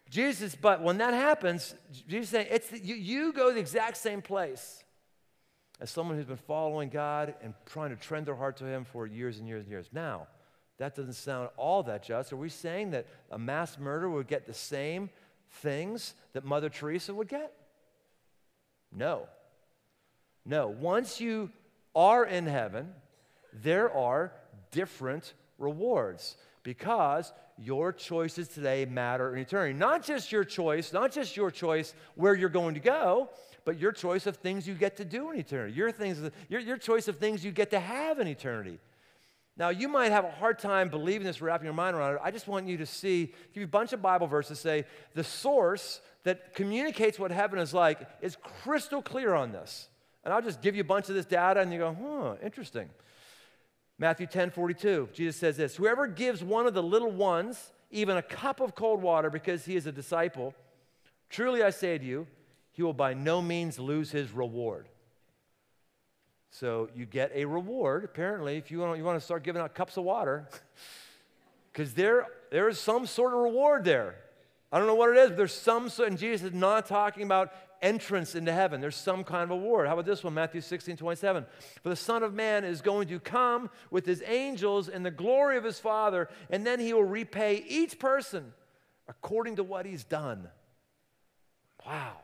Jesus, 0.09 0.55
but 0.55 0.81
when 0.81 0.99
that 0.99 1.13
happens, 1.13 1.75
Jesus 2.07 2.29
saying, 2.29 2.47
"It's 2.49 2.69
the, 2.69 2.79
you, 2.79 2.95
you 2.95 3.33
go 3.33 3.51
the 3.51 3.59
exact 3.59 3.97
same 3.97 4.21
place 4.21 4.85
as 5.81 5.91
someone 5.91 6.15
who's 6.15 6.25
been 6.25 6.37
following 6.37 6.87
God 6.87 7.35
and 7.43 7.53
trying 7.65 7.89
to 7.89 7.97
trend 7.97 8.25
their 8.25 8.35
heart 8.35 8.55
to 8.57 8.65
Him 8.65 8.85
for 8.85 9.05
years 9.05 9.37
and 9.37 9.49
years 9.49 9.63
and 9.63 9.69
years." 9.69 9.89
Now, 9.91 10.27
that 10.77 10.95
doesn't 10.95 11.11
sound 11.11 11.49
all 11.57 11.83
that 11.83 12.03
just. 12.03 12.31
Are 12.31 12.37
we 12.37 12.47
saying 12.47 12.91
that 12.91 13.05
a 13.31 13.37
mass 13.37 13.77
murderer 13.77 14.09
would 14.11 14.27
get 14.27 14.47
the 14.47 14.53
same 14.53 15.09
things 15.49 16.13
that 16.31 16.45
Mother 16.45 16.69
Teresa 16.69 17.13
would 17.13 17.27
get? 17.27 17.51
No. 18.95 19.27
No. 20.45 20.67
Once 20.67 21.19
you 21.19 21.51
are 21.95 22.25
in 22.25 22.45
heaven, 22.47 22.93
there 23.53 23.91
are 23.91 24.31
different 24.71 25.33
rewards 25.57 26.37
because 26.63 27.33
your 27.57 27.91
choices 27.91 28.47
today 28.47 28.85
matter 28.85 29.33
in 29.33 29.41
eternity. 29.41 29.73
Not 29.73 30.03
just 30.03 30.31
your 30.31 30.43
choice, 30.43 30.93
not 30.93 31.11
just 31.11 31.35
your 31.35 31.49
choice 31.49 31.93
where 32.15 32.35
you're 32.35 32.49
going 32.49 32.75
to 32.75 32.79
go, 32.79 33.29
but 33.65 33.79
your 33.79 33.91
choice 33.91 34.27
of 34.27 34.37
things 34.37 34.67
you 34.67 34.75
get 34.75 34.97
to 34.97 35.05
do 35.05 35.31
in 35.31 35.39
eternity. 35.39 35.73
Your, 35.73 35.91
things, 35.91 36.21
your, 36.49 36.61
your 36.61 36.77
choice 36.77 37.07
of 37.07 37.17
things 37.17 37.43
you 37.43 37.51
get 37.51 37.71
to 37.71 37.79
have 37.79 38.19
in 38.19 38.27
eternity. 38.27 38.79
Now, 39.57 39.69
you 39.69 39.87
might 39.87 40.11
have 40.11 40.23
a 40.23 40.29
hard 40.29 40.59
time 40.59 40.89
believing 40.89 41.25
this, 41.25 41.41
wrapping 41.41 41.65
your 41.65 41.73
mind 41.73 41.95
around 41.95 42.13
it. 42.13 42.19
I 42.23 42.29
just 42.29 42.47
want 42.47 42.67
you 42.67 42.77
to 42.77 42.85
see, 42.85 43.25
give 43.25 43.57
you 43.61 43.63
a 43.63 43.67
bunch 43.67 43.91
of 43.91 44.01
Bible 44.01 44.27
verses, 44.27 44.59
say 44.59 44.85
the 45.15 45.23
source 45.23 45.99
that 46.27 46.53
communicates 46.53 47.17
what 47.17 47.31
heaven 47.31 47.57
is 47.57 47.73
like 47.73 48.01
is 48.21 48.35
crystal 48.61 49.01
clear 49.01 49.33
on 49.33 49.53
this. 49.53 49.87
And 50.25 50.33
I'll 50.33 50.41
just 50.41 50.61
give 50.61 50.75
you 50.75 50.81
a 50.81 50.85
bunch 50.85 51.07
of 51.07 51.15
this 51.15 51.25
data 51.25 51.61
and 51.61 51.71
you 51.71 51.79
go, 51.79 51.95
huh, 51.97 52.35
interesting. 52.45 52.89
Matthew 53.97 54.27
10 54.27 54.51
42, 54.51 55.07
Jesus 55.13 55.37
says 55.37 55.55
this 55.55 55.77
Whoever 55.77 56.05
gives 56.05 56.43
one 56.43 56.67
of 56.67 56.73
the 56.73 56.83
little 56.83 57.11
ones 57.11 57.71
even 57.91 58.17
a 58.17 58.21
cup 58.21 58.59
of 58.59 58.75
cold 58.75 59.01
water 59.01 59.29
because 59.29 59.63
he 59.63 59.77
is 59.77 59.87
a 59.87 59.91
disciple, 59.93 60.53
truly 61.29 61.63
I 61.63 61.69
say 61.69 61.97
to 61.97 62.03
you, 62.03 62.27
he 62.73 62.83
will 62.83 62.91
by 62.91 63.13
no 63.13 63.41
means 63.41 63.79
lose 63.79 64.11
his 64.11 64.33
reward. 64.33 64.85
So 66.51 66.89
you 66.93 67.05
get 67.05 67.31
a 67.33 67.45
reward, 67.45 68.03
apparently, 68.03 68.57
if 68.57 68.69
you 68.69 68.79
want, 68.79 68.97
you 68.97 69.05
want 69.05 69.17
to 69.17 69.23
start 69.23 69.43
giving 69.43 69.61
out 69.61 69.73
cups 69.73 69.95
of 69.95 70.03
water, 70.03 70.49
because 71.71 71.93
there, 71.93 72.27
there 72.51 72.67
is 72.67 72.77
some 72.79 73.05
sort 73.05 73.33
of 73.33 73.39
reward 73.39 73.85
there. 73.85 74.15
I 74.71 74.79
don't 74.79 74.87
know 74.87 74.95
what 74.95 75.09
it 75.09 75.17
is, 75.17 75.29
but 75.29 75.37
there's 75.37 75.53
some, 75.53 75.89
and 76.05 76.17
Jesus 76.17 76.47
is 76.47 76.53
not 76.53 76.87
talking 76.87 77.23
about 77.23 77.53
entrance 77.81 78.35
into 78.35 78.51
heaven. 78.51 78.81
There's 78.81 78.95
some 78.95 79.23
kind 79.23 79.43
of 79.43 79.51
award. 79.51 79.87
How 79.87 79.93
about 79.93 80.05
this 80.05 80.23
one, 80.23 80.33
Matthew 80.33 80.61
16, 80.61 80.97
27? 80.97 81.45
For 81.81 81.89
the 81.89 81.95
Son 81.95 82.23
of 82.23 82.33
Man 82.33 82.63
is 82.65 82.81
going 82.81 83.07
to 83.09 83.19
come 83.19 83.69
with 83.91 84.05
his 84.05 84.21
angels 84.25 84.89
in 84.89 85.03
the 85.03 85.11
glory 85.11 85.57
of 85.57 85.63
his 85.63 85.79
Father, 85.79 86.27
and 86.49 86.65
then 86.65 86.79
he 86.79 86.93
will 86.93 87.03
repay 87.03 87.63
each 87.67 87.97
person 87.99 88.53
according 89.07 89.55
to 89.57 89.63
what 89.63 89.85
he's 89.85 90.03
done. 90.03 90.49
Wow. 91.85 92.17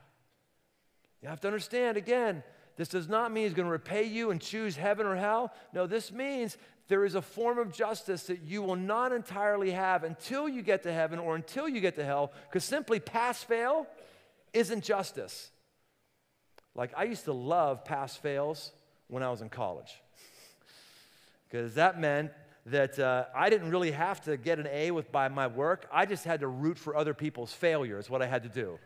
You 1.21 1.29
have 1.29 1.39
to 1.41 1.47
understand 1.47 1.95
again, 1.95 2.43
this 2.75 2.87
does 2.87 3.07
not 3.07 3.31
mean 3.31 3.43
he's 3.43 3.53
going 3.53 3.67
to 3.67 3.71
repay 3.71 4.03
you 4.03 4.31
and 4.31 4.41
choose 4.41 4.75
heaven 4.75 5.05
or 5.05 5.15
hell. 5.15 5.53
No, 5.73 5.85
this 5.85 6.11
means 6.11 6.57
there 6.87 7.05
is 7.05 7.15
a 7.15 7.21
form 7.21 7.59
of 7.59 7.71
justice 7.71 8.23
that 8.23 8.41
you 8.41 8.61
will 8.61 8.75
not 8.75 9.11
entirely 9.11 9.71
have 9.71 10.03
until 10.03 10.49
you 10.49 10.61
get 10.61 10.83
to 10.83 10.93
heaven 10.93 11.19
or 11.19 11.35
until 11.35 11.69
you 11.69 11.79
get 11.79 11.95
to 11.95 12.03
hell, 12.03 12.33
because 12.49 12.63
simply 12.63 12.99
pass 12.99 13.43
fail 13.43 13.87
isn't 14.53 14.83
justice. 14.83 15.51
Like, 16.75 16.91
I 16.97 17.03
used 17.03 17.25
to 17.25 17.33
love 17.33 17.85
pass 17.85 18.15
fails 18.15 18.71
when 19.07 19.23
I 19.23 19.29
was 19.29 19.41
in 19.41 19.49
college, 19.49 20.01
because 21.49 21.75
that 21.75 21.99
meant 21.99 22.31
that 22.65 22.97
uh, 22.97 23.25
I 23.35 23.49
didn't 23.49 23.69
really 23.69 23.91
have 23.91 24.21
to 24.21 24.37
get 24.37 24.57
an 24.57 24.67
A 24.71 24.91
with 24.91 25.11
by 25.11 25.27
my 25.27 25.47
work. 25.47 25.87
I 25.91 26.05
just 26.05 26.23
had 26.23 26.39
to 26.39 26.47
root 26.47 26.79
for 26.79 26.95
other 26.95 27.13
people's 27.13 27.53
failures, 27.53 28.09
what 28.09 28.21
I 28.21 28.25
had 28.25 28.43
to 28.43 28.49
do. 28.49 28.79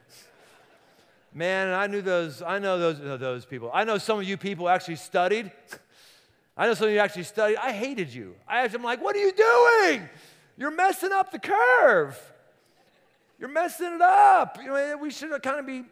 Man, 1.37 1.71
I 1.71 1.85
knew 1.85 2.01
those, 2.01 2.41
I 2.41 2.57
know 2.57 2.79
those, 2.79 3.19
those 3.19 3.45
people. 3.45 3.69
I 3.71 3.83
know 3.83 3.99
some 3.99 4.17
of 4.17 4.27
you 4.27 4.37
people 4.37 4.67
actually 4.67 4.95
studied. 4.95 5.51
I 6.57 6.65
know 6.65 6.73
some 6.73 6.87
of 6.87 6.93
you 6.95 6.97
actually 6.97 7.25
studied. 7.25 7.57
I 7.57 7.73
hated 7.73 8.11
you. 8.11 8.33
I 8.47 8.63
am 8.63 8.81
like, 8.81 9.03
what 9.03 9.15
are 9.15 9.19
you 9.19 9.31
doing? 9.31 10.09
You're 10.57 10.71
messing 10.71 11.11
up 11.11 11.31
the 11.31 11.37
curve. 11.37 12.19
You're 13.37 13.51
messing 13.51 13.93
it 13.93 14.01
up. 14.01 14.57
You 14.59 14.69
know, 14.69 14.97
we 14.99 15.11
should 15.11 15.29
kind 15.43 15.59
of 15.59 15.67
be. 15.67 15.83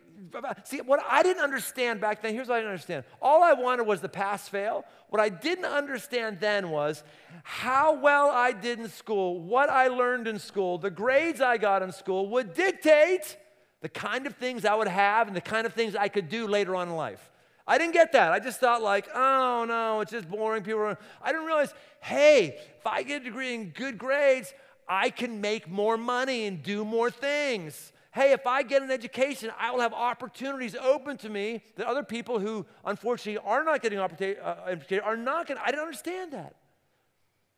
See, 0.64 0.82
what 0.82 1.00
I 1.08 1.22
didn't 1.22 1.44
understand 1.44 2.02
back 2.02 2.24
then, 2.24 2.34
here's 2.34 2.48
what 2.48 2.56
I 2.56 2.60
didn't 2.62 2.72
understand. 2.72 3.04
All 3.22 3.44
I 3.44 3.54
wanted 3.54 3.86
was 3.86 4.02
the 4.02 4.10
pass 4.10 4.50
fail. 4.50 4.84
What 5.10 5.22
I 5.22 5.30
didn't 5.30 5.66
understand 5.66 6.40
then 6.40 6.72
was 6.72 7.04
how 7.44 7.94
well 8.00 8.32
I 8.32 8.52
did 8.52 8.80
in 8.80 8.90
school, 8.90 9.40
what 9.40 9.70
I 9.70 9.90
learned 9.90 10.28
in 10.28 10.40
school, 10.40 10.80
the 10.80 10.90
grades 10.90 11.40
I 11.40 11.58
got 11.58 11.84
in 11.84 11.92
school 11.92 12.30
would 12.30 12.56
dictate 12.56 13.38
the 13.86 13.90
kind 13.90 14.26
of 14.26 14.34
things 14.38 14.66
I 14.66 14.74
would 14.74 14.88
have 14.88 15.28
and 15.28 15.36
the 15.36 15.42
kind 15.42 15.68
of 15.68 15.74
things 15.76 15.96
I 15.96 16.08
could 16.08 16.28
do 16.28 16.48
later 16.48 16.76
on 16.76 16.88
in 16.88 16.96
life. 16.96 17.30
I 17.68 17.78
didn't 17.78 17.94
get 17.94 18.14
that. 18.14 18.32
I 18.32 18.40
just 18.40 18.60
thought, 18.60 18.82
like, 18.82 19.08
oh 19.14 19.64
no, 19.68 20.02
it's 20.02 20.10
just 20.10 20.28
boring. 20.28 20.64
People 20.64 20.80
are. 20.80 20.98
I 21.22 21.32
didn't 21.32 21.46
realize, 21.46 21.72
hey, 22.02 22.58
if 22.80 22.88
I 22.88 23.04
get 23.04 23.22
a 23.22 23.26
degree 23.26 23.54
in 23.54 23.70
good 23.70 24.00
grades, 24.00 24.56
I 24.90 25.12
can 25.12 25.40
make 25.40 25.70
more 25.70 25.98
money 25.98 26.48
and 26.48 26.64
do 26.64 26.84
more 26.84 27.12
things. 27.12 27.92
hey, 28.12 28.32
if 28.32 28.48
I 28.48 28.64
get 28.64 28.82
an 28.82 28.90
education, 28.90 29.52
I 29.60 29.70
will 29.70 29.82
have 29.82 29.94
opportunities 29.94 30.74
open 30.74 31.18
to 31.18 31.30
me 31.30 31.62
that 31.76 31.86
other 31.86 32.02
people 32.02 32.40
who 32.40 32.66
unfortunately 32.86 33.40
are 33.46 33.64
not 33.64 33.84
getting 33.84 34.00
opportunity 34.00 34.40
uh, 34.40 34.78
are 35.04 35.16
not 35.16 35.46
going. 35.46 35.60
I 35.64 35.70
didn't 35.70 35.84
understand 35.84 36.32
that. 36.34 36.56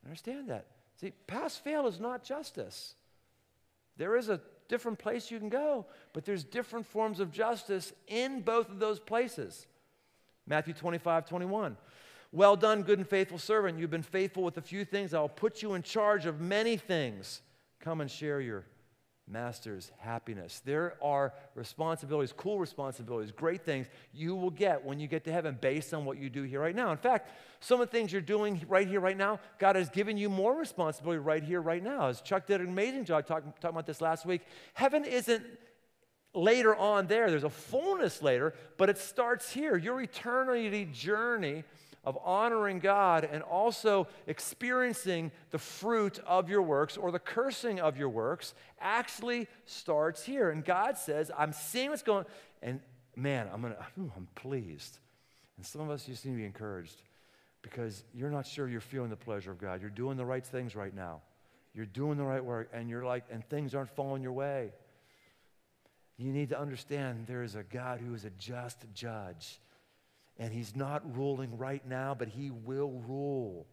I 0.03 0.07
understand 0.07 0.49
that. 0.49 0.65
See, 0.99 1.13
pass 1.25 1.55
fail 1.55 1.87
is 1.87 2.01
not 2.01 2.25
justice. 2.25 2.95
There 3.95 4.17
is 4.17 4.27
a 4.27 4.41
different 4.67 4.99
place 4.99 5.31
you 5.31 5.39
can 5.39 5.49
go, 5.49 5.85
but 6.13 6.25
there's 6.25 6.43
different 6.43 6.85
forms 6.85 7.19
of 7.19 7.31
justice 7.31 7.93
in 8.07 8.41
both 8.41 8.69
of 8.69 8.79
those 8.79 8.99
places. 8.99 9.67
Matthew 10.45 10.73
25, 10.73 11.27
21. 11.27 11.77
Well 12.31 12.55
done, 12.55 12.83
good 12.83 12.99
and 12.99 13.07
faithful 13.07 13.39
servant. 13.39 13.79
You've 13.79 13.89
been 13.89 14.01
faithful 14.01 14.43
with 14.43 14.57
a 14.57 14.61
few 14.61 14.83
things. 14.85 15.13
I'll 15.13 15.29
put 15.29 15.61
you 15.61 15.73
in 15.73 15.83
charge 15.83 16.25
of 16.25 16.41
many 16.41 16.77
things. 16.77 17.41
Come 17.79 18.01
and 18.01 18.11
share 18.11 18.41
your 18.41 18.65
master's 19.27 19.91
happiness. 19.97 20.61
There 20.63 20.95
are 21.01 21.33
responsibilities, 21.53 22.33
cool 22.35 22.59
responsibilities, 22.59 23.31
great 23.31 23.65
things 23.65 23.87
you 24.13 24.35
will 24.35 24.49
get 24.49 24.85
when 24.85 24.99
you 24.99 25.07
get 25.07 25.25
to 25.25 25.31
heaven 25.31 25.57
based 25.59 25.93
on 25.93 26.05
what 26.05 26.17
you 26.17 26.29
do 26.29 26.43
here 26.43 26.61
right 26.61 26.75
now. 26.75 26.91
In 26.91 26.97
fact, 26.97 27.29
some 27.59 27.81
of 27.81 27.89
the 27.89 27.97
things 27.97 28.11
you're 28.11 28.21
doing 28.21 28.61
right 28.69 28.87
here, 28.87 28.99
right 28.99 29.17
now, 29.17 29.39
God 29.59 29.75
has 29.75 29.89
given 29.89 30.17
you 30.17 30.29
more 30.29 30.55
responsibility 30.55 31.19
right 31.19 31.43
here, 31.43 31.61
right 31.61 31.83
now. 31.83 32.07
As 32.07 32.21
Chuck 32.21 32.47
did 32.47 32.61
an 32.61 32.67
amazing 32.67 33.05
job 33.05 33.25
talking, 33.25 33.53
talking 33.59 33.75
about 33.75 33.85
this 33.85 34.01
last 34.01 34.25
week, 34.25 34.41
heaven 34.73 35.03
isn't 35.03 35.43
later 36.33 36.75
on 36.75 37.07
there. 37.07 37.29
There's 37.29 37.43
a 37.43 37.49
fullness 37.49 38.21
later, 38.21 38.53
but 38.77 38.89
it 38.89 38.97
starts 38.97 39.51
here. 39.51 39.75
Your 39.75 40.01
eternity 40.01 40.87
journey 40.91 41.63
of 42.07 42.17
honoring 42.23 42.79
God 42.79 43.27
and 43.29 43.43
also 43.43 44.07
experiencing 44.27 45.29
the 45.51 45.57
fruit 45.57 46.19
of 46.25 46.49
your 46.49 46.61
works 46.61 46.95
or 46.95 47.11
the 47.11 47.19
cursing 47.19 47.81
of 47.81 47.97
your 47.97 48.07
works 48.07 48.53
actually 48.79 49.45
starts 49.65 50.23
here. 50.23 50.49
And 50.49 50.63
God 50.63 50.97
says, 50.97 51.31
I'm 51.37 51.51
seeing 51.51 51.89
what's 51.89 52.03
going 52.03 52.23
and 52.61 52.79
man, 53.17 53.49
I'm 53.53 53.61
gonna 53.61 53.75
I'm 53.97 54.29
pleased. 54.35 54.99
And 55.57 55.65
some 55.65 55.81
of 55.81 55.89
us 55.89 56.05
just 56.05 56.25
need 56.25 56.31
to 56.31 56.37
be 56.37 56.45
encouraged 56.45 57.01
because 57.61 58.05
you're 58.13 58.31
not 58.31 58.47
sure 58.47 58.69
you're 58.69 58.79
feeling 58.79 59.09
the 59.09 59.17
pleasure 59.17 59.51
of 59.51 59.59
God. 59.59 59.81
You're 59.81 59.89
doing 59.89 60.15
the 60.15 60.25
right 60.25 60.45
things 60.45 60.77
right 60.77 60.95
now. 60.95 61.23
You're 61.73 61.85
doing 61.85 62.17
the 62.17 62.23
right 62.23 62.43
work, 62.43 62.69
and 62.73 62.89
you're 62.89 63.03
like, 63.03 63.25
and 63.29 63.43
things 63.49 63.75
aren't 63.75 63.89
falling 63.89 64.23
your 64.23 64.31
way. 64.31 64.71
You 66.17 66.31
need 66.31 66.49
to 66.49 66.59
understand 66.59 67.27
there 67.27 67.43
is 67.43 67.55
a 67.55 67.63
God 67.63 67.99
who 67.99 68.15
is 68.15 68.23
a 68.23 68.31
just 68.31 68.85
judge 68.93 69.59
and 70.39 70.53
he's 70.53 70.75
not 70.75 71.15
ruling 71.15 71.57
right 71.57 71.85
now, 71.87 72.15
but 72.17 72.27
he 72.27 72.51
will 72.51 73.01
rule. 73.07 73.65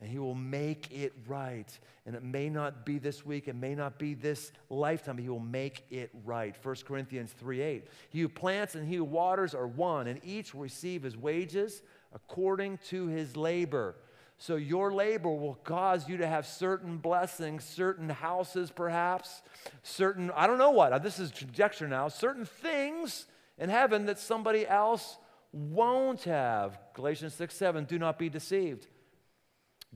And 0.00 0.08
he 0.08 0.18
will 0.18 0.34
make 0.34 0.92
it 0.92 1.12
right. 1.26 1.66
And 2.06 2.14
it 2.14 2.22
may 2.22 2.48
not 2.48 2.86
be 2.86 2.98
this 2.98 3.26
week, 3.26 3.48
it 3.48 3.56
may 3.56 3.74
not 3.74 3.98
be 3.98 4.14
this 4.14 4.52
lifetime, 4.70 5.16
but 5.16 5.22
he 5.22 5.28
will 5.28 5.40
make 5.40 5.84
it 5.90 6.10
right. 6.24 6.54
1 6.62 6.76
Corinthians 6.86 7.32
3 7.32 7.60
8. 7.60 7.88
He 8.10 8.20
who 8.20 8.28
plants 8.28 8.76
and 8.76 8.86
he 8.86 8.96
who 8.96 9.04
waters 9.04 9.54
are 9.54 9.66
one, 9.66 10.06
and 10.06 10.20
each 10.22 10.54
will 10.54 10.62
receive 10.62 11.02
his 11.02 11.16
wages 11.16 11.82
according 12.14 12.78
to 12.88 13.08
his 13.08 13.36
labor. 13.36 13.96
So 14.40 14.54
your 14.54 14.92
labor 14.92 15.30
will 15.30 15.56
cause 15.64 16.08
you 16.08 16.16
to 16.18 16.26
have 16.26 16.46
certain 16.46 16.98
blessings, 16.98 17.64
certain 17.64 18.08
houses 18.08 18.70
perhaps, 18.70 19.42
certain, 19.82 20.30
I 20.30 20.46
don't 20.46 20.58
know 20.58 20.70
what, 20.70 21.02
this 21.02 21.18
is 21.18 21.32
conjecture 21.32 21.88
now, 21.88 22.06
certain 22.06 22.44
things 22.44 23.26
in 23.58 23.68
heaven 23.68 24.06
that 24.06 24.20
somebody 24.20 24.64
else 24.64 25.18
won't 25.52 26.24
have. 26.24 26.78
Galatians 26.94 27.34
6 27.34 27.54
7, 27.54 27.84
do 27.84 27.98
not 27.98 28.18
be 28.18 28.28
deceived. 28.28 28.86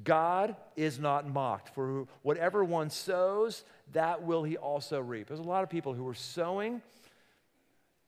God 0.03 0.57
is 0.75 0.99
not 0.99 1.29
mocked. 1.29 1.75
For 1.75 2.07
whatever 2.23 2.65
one 2.65 2.89
sows, 2.89 3.65
that 3.93 4.23
will 4.23 4.43
he 4.43 4.57
also 4.57 5.01
reap. 5.01 5.29
There's 5.29 5.41
a 5.41 5.45
lot 5.45 5.63
of 5.63 5.69
people 5.69 5.93
who 5.93 6.07
are 6.09 6.15
sowing 6.15 6.81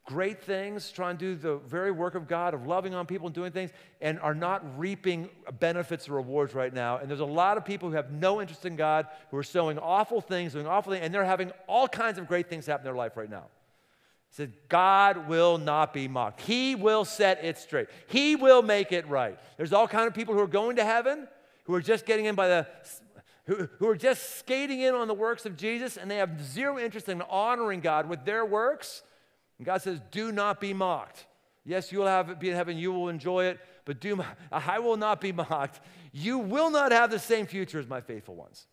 great 0.07 0.42
things, 0.42 0.90
trying 0.90 1.16
to 1.16 1.34
do 1.34 1.34
the 1.34 1.57
very 1.66 1.90
work 1.90 2.14
of 2.14 2.26
God, 2.26 2.55
of 2.55 2.66
loving 2.66 2.95
on 2.95 3.07
people 3.07 3.26
and 3.26 3.34
doing 3.34 3.53
things, 3.53 3.70
and 4.01 4.18
are 4.20 4.34
not 4.34 4.78
reaping 4.78 5.28
benefits 5.59 6.09
or 6.09 6.14
rewards 6.14 6.55
right 6.55 6.72
now. 6.72 6.99
And 6.99 7.09
there's 7.09 7.20
a 7.20 7.26
lot 7.26 7.59
of 7.59 7.64
people 7.64 7.90
who 7.90 7.97
have 7.97 8.11
no 8.11 8.40
interest 8.40 8.64
in 8.64 8.76
God, 8.76 9.07
who 9.30 9.36
are 9.36 9.42
sowing 9.42 9.78
awful 9.78 10.20
things, 10.20 10.53
doing 10.53 10.66
awful 10.66 10.92
things, 10.92 11.05
and 11.05 11.12
they're 11.12 11.24
having 11.24 11.53
all 11.66 11.88
kinds 11.88 12.18
of 12.18 12.26
great 12.26 12.49
things 12.49 12.66
happen 12.66 12.82
in 12.82 12.84
their 12.84 12.97
life 12.97 13.16
right 13.16 13.30
now 13.30 13.45
said, 14.35 14.53
God 14.68 15.28
will 15.28 15.59
not 15.59 15.95
be 15.95 16.09
mocked. 16.09 16.41
He 16.41 16.74
will 16.74 17.05
set 17.05 17.45
it 17.45 17.57
straight. 17.57 17.87
He 18.09 18.35
will 18.35 18.62
make 18.62 18.91
it 18.91 19.09
right. 19.09 19.39
There's 19.57 19.72
all 19.72 19.87
kind 19.87 20.09
of 20.09 20.14
people 20.14 20.35
who 20.35 20.41
are 20.41 20.49
going 20.49 20.74
to 20.76 20.85
heaven 20.85 21.28
who 21.66 21.74
are 21.74 21.80
just 21.80 22.05
getting 22.05 22.24
in 22.24 22.35
by 22.35 22.49
the 22.49 22.66
who, 23.47 23.68
who 23.78 23.89
are 23.89 23.97
just 23.97 24.39
skating 24.39 24.80
in 24.80 24.93
on 24.93 25.07
the 25.07 25.14
works 25.14 25.47
of 25.47 25.57
Jesus 25.57 25.97
and 25.97 26.11
they 26.11 26.16
have 26.16 26.43
zero 26.43 26.80
interest 26.80 27.09
in 27.09 27.22
honoring 27.22 27.78
God 27.78 28.09
with 28.09 28.24
their 28.24 28.45
works. 28.45 29.05
And 29.59 29.66
God 29.66 29.82
says, 29.82 30.01
Do 30.11 30.32
not 30.32 30.61
be 30.61 30.74
mocked. 30.74 31.26
Yes, 31.64 31.93
you 31.93 32.01
will 32.01 32.09
have 32.09 32.28
it 32.28 32.41
be 32.41 32.51
in 32.51 32.57
heaven, 32.57 32.76
you 32.76 32.93
will 32.93 33.11
enjoy 33.11 33.45
it, 33.45 33.61
but 33.85 34.01
do 34.01 34.20
I 34.53 34.80
will 34.80 34.97
not 34.97 35.20
be 35.20 35.30
mocked. 35.30 35.78
You 36.12 36.39
will 36.39 36.70
not 36.70 36.91
have 36.91 37.12
the 37.12 37.20
same 37.20 37.47
future 37.47 37.78
as 37.78 37.87
my 37.87 38.01
faithful 38.01 38.35
ones. 38.35 38.66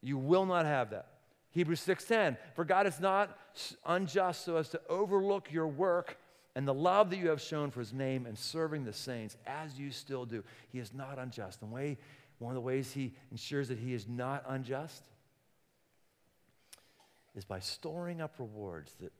You 0.00 0.16
will 0.16 0.46
not 0.46 0.64
have 0.64 0.90
that. 0.90 1.08
Hebrews 1.50 1.80
6:10 1.80 2.36
For 2.54 2.64
God 2.64 2.86
is 2.86 3.00
not 3.00 3.36
unjust 3.84 4.44
so 4.44 4.56
as 4.56 4.68
to 4.70 4.80
overlook 4.88 5.52
your 5.52 5.66
work 5.66 6.16
and 6.54 6.66
the 6.66 6.74
love 6.74 7.10
that 7.10 7.16
you 7.16 7.28
have 7.28 7.40
shown 7.40 7.70
for 7.70 7.80
his 7.80 7.92
name 7.92 8.26
and 8.26 8.38
serving 8.38 8.84
the 8.84 8.92
saints 8.92 9.36
as 9.46 9.78
you 9.78 9.90
still 9.90 10.24
do. 10.24 10.44
He 10.70 10.78
is 10.78 10.92
not 10.92 11.18
unjust. 11.18 11.60
The 11.60 11.66
way 11.66 11.98
one 12.38 12.52
of 12.52 12.54
the 12.54 12.60
ways 12.60 12.92
he 12.92 13.14
ensures 13.30 13.68
that 13.68 13.78
he 13.78 13.94
is 13.94 14.08
not 14.08 14.44
unjust 14.48 15.02
is 17.34 17.44
by 17.44 17.60
storing 17.60 18.20
up 18.20 18.34
rewards 18.38 18.94
that 19.00 19.12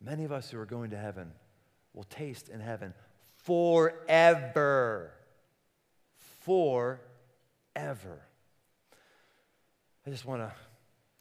many 0.00 0.24
of 0.24 0.32
us 0.32 0.50
who 0.50 0.58
are 0.58 0.66
going 0.66 0.90
to 0.90 0.96
heaven 0.96 1.32
will 1.94 2.04
taste 2.04 2.48
in 2.48 2.60
heaven 2.60 2.94
forever. 3.36 5.12
Forever. 6.44 7.00
I 10.06 10.10
just 10.10 10.24
want 10.24 10.40
to 10.40 10.52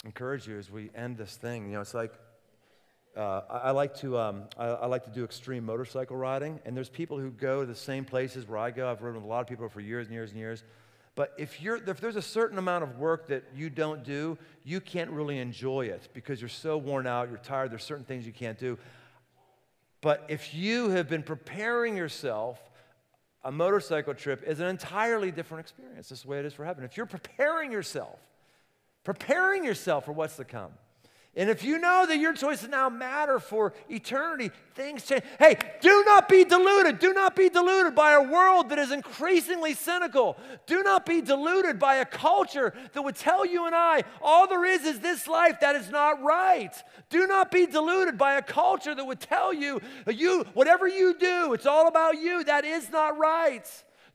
encourage 0.05 0.47
you 0.47 0.57
as 0.57 0.71
we 0.71 0.89
end 0.95 1.17
this 1.17 1.35
thing. 1.35 1.65
You 1.65 1.73
know, 1.73 1.81
it's 1.81 1.93
like 1.93 2.13
uh, 3.17 3.41
I, 3.49 3.57
I, 3.57 3.71
like 3.71 3.93
to 3.97 4.17
um, 4.17 4.43
I, 4.57 4.67
I, 4.67 4.85
like 4.85 5.03
to 5.03 5.09
do 5.09 5.25
extreme 5.25 5.65
motorcycle 5.65 6.15
riding, 6.15 6.61
and 6.65 6.77
there's 6.77 6.87
people 6.87 7.19
who 7.19 7.29
go 7.29 7.59
to 7.59 7.65
the 7.65 7.75
same 7.75 8.05
places 8.05 8.47
where 8.47 8.57
I 8.57 8.71
go. 8.71 8.89
I've 8.89 9.01
ridden 9.01 9.15
with 9.15 9.25
a 9.25 9.27
lot 9.27 9.41
of 9.41 9.47
people 9.47 9.67
for 9.67 9.81
years 9.81 10.07
and 10.07 10.13
years 10.13 10.31
and 10.31 10.39
years. 10.39 10.63
But 11.15 11.33
if 11.37 11.61
you're 11.61 11.75
if 11.75 11.99
there's 11.99 12.15
a 12.15 12.21
certain 12.21 12.57
amount 12.57 12.85
of 12.85 12.97
work 12.97 13.27
that 13.27 13.43
you 13.53 13.69
don't 13.69 14.01
do, 14.05 14.37
you 14.63 14.79
can't 14.79 15.11
really 15.11 15.39
enjoy 15.39 15.87
it 15.87 16.07
because 16.13 16.39
you're 16.39 16.47
so 16.47 16.77
worn 16.77 17.05
out, 17.05 17.27
you're 17.27 17.37
tired. 17.37 17.71
There's 17.71 17.83
certain 17.83 18.05
things 18.05 18.25
you 18.25 18.31
can't 18.31 18.57
do. 18.57 18.77
But 19.99 20.23
if 20.29 20.53
you 20.53 20.87
have 20.91 21.09
been 21.09 21.23
preparing 21.23 21.97
yourself 21.97 22.57
a 23.43 23.51
motorcycle 23.51 24.13
trip 24.13 24.43
is 24.47 24.61
an 24.61 24.67
entirely 24.67 25.31
different 25.31 25.61
experience. 25.61 26.09
This 26.09 26.19
is 26.19 26.23
the 26.23 26.29
way 26.29 26.39
it 26.39 26.45
is 26.45 26.53
for 26.53 26.63
heaven. 26.63 26.85
If 26.85 26.95
you're 26.95 27.05
preparing 27.05 27.71
yourself 27.71 28.19
preparing 29.09 29.65
yourself 29.65 30.05
for 30.05 30.11
what's 30.11 30.35
to 30.35 30.43
come. 30.43 30.69
And 31.35 31.49
if 31.49 31.63
you 31.63 31.79
know 31.79 32.05
that 32.07 32.19
your 32.19 32.31
choices 32.33 32.69
now 32.69 32.89
matter 32.89 33.39
for 33.39 33.73
eternity, 33.89 34.51
things 34.75 35.03
change. 35.03 35.23
Hey, 35.39 35.57
do 35.81 36.03
not 36.05 36.29
be 36.29 36.43
deluded. 36.43 36.99
Do 36.99 37.11
not 37.11 37.35
be 37.35 37.49
deluded 37.49 37.95
by 37.95 38.11
a 38.11 38.21
world 38.21 38.69
that 38.69 38.77
is 38.77 38.91
increasingly 38.91 39.73
cynical. 39.73 40.37
Do 40.67 40.83
not 40.83 41.07
be 41.07 41.21
deluded 41.21 41.79
by 41.79 41.95
a 41.95 42.05
culture 42.05 42.71
that 42.93 43.01
would 43.01 43.15
tell 43.15 43.47
you 43.47 43.65
and 43.65 43.73
I 43.73 44.03
all 44.21 44.47
there 44.47 44.63
is 44.63 44.83
is 44.83 44.99
this 44.99 45.27
life 45.27 45.59
that 45.61 45.75
is 45.75 45.89
not 45.89 46.21
right. 46.21 46.75
Do 47.09 47.25
not 47.25 47.49
be 47.49 47.65
deluded 47.65 48.15
by 48.15 48.35
a 48.35 48.43
culture 48.43 48.93
that 48.93 49.03
would 49.03 49.19
tell 49.19 49.51
you 49.51 49.81
you 50.05 50.45
whatever 50.53 50.87
you 50.87 51.17
do, 51.17 51.53
it's 51.53 51.65
all 51.65 51.87
about 51.87 52.21
you. 52.21 52.43
That 52.43 52.63
is 52.63 52.91
not 52.91 53.17
right. 53.17 53.67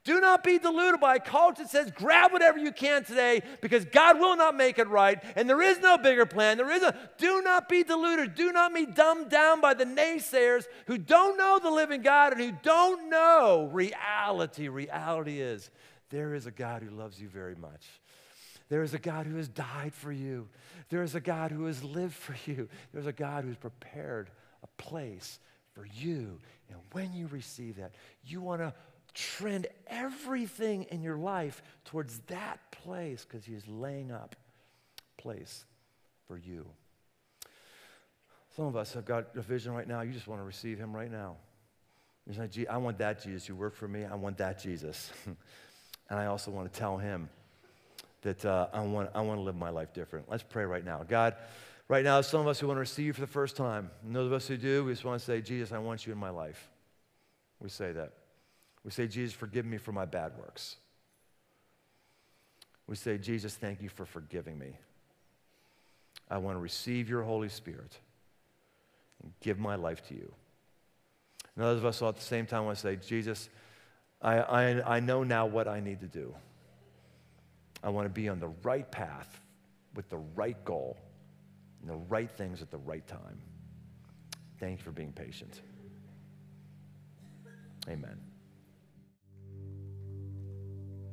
Do 0.04 0.20
not 0.20 0.44
be 0.44 0.58
deluded 0.58 1.00
by 1.00 1.16
a 1.16 1.20
culture 1.20 1.62
that 1.62 1.70
says 1.70 1.90
grab 1.90 2.30
whatever 2.30 2.58
you 2.58 2.72
can 2.72 3.04
today 3.04 3.42
because 3.62 3.86
God 3.86 4.20
will 4.20 4.36
not 4.36 4.54
make 4.54 4.78
it 4.78 4.86
right 4.88 5.22
and 5.34 5.48
there 5.48 5.62
is 5.62 5.78
no 5.78 5.96
bigger 5.96 6.26
plan. 6.26 6.58
There 6.58 6.70
is 6.70 6.82
a 6.82 6.94
do 7.16 7.40
not 7.40 7.70
be 7.70 7.82
deluded. 7.82 8.34
Do 8.34 8.52
not 8.52 8.74
be 8.74 8.84
dumbed 8.84 9.30
down 9.30 9.62
by 9.62 9.72
the 9.72 9.86
naysayers 9.86 10.64
who 10.86 10.98
don't 10.98 11.38
know 11.38 11.58
the 11.58 11.70
living 11.70 12.02
God 12.02 12.34
and 12.34 12.42
who 12.42 12.52
don't 12.62 13.08
know 13.08 13.70
reality. 13.72 14.68
Reality 14.68 15.40
is 15.40 15.70
there 16.10 16.34
is 16.34 16.44
a 16.44 16.50
God 16.50 16.82
who 16.82 16.90
loves 16.90 17.18
you 17.18 17.28
very 17.28 17.54
much. 17.54 17.86
There 18.68 18.82
is 18.82 18.92
a 18.92 18.98
God 18.98 19.24
who 19.24 19.36
has 19.36 19.48
died 19.48 19.94
for 19.94 20.12
you. 20.12 20.48
There 20.90 21.02
is 21.02 21.14
a 21.14 21.20
God 21.20 21.50
who 21.50 21.64
has 21.64 21.82
lived 21.82 22.14
for 22.14 22.36
you. 22.44 22.68
There's 22.92 23.06
a 23.06 23.12
God 23.12 23.44
who's 23.44 23.56
prepared 23.56 24.28
a 24.62 24.82
place 24.82 25.38
for 25.72 25.86
you. 25.94 26.40
And 26.68 26.78
when 26.92 27.12
you 27.14 27.26
receive 27.28 27.76
that, 27.76 27.94
you 28.22 28.40
want 28.40 28.60
to 28.60 28.74
trend 29.14 29.66
everything 29.86 30.84
in 30.84 31.02
your 31.02 31.16
life 31.16 31.62
towards 31.84 32.18
that 32.26 32.58
place 32.70 33.24
because 33.24 33.44
He 33.44 33.54
is 33.54 33.66
laying 33.66 34.10
up 34.10 34.36
place 35.16 35.64
for 36.26 36.36
you. 36.36 36.66
Some 38.56 38.66
of 38.66 38.76
us 38.76 38.92
have 38.94 39.04
got 39.04 39.34
a 39.34 39.42
vision 39.42 39.72
right 39.72 39.88
now. 39.88 40.02
You 40.02 40.12
just 40.12 40.26
want 40.26 40.40
to 40.40 40.44
receive 40.44 40.78
Him 40.78 40.94
right 40.94 41.10
now. 41.10 41.36
You're 42.26 42.36
like, 42.36 42.68
I 42.70 42.76
want 42.76 42.98
that 42.98 43.22
Jesus. 43.22 43.48
You 43.48 43.54
work 43.54 43.74
for 43.74 43.88
me. 43.88 44.04
I 44.04 44.14
want 44.14 44.38
that 44.38 44.62
Jesus. 44.62 45.10
and 45.26 46.18
I 46.18 46.26
also 46.26 46.50
want 46.50 46.72
to 46.72 46.78
tell 46.78 46.96
Him 46.96 47.28
that 48.22 48.44
uh, 48.44 48.68
I, 48.72 48.80
want, 48.80 49.10
I 49.14 49.20
want 49.20 49.38
to 49.38 49.42
live 49.42 49.56
my 49.56 49.70
life 49.70 49.92
different. 49.92 50.30
Let's 50.30 50.42
pray 50.42 50.64
right 50.64 50.84
now. 50.84 51.02
God, 51.06 51.34
Right 51.86 52.04
now, 52.04 52.20
some 52.22 52.40
of 52.40 52.46
us 52.46 52.58
who 52.58 52.66
want 52.66 52.76
to 52.78 52.80
receive 52.80 53.06
you 53.06 53.12
for 53.12 53.20
the 53.20 53.26
first 53.26 53.56
time, 53.56 53.90
and 54.04 54.16
those 54.16 54.26
of 54.26 54.32
us 54.32 54.48
who 54.48 54.56
do, 54.56 54.84
we 54.84 54.92
just 54.92 55.04
want 55.04 55.20
to 55.20 55.24
say, 55.24 55.42
Jesus, 55.42 55.70
I 55.70 55.78
want 55.78 56.06
you 56.06 56.12
in 56.12 56.18
my 56.18 56.30
life. 56.30 56.70
We 57.60 57.68
say 57.68 57.92
that. 57.92 58.12
We 58.84 58.90
say, 58.90 59.06
Jesus, 59.06 59.34
forgive 59.34 59.64
me 59.64 59.78
for 59.78 59.92
my 59.92 60.04
bad 60.04 60.32
works. 60.38 60.76
We 62.86 62.96
say, 62.96 63.16
Jesus, 63.16 63.54
thank 63.54 63.80
you 63.80 63.88
for 63.88 64.04
forgiving 64.04 64.58
me. 64.58 64.76
I 66.30 66.38
want 66.38 66.56
to 66.56 66.60
receive 66.60 67.08
your 67.08 67.22
Holy 67.22 67.48
Spirit 67.48 67.98
and 69.22 69.32
give 69.40 69.58
my 69.58 69.76
life 69.76 70.06
to 70.08 70.14
you. 70.14 70.32
And 71.56 71.64
others 71.64 71.78
of 71.78 71.86
us 71.86 72.02
all 72.02 72.10
at 72.10 72.16
the 72.16 72.22
same 72.22 72.46
time 72.46 72.66
want 72.66 72.76
to 72.76 72.82
say, 72.82 72.96
Jesus, 72.96 73.48
I, 74.20 74.38
I, 74.38 74.96
I 74.96 75.00
know 75.00 75.22
now 75.22 75.46
what 75.46 75.68
I 75.68 75.80
need 75.80 76.00
to 76.00 76.06
do. 76.06 76.34
I 77.82 77.90
want 77.90 78.06
to 78.06 78.12
be 78.12 78.28
on 78.28 78.40
the 78.40 78.52
right 78.62 78.90
path 78.90 79.40
with 79.94 80.08
the 80.08 80.18
right 80.34 80.62
goal 80.64 80.96
and 81.80 81.90
the 81.90 82.02
right 82.08 82.30
things 82.30 82.62
at 82.62 82.70
the 82.70 82.78
right 82.78 83.06
time. 83.06 83.40
Thank 84.58 84.78
you 84.78 84.84
for 84.84 84.92
being 84.92 85.12
patient. 85.12 85.60
Amen. 87.88 88.33